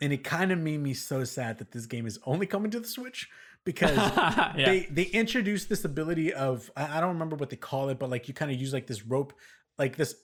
[0.00, 2.80] And it kind of made me so sad that this game is only coming to
[2.80, 3.28] the Switch
[3.64, 4.52] because yeah.
[4.56, 8.10] they they introduced this ability of I, I don't remember what they call it, but
[8.10, 9.32] like you kind of use like this rope,
[9.78, 10.14] like this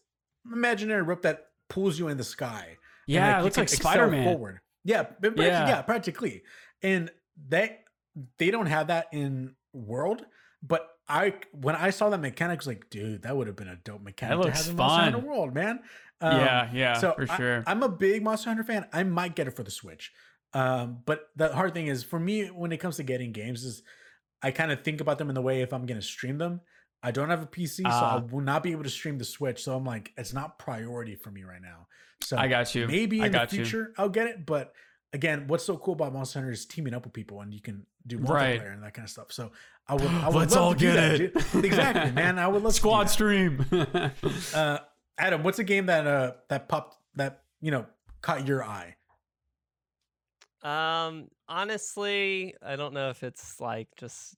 [0.50, 2.76] imaginary rope that pulls you in the sky.
[3.12, 4.24] Yeah, it looks like Spider Man.
[4.24, 4.60] Forward.
[4.84, 5.68] Yeah, but Yeah.
[5.68, 6.42] yeah, practically.
[6.82, 7.10] And
[7.48, 7.78] they
[8.38, 10.24] they don't have that in World,
[10.62, 13.68] but I when I saw that mechanic, I was like, dude, that would have been
[13.68, 15.26] a dope mechanic to looks have in Monster Hunter fun.
[15.26, 15.80] World, man.
[16.20, 17.64] Um, yeah, yeah, so for I- sure.
[17.66, 18.86] I'm a big Monster Hunter fan.
[18.92, 20.12] I might get it for the Switch.
[20.54, 23.82] Um, but the hard thing is for me when it comes to getting games is
[24.42, 26.60] I kind of think about them in the way if I'm gonna stream them.
[27.02, 28.18] I don't have a PC, so I Ah.
[28.30, 29.64] will not be able to stream the Switch.
[29.64, 31.86] So I'm like, it's not priority for me right now.
[32.20, 32.86] So I got you.
[32.86, 33.64] maybe I in the got you.
[33.64, 34.46] future I'll get it.
[34.46, 34.72] But
[35.12, 37.84] again, what's so cool about Monster Hunter is teaming up with people and you can
[38.06, 38.60] do multiplayer Right.
[38.60, 39.32] and that kind of stuff.
[39.32, 39.50] So
[39.88, 41.34] I would, I would Let's love all to get that, it.
[41.52, 41.64] dude.
[41.64, 42.38] Exactly, man.
[42.38, 43.66] I would love Squad to do stream.
[44.54, 44.78] Uh,
[45.18, 47.84] Adam, what's a game that uh that popped that you know
[48.22, 48.94] caught your eye?
[50.62, 54.36] Um, honestly, I don't know if it's like just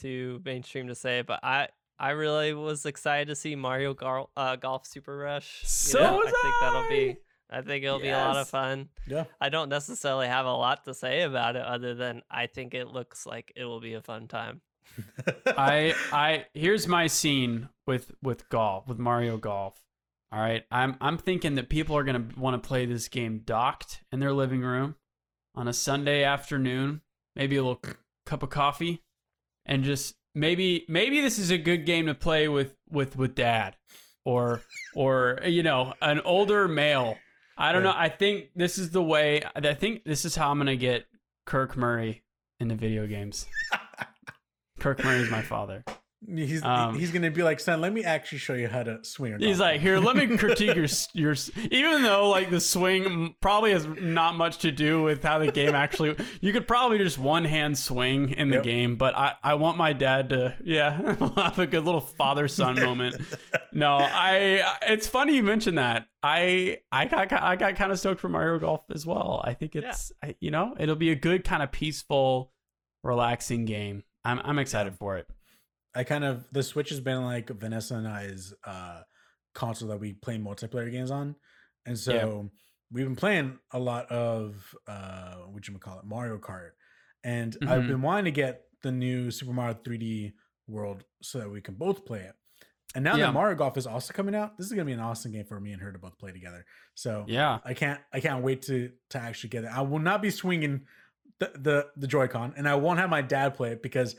[0.00, 1.68] too mainstream to say, but I
[1.98, 5.60] I really was excited to see Mario Gar- uh, Golf Super Rush.
[5.62, 6.16] you So know?
[6.16, 7.16] was I think that'll be
[7.50, 8.90] I think it'll be a lot of fun.
[9.06, 9.24] Yeah.
[9.40, 12.88] I don't necessarily have a lot to say about it other than I think it
[12.88, 14.60] looks like it will be a fun time.
[15.46, 19.80] I I here's my scene with with golf with Mario Golf.
[20.30, 24.02] All right, I'm I'm thinking that people are gonna want to play this game docked
[24.12, 24.96] in their living room
[25.54, 27.00] on a Sunday afternoon,
[27.34, 27.92] maybe a little c-
[28.26, 29.02] cup of coffee,
[29.68, 33.76] and just maybe maybe this is a good game to play with with with dad,
[34.24, 34.62] or
[34.94, 37.16] or you know an older male.
[37.56, 37.94] I don't know.
[37.94, 39.42] I think this is the way.
[39.54, 41.06] I think this is how I'm gonna get
[41.44, 42.22] Kirk Murray
[42.58, 43.46] into video games.
[44.78, 45.84] Kirk Murray is my father.
[46.26, 49.34] He's Um, he's gonna be like, son, let me actually show you how to swing.
[49.34, 51.36] A He's like, here, let me critique your your.
[51.70, 55.76] Even though like the swing probably has not much to do with how the game
[55.76, 56.16] actually.
[56.40, 58.64] You could probably just one hand swing in the Yep.
[58.64, 62.74] game, but I I want my dad to yeah have a good little father son
[62.80, 63.14] moment.
[63.72, 64.62] No, I.
[64.88, 66.08] It's funny you mentioned that.
[66.20, 69.40] I I got I got kind of stoked for Mario Golf as well.
[69.44, 69.90] I think Yeah.
[69.90, 72.52] it's I, you know it'll be a good kind of peaceful,
[73.04, 74.02] relaxing game.
[74.24, 75.28] I'm I'm excited for it.
[75.94, 79.02] I kind of the Switch has been like Vanessa and I's uh
[79.54, 81.34] console that we play multiplayer games on.
[81.86, 82.50] And so
[82.92, 86.70] we've been playing a lot of uh what you call it, Mario Kart.
[87.24, 87.88] And I've Mhm.
[87.88, 90.32] been wanting to get the new Super Mario 3D
[90.68, 92.34] World so that we can both play it.
[92.94, 93.26] And now Yeah.
[93.26, 95.58] that Mario Golf is also coming out, this is gonna be an awesome game for
[95.60, 96.64] me and her to both play together.
[96.94, 97.58] So Yeah.
[97.64, 99.68] I can't I can't wait to to actually get it.
[99.68, 100.86] I will not be swinging
[101.40, 104.16] the the, the Joy-Con and I won't have my dad play it because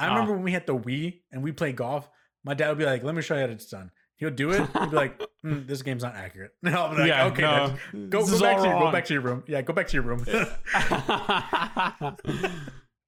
[0.00, 0.14] I Ah.
[0.14, 2.08] remember when we had the Wii and we played golf,
[2.44, 4.60] my dad would be like, "Let me show you how it's done." He'll do it.
[4.60, 7.26] He'd be like, "Mm, "This game's not accurate." And I'll be like, yeah.
[7.26, 9.44] "Okay, no, Dad, go, go back to your, go back to your room.
[9.46, 10.24] Yeah, go back to your room."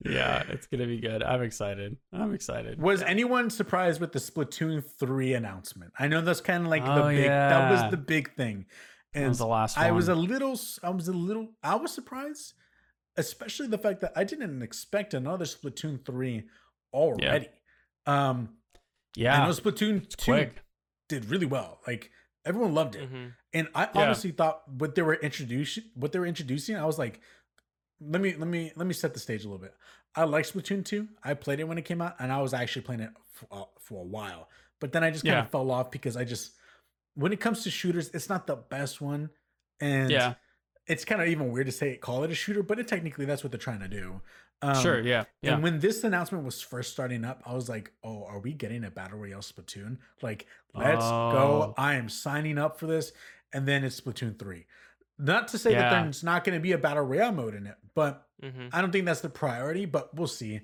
[0.04, 1.22] yeah, it's gonna be good.
[1.22, 1.96] I'm excited.
[2.12, 2.80] I'm excited.
[2.80, 5.92] was anyone surprised with the Splatoon three announcement?
[5.98, 7.26] I know that's kind of like the Oh, big.
[7.28, 8.66] That was the big thing.
[9.14, 12.54] That was the last I was a little I was a little I was surprised,
[13.16, 16.44] especially the fact that I didn't expect another Splatoon 3
[16.92, 17.48] already.
[18.06, 18.56] Um
[19.16, 19.44] I yeah.
[19.44, 20.62] know Splatoon It's 2 quick.
[21.08, 21.80] did really well.
[21.86, 22.10] Like
[22.44, 23.10] everyone loved it.
[23.12, 23.34] Mhm.
[23.52, 23.90] And I Yeah.
[24.02, 27.20] honestly thought what they were introducing what they were introducing, I was like,
[28.00, 29.74] let me let me let me set the stage a little bit.
[30.14, 31.08] I like Splatoon 2.
[31.22, 33.64] I played it when it came out and I was actually playing it for, uh,
[33.80, 34.48] for a while.
[34.80, 35.44] But then I just kind Yeah.
[35.44, 36.52] of fell off because I just
[37.14, 39.30] when it comes to shooters, it's not the best one.
[39.80, 40.34] And Yeah.
[40.86, 43.44] it's kind of even weird to say call it a shooter, but it technically that's
[43.44, 44.22] what they're trying to do.
[44.62, 45.00] Um, sure.
[45.00, 45.24] Yeah.
[45.42, 45.54] Yeah.
[45.54, 48.84] And when this announcement was first starting up, I was like, "Oh, are we getting
[48.84, 49.98] a battle royale Splatoon?
[50.22, 51.30] Like, let's Oh.
[51.32, 51.74] go!
[51.76, 53.12] I am signing up for this."
[53.52, 54.66] And then it's Splatoon three.
[55.18, 56.02] Not to say that Yeah.
[56.04, 58.70] there's not going to be a battle royale mode in it, but Mhm.
[58.72, 59.84] I don't think that's the priority.
[59.84, 60.60] But we'll see.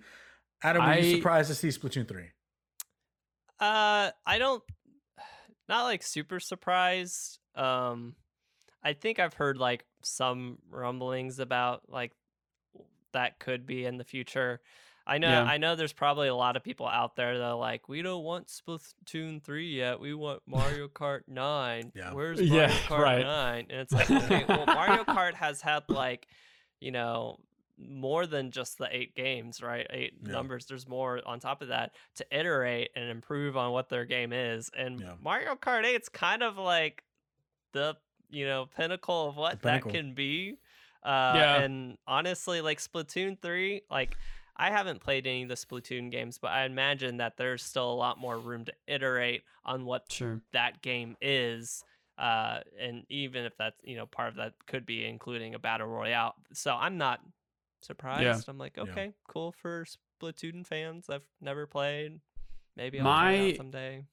[0.63, 2.31] Adam, were you I- surprised to see Splatoon three?
[3.61, 4.63] Uh, I don't,
[5.69, 7.39] not like super surprised.
[7.55, 8.15] Um,
[8.83, 12.13] I think I've heard like some rumblings about like
[13.13, 14.61] that could be in the future.
[15.07, 15.43] I know, Yeah.
[15.45, 15.75] I know.
[15.75, 19.43] There's probably a lot of people out there that are like, we don't want Splatoon
[19.43, 20.01] three yet.
[20.01, 21.93] We want Mario Kart nine.
[21.95, 22.13] Yeah.
[22.13, 23.23] Where's Yeah, Mario Kart right.
[23.23, 23.67] nine?
[23.71, 26.27] And it's like, okay, well, Mario Kart has had like,
[26.81, 27.39] you know,
[27.79, 29.87] more than just the eight games, right?
[29.91, 30.33] Eight Yeah.
[30.33, 30.67] numbers.
[30.67, 34.71] There's more on top of that to iterate and improve on what their game is.
[34.77, 35.15] And Yeah.
[35.23, 37.03] Mario Kart 8's kind of like
[37.73, 37.97] the
[38.31, 40.59] you know pinnacle of what that can be.
[41.03, 41.61] Uh, Yeah.
[41.63, 44.17] And honestly, like Splatoon 3, like
[44.57, 47.95] I haven't played any of the Splatoon games, but I imagine that there's still a
[47.95, 50.41] lot more room to iterate on what Sure.
[50.53, 51.85] that game is
[52.19, 55.87] uh and even if that's you know part of that could be including a battle
[55.87, 57.21] royale so i'm not
[57.81, 58.83] surprised i'm like Yeah.
[58.85, 59.85] okay cool for
[60.21, 62.19] splatoon fans i've never played
[62.77, 64.05] maybe i'll try it My- someday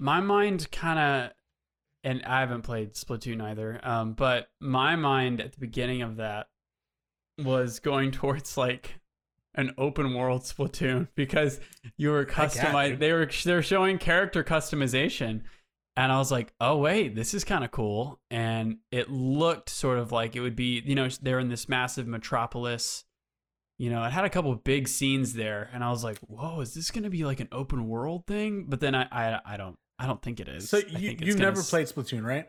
[0.00, 1.32] my mind kind of
[2.04, 6.48] and i haven't played splatoon either um, but my mind at the beginning of that
[7.42, 9.00] was going towards like
[9.54, 11.60] an open world splatoon because
[11.96, 15.42] you were customized they were they're showing character customization
[15.96, 19.98] and i was like oh wait this is kind of cool and it looked sort
[19.98, 23.04] of like it would be you know they're in this massive metropolis
[23.82, 26.60] you know, it had a couple of big scenes there, and I was like, "Whoa,
[26.60, 29.56] is this going to be like an open world thing?" But then I, I, I
[29.56, 30.68] don't, I don't think it is.
[30.68, 32.48] So you you've never s- played Splatoon, right?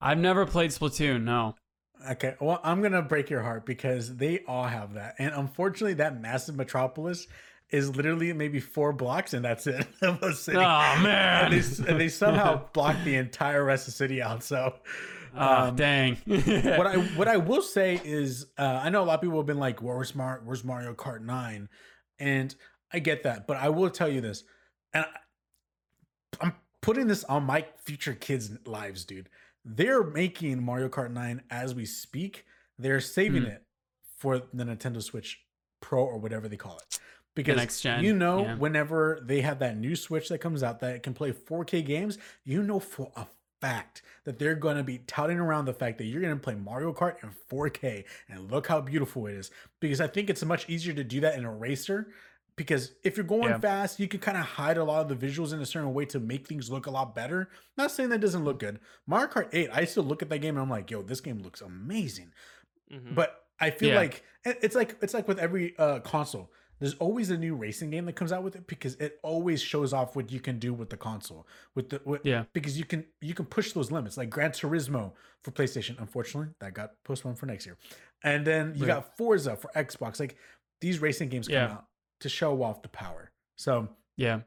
[0.00, 1.22] I've never played Splatoon.
[1.22, 1.54] No.
[2.10, 6.20] Okay, well, I'm gonna break your heart because they all have that, and unfortunately, that
[6.20, 7.26] massive metropolis
[7.68, 10.56] is literally maybe four blocks, and that's it of a city.
[10.58, 11.50] Oh and, man.
[11.50, 11.58] they,
[11.88, 14.42] and they somehow block the entire rest of the city out.
[14.42, 14.74] So,
[15.36, 16.16] Ah, um, dang.
[16.26, 19.46] what I what I will say is, uh, I know a lot of people have
[19.46, 21.68] been like, "Where's Mar- Where's Mario Kart 9?
[22.18, 22.54] And
[22.92, 24.42] I get that, but I will tell you this,
[24.92, 29.28] and I, I'm putting this on my future kids' lives, dude.
[29.64, 32.44] They're making Mario Kart 9 as we speak.
[32.78, 33.48] They're saving Hmm.
[33.50, 33.64] it
[34.16, 35.40] for the Nintendo Switch
[35.80, 36.98] Pro or whatever they call it.
[37.34, 37.56] Because
[38.02, 38.54] you know, yeah.
[38.56, 42.62] whenever they have that new Switch that comes out that can play 4K games, you
[42.62, 43.26] know for a
[43.60, 46.54] fact that they're going to be touting around the fact that you're going to play
[46.54, 49.50] Mario Kart in 4K and look how beautiful it is.
[49.80, 52.12] Because I think it's much easier to do that in a racer.
[52.60, 53.58] Because if you're going Yeah.
[53.58, 56.04] fast, you can kind of hide a lot of the visuals in a certain way
[56.04, 57.48] to make things look a lot better.
[57.78, 58.80] Not saying that doesn't look good.
[59.06, 61.38] Mario Kart 8, I still look at that game and I'm like, yo, this game
[61.38, 62.32] looks amazing.
[62.92, 63.14] Mhm.
[63.14, 63.94] But I feel Yeah.
[64.00, 66.52] like it's like it's like with every uh, console.
[66.80, 69.94] There's always a new racing game that comes out with it because it always shows
[69.94, 71.46] off what you can do with the console.
[71.74, 72.44] With the with, Yeah.
[72.52, 75.12] because you can you can push those limits like Gran Turismo
[75.44, 75.98] for PlayStation.
[75.98, 77.78] Unfortunately, that got postponed for next year.
[78.22, 78.96] And then you Right.
[78.96, 80.20] got Forza for Xbox.
[80.20, 80.36] Like
[80.82, 81.72] these racing games come Yeah.
[81.72, 81.84] out
[82.20, 83.30] to show off the power.
[83.56, 84.40] So yeah.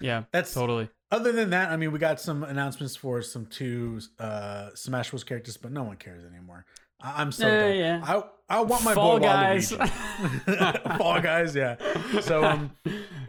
[0.00, 0.24] Yeah.
[0.32, 0.88] that's Totally.
[1.10, 1.70] other than that.
[1.70, 5.82] I mean, we got some announcements for some two uh, Smash Bros characters, but no
[5.82, 6.64] one cares anymore.
[7.02, 7.76] I- I'm so Yeah, done.
[7.78, 8.00] yeah.
[8.48, 9.70] I I want my Fall boy Guys.
[10.98, 11.76] Fall guys, yeah.
[12.20, 12.70] So um,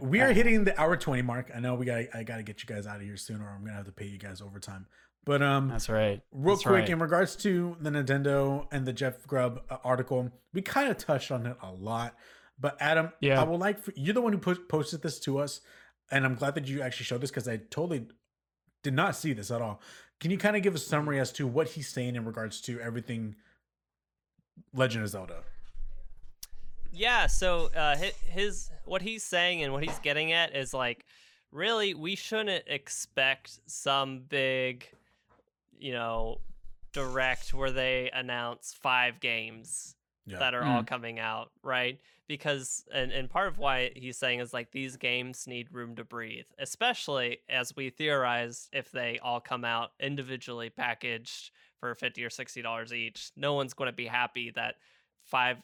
[0.00, 1.50] we are hitting the hour twenty mark.
[1.54, 3.48] I know we got I got to get you guys out of here soon, or
[3.48, 4.86] I'm gonna have to pay you guys overtime.
[5.24, 6.20] But um, That's right.
[6.32, 6.88] real That's quick right.
[6.88, 11.30] in regards to the Nintendo and the Jeff Grubb uh, article, we kind of touched
[11.30, 12.16] on it a lot.
[12.62, 13.40] But Adam, Yeah.
[13.40, 15.60] I would like for you're the one who put, posted this to us,
[16.10, 18.06] and I'm glad that you actually showed this because I totally
[18.84, 19.80] did not see this at all.
[20.20, 22.80] Can you kind of give a summary as to what he's saying in regards to
[22.80, 23.34] everything
[24.72, 25.42] Legend of Zelda?
[26.92, 31.04] Yeah, so uh, hi- his what he's saying and what he's getting at is like,
[31.50, 34.86] really, we shouldn't expect some big,
[35.78, 36.38] you know,
[36.92, 39.96] direct where they announce five games
[40.26, 40.38] Yeah.
[40.38, 41.98] that are all coming out, right?
[42.28, 46.04] Because and and part of why he's saying is like these games need room to
[46.04, 51.50] breathe, especially as we theorize if they all come out individually packaged
[51.80, 53.30] for 50 or 60 dollars each.
[53.36, 54.76] No one's going to be happy that
[55.24, 55.58] five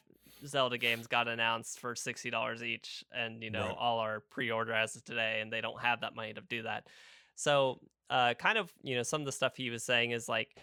[0.45, 3.75] Zelda games got announced for sixty dollars each, and you know Right.
[3.77, 6.87] all our pre-order as of today, and they don't have that money to do that.
[7.35, 7.79] So,
[8.09, 10.57] uh, kind of, you know, some of the stuff he was saying is like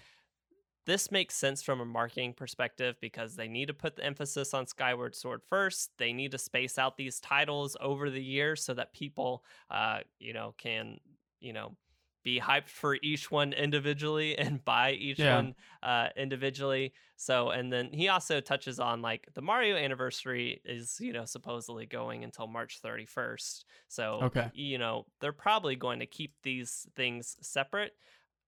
[0.87, 4.67] this makes sense from a marketing perspective because they need to put the emphasis on
[4.67, 5.93] Skyward Sword first.
[5.99, 10.33] They need to space out these titles over the years so that people, uh, you
[10.33, 10.99] know, can,
[11.41, 11.77] you know,
[12.23, 15.29] be hyped for each one individually and buy each Yeah.
[15.29, 16.93] one uh, individually.
[17.17, 21.87] So, and then he also touches on like the Mario anniversary is, you know, supposedly
[21.87, 23.65] going until March 31st.
[23.89, 24.53] So, Okay.
[24.53, 27.93] you know, they're probably going to keep these things separate.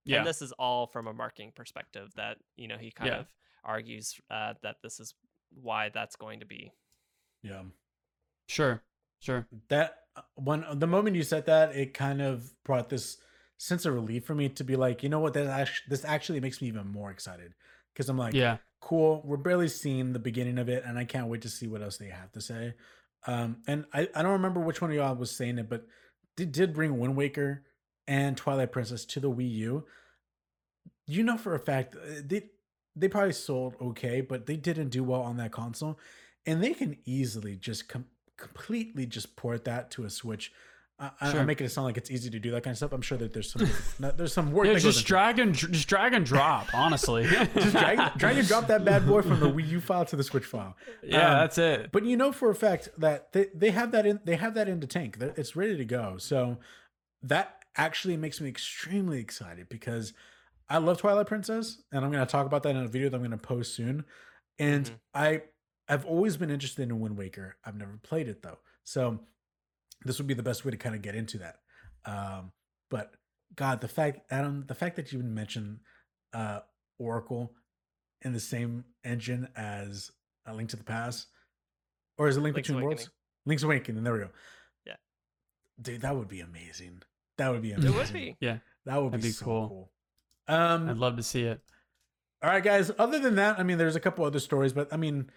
[0.08, 0.18] Yeah.
[0.18, 3.18] And this is all from a marketing perspective that, you know, he kind Yeah.
[3.20, 3.26] of
[3.62, 5.14] argues uh, that this is
[5.50, 6.72] why that's going to be.
[7.42, 7.62] Yeah.
[8.48, 8.82] Sure.
[9.20, 9.46] Sure.
[9.68, 13.16] that uh, when the moment you said that it kind of brought this
[13.58, 16.38] sense of relief for me to be like you know what that actually this actually
[16.38, 17.52] makes me even more excited
[17.92, 18.58] because i'm like yeah.
[18.80, 21.82] cool we're barely seeing the beginning of it and i can't wait to see what
[21.82, 22.72] else they have to say
[23.26, 25.84] um and i, I don't remember which one of y'all was saying it but
[26.36, 27.64] they did bring wind waker
[28.08, 29.84] and twilight princess to the wii u
[31.06, 32.42] you know for a fact uh, they
[32.96, 35.96] they probably sold okay but they didn't do well on that console
[36.46, 38.06] and they can easily just com-
[38.36, 40.50] completely just port that to a Switch.
[40.98, 41.40] I, Sure.
[41.40, 42.92] I'm making it sound like it's easy to do that kind of stuff.
[42.92, 43.68] I'm sure that there's some
[44.16, 44.66] there's some work.
[44.66, 46.74] Yeah, just drag and just drag and drop.
[46.74, 47.24] Honestly,
[47.54, 50.24] just drag, drag and drop that bad boy from the Wii U file to the
[50.24, 50.74] Switch file.
[51.02, 51.92] Yeah, Um, that's it.
[51.92, 54.68] But you know for a fact that they, they have that in they have that
[54.68, 55.18] in the tank.
[55.20, 56.16] It's ready to go.
[56.18, 56.58] So
[57.22, 60.12] that actually makes me extremely excited because
[60.68, 63.16] I love Twilight Princess, and I'm going to talk about that in a video that
[63.16, 64.04] I'm going to post soon.
[64.58, 65.00] And Mhm.
[65.14, 65.42] I
[65.90, 67.56] I've always been interested in Wind Waker.
[67.64, 69.26] I've never played it though, so
[70.04, 71.62] this would be the best way to kind of get into that.
[72.04, 72.52] Um,
[72.90, 73.14] but
[73.54, 75.80] God, the fact Adam, the fact that you even mentioned
[76.34, 76.60] uh,
[76.98, 77.54] Oracle
[78.20, 80.10] in the same engine as
[80.44, 81.28] A Link to the Past,
[82.18, 83.08] or is it Link Link's Between Worlds?
[83.46, 84.04] Link's Awakening.
[84.04, 84.30] There we go.
[84.84, 84.96] Yeah.
[85.80, 87.02] dude, that would be amazing.
[87.38, 87.92] That would be amazing.
[87.92, 88.36] It would be.
[88.40, 89.68] Yeah, That would That'd be, be so cool.
[89.68, 90.54] cool.
[90.56, 91.60] Um, I'd love to see it.
[92.42, 92.90] all right, guys.
[92.98, 95.30] Other than that, I mean, there's a couple other stories, but I mean,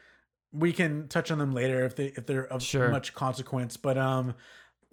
[0.53, 2.89] we can touch on them later if they if they're of Sure.
[2.89, 3.77] much consequence.
[3.77, 4.35] But um,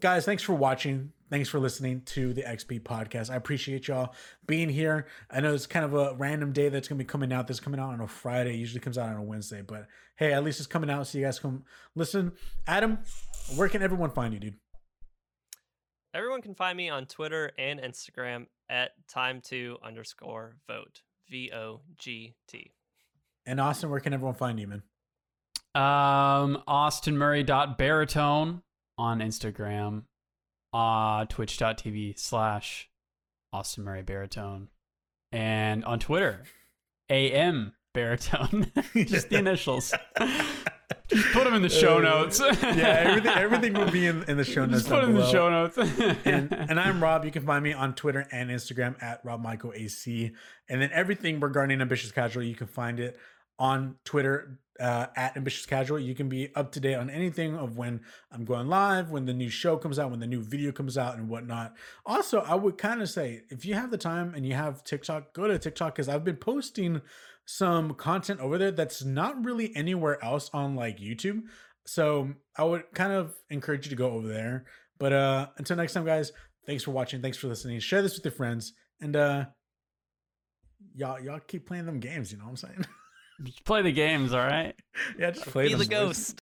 [0.01, 1.13] guys, thanks for watching.
[1.31, 3.29] Thanks for listening to the XP podcast.
[3.31, 4.15] I appreciate y'all
[4.47, 5.07] being here.
[5.31, 7.47] I know it's kind of a random day that's gonna be coming out.
[7.47, 8.55] This coming out on a Friday.
[8.55, 9.87] It usually comes out on a Wednesday, but
[10.17, 11.65] hey, at least it's coming out, so you guys come
[11.95, 12.33] listen.
[12.67, 12.99] Adam,
[13.57, 14.55] where can everyone find you, dude?
[16.19, 21.03] Everyone can find me on Twitter and Instagram at time to underscore Vogt.
[21.31, 22.73] V O G T.
[23.47, 24.83] And Austin, where can everyone find you, man?
[25.77, 28.63] Um, AustinMurray.baritone
[28.99, 30.07] on Instagram,
[30.73, 32.91] uh, twitch.tv slash
[33.53, 34.71] Austin Murray Baritone,
[35.31, 36.43] and on Twitter,
[37.09, 38.73] AM Baritone.
[38.97, 39.95] Just the initials.
[41.09, 42.39] Just put them in the show Uh, notes.
[42.41, 44.83] yeah, everything everything will be in, in the show notes.
[44.83, 45.79] Just put in the show notes.
[46.25, 47.25] and and I'm Rob.
[47.25, 50.33] You can find me on Twitter and Instagram at Rob Michael AC.
[50.69, 53.19] And then everything regarding Ambitious Casual, you can find it
[53.59, 55.99] on Twitter uh, at Ambitious Casual.
[55.99, 59.33] You can be up to date on anything of when I'm going live, when the
[59.35, 61.75] new show comes out, when the new video comes out, and whatnot.
[62.07, 65.33] Also, I would kind of say if you have the time and you have TikTok,
[65.33, 67.01] go to TikTok because I've been posting
[67.51, 71.41] some content over there that's not really anywhere else on like YouTube.
[71.87, 74.67] So I would kind of encourage you to go over there.
[74.99, 76.31] But uh until next time, guys,
[76.67, 77.23] thanks for watching.
[77.23, 77.81] Thanks for listening.
[77.81, 78.75] Share this with your friends.
[79.01, 79.47] And uh
[80.95, 82.87] y'all y'all keep playing them games, you know what I'm saying?
[83.45, 84.75] Just play the games, all right?
[85.19, 85.79] yeah, just play Be them.
[85.79, 85.89] the boys.
[85.89, 86.37] ghost.